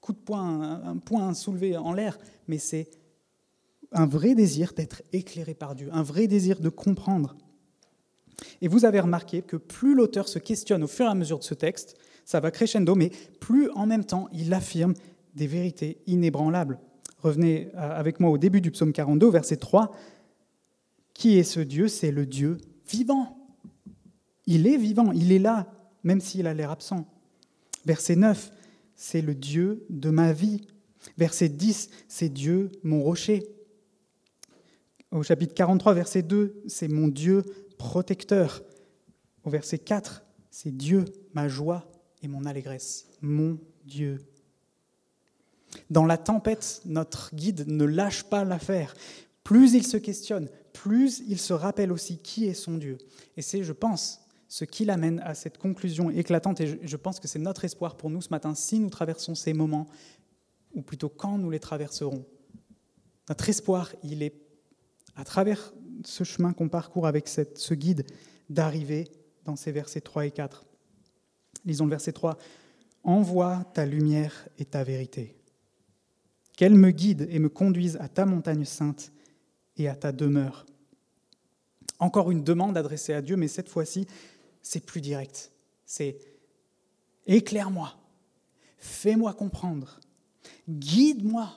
coup 0.00 0.14
de 0.14 0.18
poing, 0.18 0.82
un 0.84 0.96
point 0.96 1.34
soulevé 1.34 1.76
en 1.76 1.92
l'air, 1.92 2.18
mais 2.48 2.58
c'est 2.58 2.90
un 3.92 4.06
vrai 4.06 4.34
désir 4.34 4.72
d'être 4.74 5.02
éclairé 5.12 5.52
par 5.54 5.74
Dieu, 5.74 5.90
un 5.92 6.02
vrai 6.02 6.26
désir 6.26 6.60
de 6.60 6.70
comprendre. 6.70 7.36
Et 8.62 8.68
vous 8.68 8.86
avez 8.86 9.00
remarqué 9.00 9.42
que 9.42 9.56
plus 9.56 9.94
l'auteur 9.94 10.28
se 10.28 10.38
questionne 10.38 10.82
au 10.82 10.88
fur 10.88 11.06
et 11.06 11.10
à 11.10 11.14
mesure 11.14 11.38
de 11.38 11.44
ce 11.44 11.54
texte, 11.54 11.96
ça 12.24 12.40
va 12.40 12.50
crescendo, 12.50 12.94
mais 12.94 13.10
plus 13.40 13.70
en 13.72 13.84
même 13.84 14.04
temps 14.04 14.28
il 14.32 14.54
affirme 14.54 14.94
des 15.34 15.46
vérités 15.46 15.98
inébranlables. 16.06 16.78
Revenez 17.18 17.70
euh, 17.74 17.98
avec 17.98 18.18
moi 18.20 18.30
au 18.30 18.38
début 18.38 18.60
du 18.60 18.70
psaume 18.70 18.92
42, 18.92 19.28
verset 19.30 19.56
3. 19.56 19.92
Qui 21.18 21.36
est 21.36 21.42
ce 21.42 21.58
Dieu? 21.58 21.88
C'est 21.88 22.12
le 22.12 22.26
Dieu 22.26 22.58
vivant. 22.88 23.36
Il 24.46 24.68
est 24.68 24.76
vivant, 24.76 25.10
il 25.10 25.32
est 25.32 25.40
là, 25.40 25.66
même 26.04 26.20
s'il 26.20 26.46
a 26.46 26.54
l'air 26.54 26.70
absent. 26.70 27.08
Verset 27.84 28.14
9, 28.14 28.52
c'est 28.94 29.20
le 29.20 29.34
Dieu 29.34 29.84
de 29.90 30.10
ma 30.10 30.32
vie. 30.32 30.68
Verset 31.16 31.48
10, 31.48 31.90
c'est 32.06 32.28
Dieu 32.28 32.70
mon 32.84 33.02
rocher. 33.02 33.48
Au 35.10 35.24
chapitre 35.24 35.54
43, 35.54 35.92
verset 35.92 36.22
2, 36.22 36.62
c'est 36.68 36.86
mon 36.86 37.08
Dieu 37.08 37.42
protecteur. 37.78 38.62
Au 39.42 39.50
verset 39.50 39.78
4, 39.78 40.24
c'est 40.52 40.76
Dieu 40.76 41.04
ma 41.34 41.48
joie 41.48 41.90
et 42.22 42.28
mon 42.28 42.44
allégresse, 42.44 43.08
mon 43.22 43.58
Dieu. 43.84 44.20
Dans 45.90 46.06
la 46.06 46.16
tempête, 46.16 46.80
notre 46.84 47.34
guide 47.34 47.66
ne 47.66 47.84
lâche 47.84 48.22
pas 48.22 48.44
l'affaire. 48.44 48.94
Plus 49.42 49.72
il 49.74 49.84
se 49.84 49.96
questionne, 49.96 50.48
plus 50.72 51.22
il 51.26 51.38
se 51.38 51.52
rappelle 51.52 51.92
aussi 51.92 52.18
qui 52.18 52.46
est 52.46 52.54
son 52.54 52.78
Dieu. 52.78 52.98
Et 53.36 53.42
c'est, 53.42 53.62
je 53.62 53.72
pense, 53.72 54.20
ce 54.48 54.64
qui 54.64 54.84
l'amène 54.84 55.20
à 55.20 55.34
cette 55.34 55.58
conclusion 55.58 56.10
éclatante, 56.10 56.60
et 56.60 56.78
je 56.82 56.96
pense 56.96 57.20
que 57.20 57.28
c'est 57.28 57.38
notre 57.38 57.64
espoir 57.64 57.96
pour 57.96 58.10
nous 58.10 58.22
ce 58.22 58.30
matin, 58.30 58.54
si 58.54 58.78
nous 58.78 58.90
traversons 58.90 59.34
ces 59.34 59.52
moments, 59.52 59.86
ou 60.74 60.82
plutôt 60.82 61.08
quand 61.08 61.38
nous 61.38 61.50
les 61.50 61.60
traverserons. 61.60 62.24
Notre 63.28 63.48
espoir, 63.48 63.92
il 64.02 64.22
est, 64.22 64.34
à 65.16 65.24
travers 65.24 65.72
ce 66.04 66.24
chemin 66.24 66.52
qu'on 66.52 66.68
parcourt 66.68 67.06
avec 67.06 67.28
ce 67.28 67.74
guide, 67.74 68.06
d'arriver 68.48 69.08
dans 69.44 69.56
ces 69.56 69.72
versets 69.72 70.00
3 70.00 70.26
et 70.26 70.30
4. 70.30 70.64
Lisons 71.64 71.84
le 71.84 71.90
verset 71.90 72.12
3. 72.12 72.38
Envoie 73.02 73.64
ta 73.74 73.84
lumière 73.84 74.48
et 74.58 74.64
ta 74.64 74.84
vérité. 74.84 75.36
Qu'elle 76.56 76.74
me 76.74 76.90
guide 76.90 77.26
et 77.30 77.38
me 77.38 77.48
conduise 77.48 77.96
à 78.00 78.08
ta 78.08 78.26
montagne 78.26 78.64
sainte 78.64 79.12
et 79.78 79.88
à 79.88 79.94
ta 79.94 80.12
demeure. 80.12 80.66
Encore 81.98 82.30
une 82.30 82.44
demande 82.44 82.76
adressée 82.76 83.12
à 83.12 83.22
Dieu, 83.22 83.36
mais 83.36 83.48
cette 83.48 83.68
fois-ci, 83.68 84.06
c'est 84.62 84.84
plus 84.84 85.00
direct. 85.00 85.50
C'est 85.86 86.18
éclaire-moi, 87.26 87.94
fais-moi 88.78 89.32
comprendre, 89.32 89.98
guide-moi, 90.68 91.50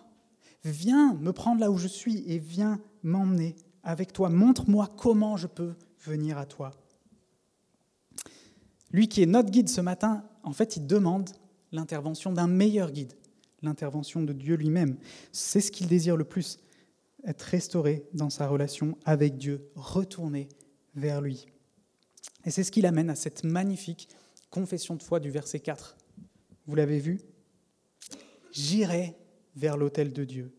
viens 0.63 1.13
me 1.15 1.33
prendre 1.33 1.59
là 1.59 1.71
où 1.71 1.77
je 1.77 1.87
suis 1.87 2.23
et 2.27 2.39
viens 2.39 2.79
m'emmener 3.03 3.55
avec 3.83 4.13
toi. 4.13 4.29
Montre-moi 4.29 4.89
comment 4.97 5.37
je 5.37 5.47
peux 5.47 5.73
venir 6.05 6.37
à 6.37 6.45
toi. 6.45 6.71
Lui 8.91 9.07
qui 9.07 9.21
est 9.21 9.27
notre 9.27 9.49
guide 9.49 9.69
ce 9.69 9.81
matin, 9.81 10.23
en 10.43 10.53
fait, 10.53 10.77
il 10.77 10.85
demande 10.85 11.29
l'intervention 11.71 12.33
d'un 12.33 12.47
meilleur 12.47 12.91
guide, 12.91 13.13
l'intervention 13.61 14.21
de 14.21 14.33
Dieu 14.33 14.55
lui-même. 14.55 14.97
C'est 15.31 15.61
ce 15.61 15.71
qu'il 15.71 15.87
désire 15.87 16.17
le 16.17 16.25
plus 16.25 16.59
être 17.25 17.41
restauré 17.41 18.05
dans 18.13 18.29
sa 18.29 18.47
relation 18.47 18.97
avec 19.05 19.37
Dieu, 19.37 19.69
retourné 19.75 20.49
vers 20.95 21.21
lui. 21.21 21.47
Et 22.45 22.51
c'est 22.51 22.63
ce 22.63 22.71
qui 22.71 22.81
l'amène 22.81 23.09
à 23.09 23.15
cette 23.15 23.43
magnifique 23.43 24.09
confession 24.49 24.95
de 24.95 25.03
foi 25.03 25.19
du 25.19 25.29
verset 25.29 25.59
4. 25.59 25.97
Vous 26.67 26.75
l'avez 26.75 26.99
vu? 26.99 27.21
J'irai 28.51 29.15
vers 29.55 29.77
l'autel 29.77 30.11
de 30.13 30.25
Dieu, 30.25 30.51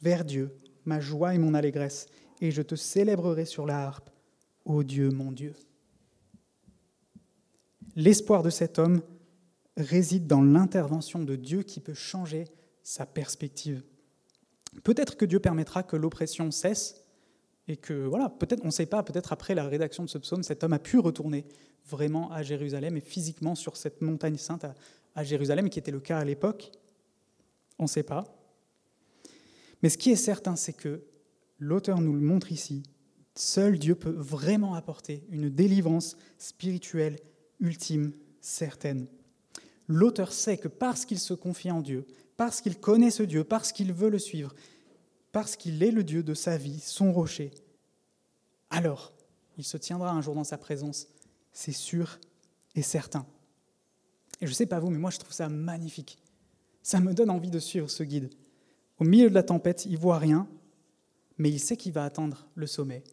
vers 0.00 0.24
Dieu, 0.24 0.56
ma 0.84 1.00
joie 1.00 1.34
et 1.34 1.38
mon 1.38 1.54
allégresse, 1.54 2.06
et 2.40 2.50
je 2.50 2.62
te 2.62 2.74
célébrerai 2.74 3.44
sur 3.44 3.66
la 3.66 3.84
harpe, 3.84 4.10
ô 4.64 4.82
Dieu 4.82 5.10
mon 5.10 5.32
Dieu. 5.32 5.54
L'espoir 7.94 8.42
de 8.42 8.50
cet 8.50 8.78
homme 8.78 9.02
réside 9.76 10.26
dans 10.26 10.42
l'intervention 10.42 11.22
de 11.22 11.36
Dieu 11.36 11.62
qui 11.62 11.80
peut 11.80 11.94
changer 11.94 12.44
sa 12.82 13.06
perspective. 13.06 13.82
Peut-être 14.84 15.16
que 15.16 15.24
Dieu 15.24 15.38
permettra 15.38 15.82
que 15.82 15.96
l'oppression 15.96 16.50
cesse 16.50 17.04
et 17.68 17.76
que, 17.76 18.06
voilà, 18.06 18.28
peut-être, 18.28 18.62
on 18.62 18.66
ne 18.66 18.72
sait 18.72 18.86
pas, 18.86 19.02
peut-être 19.02 19.32
après 19.32 19.54
la 19.54 19.64
rédaction 19.64 20.04
de 20.04 20.08
ce 20.08 20.18
psaume, 20.18 20.42
cet 20.42 20.64
homme 20.64 20.72
a 20.72 20.78
pu 20.78 20.98
retourner 20.98 21.46
vraiment 21.86 22.30
à 22.32 22.42
Jérusalem 22.42 22.96
et 22.96 23.00
physiquement 23.00 23.54
sur 23.54 23.76
cette 23.76 24.00
montagne 24.00 24.36
sainte 24.36 24.66
à, 25.14 25.24
Jérusalem, 25.24 25.68
qui 25.68 25.78
était 25.78 25.90
le 25.90 26.00
cas 26.00 26.18
à 26.18 26.24
l'époque. 26.24 26.72
On 27.78 27.84
ne 27.84 27.88
sait 27.88 28.02
pas. 28.02 28.24
Mais 29.82 29.90
ce 29.90 29.98
qui 29.98 30.10
est 30.10 30.16
certain, 30.16 30.56
c'est 30.56 30.72
que 30.72 31.02
l'auteur 31.58 32.00
nous 32.00 32.14
le 32.14 32.20
montre 32.20 32.50
ici. 32.50 32.82
Seul 33.34 33.78
Dieu 33.78 33.94
peut 33.94 34.14
vraiment 34.16 34.74
apporter 34.74 35.24
une 35.30 35.48
délivrance 35.48 36.16
spirituelle 36.38 37.18
ultime, 37.60 38.12
certaine. 38.40 39.06
L'auteur 39.86 40.32
sait 40.32 40.56
que 40.56 40.68
parce 40.68 41.04
qu'il 41.04 41.18
se 41.18 41.34
confie 41.34 41.70
en 41.70 41.82
Dieu, 41.82 42.06
parce 42.36 42.60
qu'il 42.60 42.78
connaît 42.78 43.10
ce 43.10 43.22
Dieu, 43.22 43.44
parce 43.44 43.72
qu'il 43.72 43.92
veut 43.92 44.10
le 44.10 44.18
suivre, 44.18 44.54
parce 45.32 45.56
qu'il 45.56 45.82
est 45.82 45.90
le 45.90 46.04
Dieu 46.04 46.22
de 46.22 46.34
sa 46.34 46.56
vie, 46.56 46.80
son 46.80 47.12
rocher, 47.12 47.52
alors 48.70 49.12
il 49.58 49.64
se 49.64 49.76
tiendra 49.76 50.10
un 50.10 50.22
jour 50.22 50.34
dans 50.34 50.44
sa 50.44 50.58
présence, 50.58 51.06
c'est 51.52 51.72
sûr 51.72 52.18
et 52.74 52.82
certain. 52.82 53.26
Et 54.40 54.46
je 54.46 54.50
ne 54.50 54.54
sais 54.54 54.66
pas 54.66 54.80
vous, 54.80 54.90
mais 54.90 54.98
moi 54.98 55.10
je 55.10 55.18
trouve 55.18 55.32
ça 55.32 55.48
magnifique. 55.48 56.18
Ça 56.82 56.98
me 56.98 57.14
donne 57.14 57.30
envie 57.30 57.50
de 57.50 57.58
suivre 57.58 57.88
ce 57.88 58.02
guide. 58.02 58.30
Au 58.98 59.04
milieu 59.04 59.28
de 59.28 59.34
la 59.34 59.42
tempête, 59.42 59.86
il 59.86 59.98
voit 59.98 60.18
rien, 60.18 60.48
mais 61.38 61.50
il 61.50 61.60
sait 61.60 61.76
qu'il 61.76 61.92
va 61.92 62.04
atteindre 62.04 62.48
le 62.54 62.66
sommet. 62.66 63.04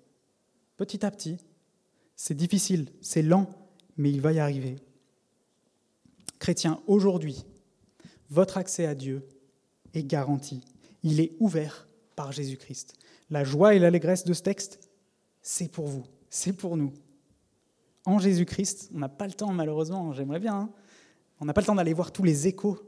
Petit 0.77 1.05
à 1.05 1.11
petit, 1.11 1.37
c'est 2.15 2.35
difficile, 2.35 2.89
c'est 3.01 3.21
lent, 3.21 3.49
mais 3.97 4.09
il 4.11 4.21
va 4.21 4.31
y 4.31 4.39
arriver. 4.39 4.77
Chrétien, 6.39 6.81
aujourd'hui, 6.87 7.45
votre 8.29 8.57
accès 8.57 8.85
à 8.85 8.95
Dieu 8.95 9.27
est 9.93 10.03
garanti. 10.03 10.61
Il 11.03 11.19
est 11.19 11.33
ouvert 11.39 11.87
par 12.15 12.31
Jésus-Christ. 12.31 12.93
La 13.29 13.43
joie 13.43 13.75
et 13.75 13.79
l'allégresse 13.79 14.25
de 14.25 14.33
ce 14.33 14.41
texte, 14.41 14.89
c'est 15.41 15.71
pour 15.71 15.87
vous, 15.87 16.03
c'est 16.29 16.53
pour 16.53 16.77
nous. 16.77 16.93
En 18.05 18.19
Jésus-Christ, 18.19 18.89
on 18.93 18.99
n'a 18.99 19.09
pas 19.09 19.27
le 19.27 19.33
temps 19.33 19.53
malheureusement, 19.53 20.13
j'aimerais 20.13 20.39
bien, 20.39 20.55
hein. 20.55 20.69
on 21.39 21.45
n'a 21.45 21.53
pas 21.53 21.61
le 21.61 21.67
temps 21.67 21.75
d'aller 21.75 21.93
voir 21.93 22.11
tous 22.11 22.23
les 22.23 22.47
échos 22.47 22.79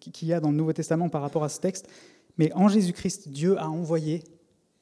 qu'il 0.00 0.28
y 0.28 0.32
a 0.32 0.40
dans 0.40 0.50
le 0.50 0.56
Nouveau 0.56 0.72
Testament 0.72 1.08
par 1.08 1.22
rapport 1.22 1.44
à 1.44 1.48
ce 1.48 1.60
texte, 1.60 1.88
mais 2.36 2.52
en 2.52 2.68
Jésus-Christ, 2.68 3.28
Dieu 3.28 3.58
a 3.58 3.68
envoyé 3.68 4.22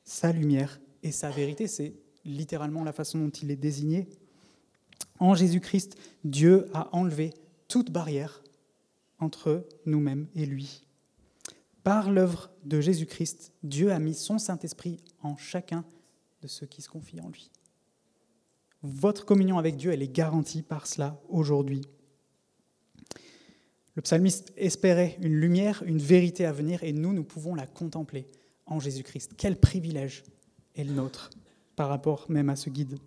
sa 0.05 0.33
lumière 0.33 0.81
et 1.03 1.12
sa 1.12 1.31
vérité, 1.31 1.66
c'est 1.66 1.95
littéralement 2.25 2.85
la 2.85 2.93
façon 2.93 3.18
dont 3.18 3.31
il 3.31 3.51
est 3.51 3.57
désigné. 3.57 4.09
En 5.18 5.35
Jésus-Christ, 5.35 5.97
Dieu 6.25 6.66
a 6.75 6.89
enlevé 6.97 7.35
toute 7.68 7.91
barrière 7.91 8.43
entre 9.23 9.66
nous-mêmes 9.87 10.27
et 10.35 10.47
lui. 10.47 10.85
Par 11.85 12.11
l'œuvre 12.11 12.51
de 12.64 12.81
Jésus-Christ, 12.81 13.53
Dieu 13.62 13.93
a 13.93 13.99
mis 13.99 14.14
son 14.14 14.39
Saint-Esprit 14.39 14.99
en 15.23 15.37
chacun 15.37 15.85
de 16.43 16.49
ceux 16.49 16.66
qui 16.66 16.83
se 16.83 16.89
confient 16.89 17.20
en 17.20 17.29
lui. 17.29 17.51
Votre 18.83 19.25
communion 19.25 19.59
avec 19.59 19.77
Dieu, 19.77 19.93
elle 19.93 20.03
est 20.03 20.12
garantie 20.12 20.62
par 20.62 20.87
cela 20.87 21.20
aujourd'hui. 21.29 21.83
Le 23.95 24.03
psalmiste 24.03 24.53
espérait 24.57 25.18
une 25.20 25.35
lumière, 25.35 25.83
une 25.87 25.99
vérité 25.99 26.47
à 26.47 26.53
venir, 26.53 26.83
et 26.83 26.93
nous, 26.93 27.12
nous 27.12 27.25
pouvons 27.25 27.55
la 27.55 27.66
contempler 27.66 28.27
en 28.66 28.81
Jésus-Christ. 28.81 29.33
Quel 29.37 29.57
privilège 29.57 30.25
est 30.75 30.85
le 30.85 30.93
nôtre 30.93 31.31
par 31.77 31.89
rapport 31.89 32.27
même 32.29 32.49
à 32.49 32.57
ce 32.57 32.70
guide. 32.70 32.99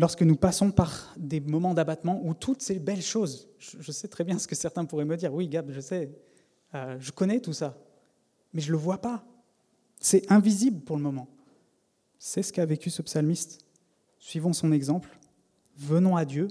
Lorsque 0.00 0.22
nous 0.22 0.36
passons 0.36 0.70
par 0.70 1.12
des 1.18 1.40
moments 1.40 1.74
d'abattement 1.74 2.22
où 2.24 2.32
toutes 2.32 2.62
ces 2.62 2.78
belles 2.78 3.02
choses, 3.02 3.50
je 3.58 3.92
sais 3.92 4.08
très 4.08 4.24
bien 4.24 4.38
ce 4.38 4.48
que 4.48 4.54
certains 4.54 4.86
pourraient 4.86 5.04
me 5.04 5.14
dire, 5.14 5.34
oui 5.34 5.46
Gab, 5.46 5.70
je 5.70 5.80
sais, 5.80 6.10
euh, 6.74 6.96
je 6.98 7.12
connais 7.12 7.38
tout 7.38 7.52
ça, 7.52 7.76
mais 8.54 8.62
je 8.62 8.68
ne 8.68 8.72
le 8.72 8.78
vois 8.78 9.02
pas. 9.02 9.26
C'est 10.00 10.32
invisible 10.32 10.80
pour 10.80 10.96
le 10.96 11.02
moment. 11.02 11.28
C'est 12.18 12.42
ce 12.42 12.50
qu'a 12.50 12.64
vécu 12.64 12.88
ce 12.88 13.02
psalmiste. 13.02 13.66
Suivons 14.18 14.54
son 14.54 14.72
exemple. 14.72 15.18
Venons 15.76 16.16
à 16.16 16.24
Dieu, 16.24 16.48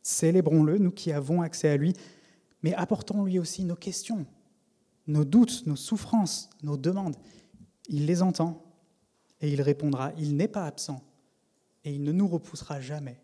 célébrons-le, 0.00 0.78
nous 0.78 0.92
qui 0.92 1.10
avons 1.10 1.42
accès 1.42 1.70
à 1.70 1.76
lui, 1.76 1.94
mais 2.62 2.74
apportons-lui 2.74 3.40
aussi 3.40 3.64
nos 3.64 3.74
questions, 3.74 4.24
nos 5.08 5.24
doutes, 5.24 5.66
nos 5.66 5.74
souffrances, 5.74 6.48
nos 6.62 6.76
demandes. 6.76 7.16
Il 7.88 8.06
les 8.06 8.22
entend 8.22 8.62
et 9.40 9.52
il 9.52 9.62
répondra. 9.62 10.12
Il 10.16 10.36
n'est 10.36 10.46
pas 10.46 10.64
absent 10.64 11.02
et 11.84 11.92
il 11.92 12.02
ne 12.02 12.12
nous 12.12 12.26
repoussera 12.26 12.80
jamais 12.80 13.20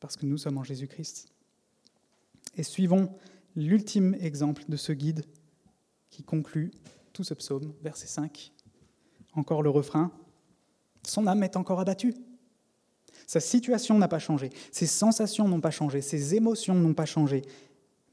parce 0.00 0.16
que 0.16 0.26
nous 0.26 0.38
sommes 0.38 0.58
en 0.58 0.64
Jésus-Christ. 0.64 1.28
Et 2.56 2.62
suivons 2.62 3.10
l'ultime 3.56 4.16
exemple 4.20 4.64
de 4.68 4.76
ce 4.76 4.92
guide 4.92 5.24
qui 6.10 6.22
conclut 6.22 6.70
tout 7.12 7.24
ce 7.24 7.34
psaume, 7.34 7.74
verset 7.82 8.06
5. 8.06 8.52
Encore 9.34 9.62
le 9.62 9.70
refrain. 9.70 10.12
Son 11.02 11.26
âme 11.26 11.42
est 11.42 11.56
encore 11.56 11.80
abattue. 11.80 12.14
Sa 13.26 13.40
situation 13.40 13.98
n'a 13.98 14.08
pas 14.08 14.18
changé, 14.18 14.50
ses 14.70 14.86
sensations 14.86 15.48
n'ont 15.48 15.60
pas 15.60 15.70
changé, 15.70 16.00
ses 16.00 16.34
émotions 16.34 16.74
n'ont 16.74 16.94
pas 16.94 17.04
changé. 17.04 17.42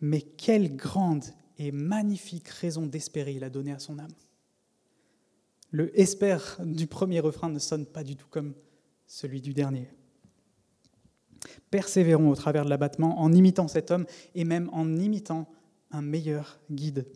Mais 0.01 0.21
quelle 0.21 0.75
grande 0.75 1.25
et 1.57 1.71
magnifique 1.71 2.49
raison 2.49 2.85
d'espérer 2.85 3.33
il 3.33 3.43
a 3.43 3.49
donné 3.49 3.71
à 3.71 3.79
son 3.79 3.99
âme. 3.99 4.13
Le 5.71 5.97
espère 5.99 6.57
du 6.63 6.87
premier 6.87 7.19
refrain 7.19 7.49
ne 7.49 7.59
sonne 7.59 7.85
pas 7.85 8.03
du 8.03 8.15
tout 8.15 8.27
comme 8.29 8.53
celui 9.07 9.41
du 9.41 9.53
dernier. 9.53 9.89
Persévérons 11.69 12.29
au 12.29 12.35
travers 12.35 12.65
de 12.65 12.69
l'abattement 12.69 13.19
en 13.19 13.31
imitant 13.31 13.67
cet 13.67 13.91
homme 13.91 14.05
et 14.33 14.43
même 14.43 14.69
en 14.71 14.95
imitant 14.95 15.47
un 15.91 16.01
meilleur 16.01 16.59
guide. 16.71 17.07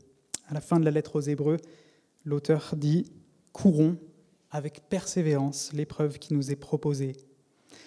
À 0.48 0.54
la 0.54 0.62
fin 0.62 0.80
de 0.80 0.86
la 0.86 0.92
lettre 0.92 1.16
aux 1.16 1.22
Hébreux, 1.22 1.58
l'auteur 2.26 2.74
dit 2.76 3.12
Courons 3.54 3.98
avec 4.52 4.82
persévérance 4.90 5.72
l'épreuve 5.74 6.20
qui 6.20 6.34
nous 6.34 6.52
est 6.52 6.56
proposée. 6.56 7.16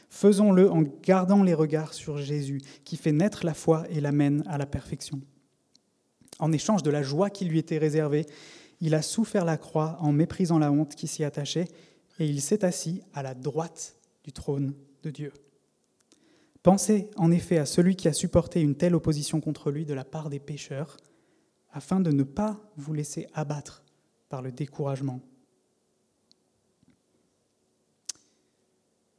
Faisons-le 0.09 0.71
en 0.71 0.83
gardant 0.83 1.43
les 1.43 1.55
regards 1.55 1.95
sur 1.95 2.19
Jésus, 2.19 2.61
qui 2.85 2.97
fait 2.97 3.13
naître 3.13 3.47
la 3.47 3.55
foi 3.55 3.85
et 3.91 4.01
l'amène 4.01 4.43
à 4.47 4.59
la 4.59 4.67
perfection. 4.67 5.21
En 6.39 6.53
échange 6.53 6.83
de 6.83 6.91
la 6.91 7.03
joie 7.03 7.31
qui 7.31 7.45
lui 7.45 7.59
était 7.59 7.79
réservée, 7.79 8.27
il 8.81 8.95
a 8.95 9.03
souffert 9.03 9.45
la 9.45 9.57
croix 9.57 9.97
en 10.01 10.13
méprisant 10.13 10.59
la 10.59 10.71
honte 10.71 10.95
qui 10.95 11.07
s'y 11.07 11.25
attachait, 11.25 11.69
et 12.23 12.27
il 12.27 12.41
s'est 12.41 12.65
assis 12.65 13.03
à 13.15 13.25
la 13.25 13.35
droite 13.35 13.97
du 14.23 14.33
trône 14.33 14.77
de 15.03 15.11
Dieu. 15.11 15.33
Pensez 16.63 17.11
en 17.17 17.33
effet 17.33 17.59
à 17.59 17.67
celui 17.67 17.97
qui 17.97 18.07
a 18.07 18.13
supporté 18.13 18.61
une 18.61 18.77
telle 18.77 18.95
opposition 18.95 19.41
contre 19.41 19.73
lui 19.73 19.85
de 19.85 19.93
la 19.93 20.05
part 20.05 20.31
des 20.31 20.39
pécheurs, 20.39 20.99
afin 21.73 21.99
de 21.99 22.13
ne 22.13 22.23
pas 22.23 22.61
vous 22.77 22.95
laisser 22.95 23.27
abattre 23.35 23.83
par 24.29 24.41
le 24.41 24.53
découragement. 24.53 25.21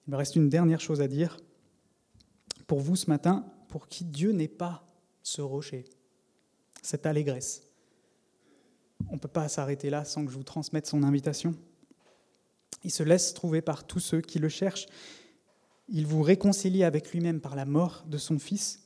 Il 0.07 0.11
me 0.11 0.15
reste 0.15 0.37
une 0.37 0.47
dernière 0.47 0.79
chose 0.79 1.01
à 1.01 1.09
dire 1.09 1.41
pour 2.67 2.79
vous 2.79 2.95
ce 2.95 3.09
matin, 3.09 3.45
pour 3.67 3.89
qui 3.89 4.05
Dieu 4.05 4.31
n'est 4.31 4.47
pas 4.47 4.87
ce 5.23 5.41
rocher 5.41 5.83
cette 6.81 7.05
allégresse. 7.05 7.63
On 9.09 9.15
ne 9.15 9.19
peut 9.19 9.27
pas 9.27 9.49
s'arrêter 9.49 9.89
là 9.89 10.05
sans 10.05 10.23
que 10.23 10.31
je 10.31 10.37
vous 10.37 10.43
transmette 10.43 10.87
son 10.87 11.03
invitation. 11.03 11.53
Il 12.84 12.91
se 12.91 13.03
laisse 13.03 13.34
trouver 13.34 13.61
par 13.61 13.86
tous 13.86 13.99
ceux 13.99 14.21
qui 14.21 14.39
le 14.39 14.49
cherchent. 14.49 14.88
Il 15.89 16.07
vous 16.07 16.21
réconcilie 16.21 16.84
avec 16.84 17.11
lui-même 17.11 17.41
par 17.41 17.55
la 17.55 17.65
mort 17.65 18.03
de 18.07 18.17
son 18.17 18.39
Fils. 18.39 18.84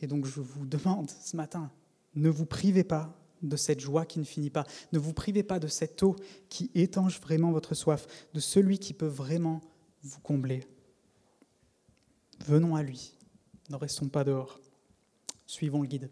Et 0.00 0.06
donc 0.06 0.26
je 0.26 0.40
vous 0.40 0.66
demande 0.66 1.10
ce 1.10 1.36
matin, 1.36 1.70
ne 2.14 2.28
vous 2.28 2.46
privez 2.46 2.84
pas 2.84 3.16
de 3.42 3.56
cette 3.56 3.80
joie 3.80 4.06
qui 4.06 4.18
ne 4.18 4.24
finit 4.24 4.50
pas. 4.50 4.64
Ne 4.92 4.98
vous 4.98 5.12
privez 5.12 5.42
pas 5.42 5.58
de 5.58 5.68
cette 5.68 6.02
eau 6.02 6.16
qui 6.48 6.70
étanche 6.74 7.20
vraiment 7.20 7.52
votre 7.52 7.74
soif, 7.74 8.06
de 8.34 8.40
celui 8.40 8.78
qui 8.78 8.94
peut 8.94 9.06
vraiment 9.06 9.60
vous 10.02 10.20
combler. 10.20 10.66
Venons 12.46 12.74
à 12.76 12.82
lui, 12.82 13.14
ne 13.70 13.76
restons 13.76 14.08
pas 14.08 14.24
dehors. 14.24 14.60
Suivons 15.46 15.82
le 15.82 15.88
guide. 15.88 16.10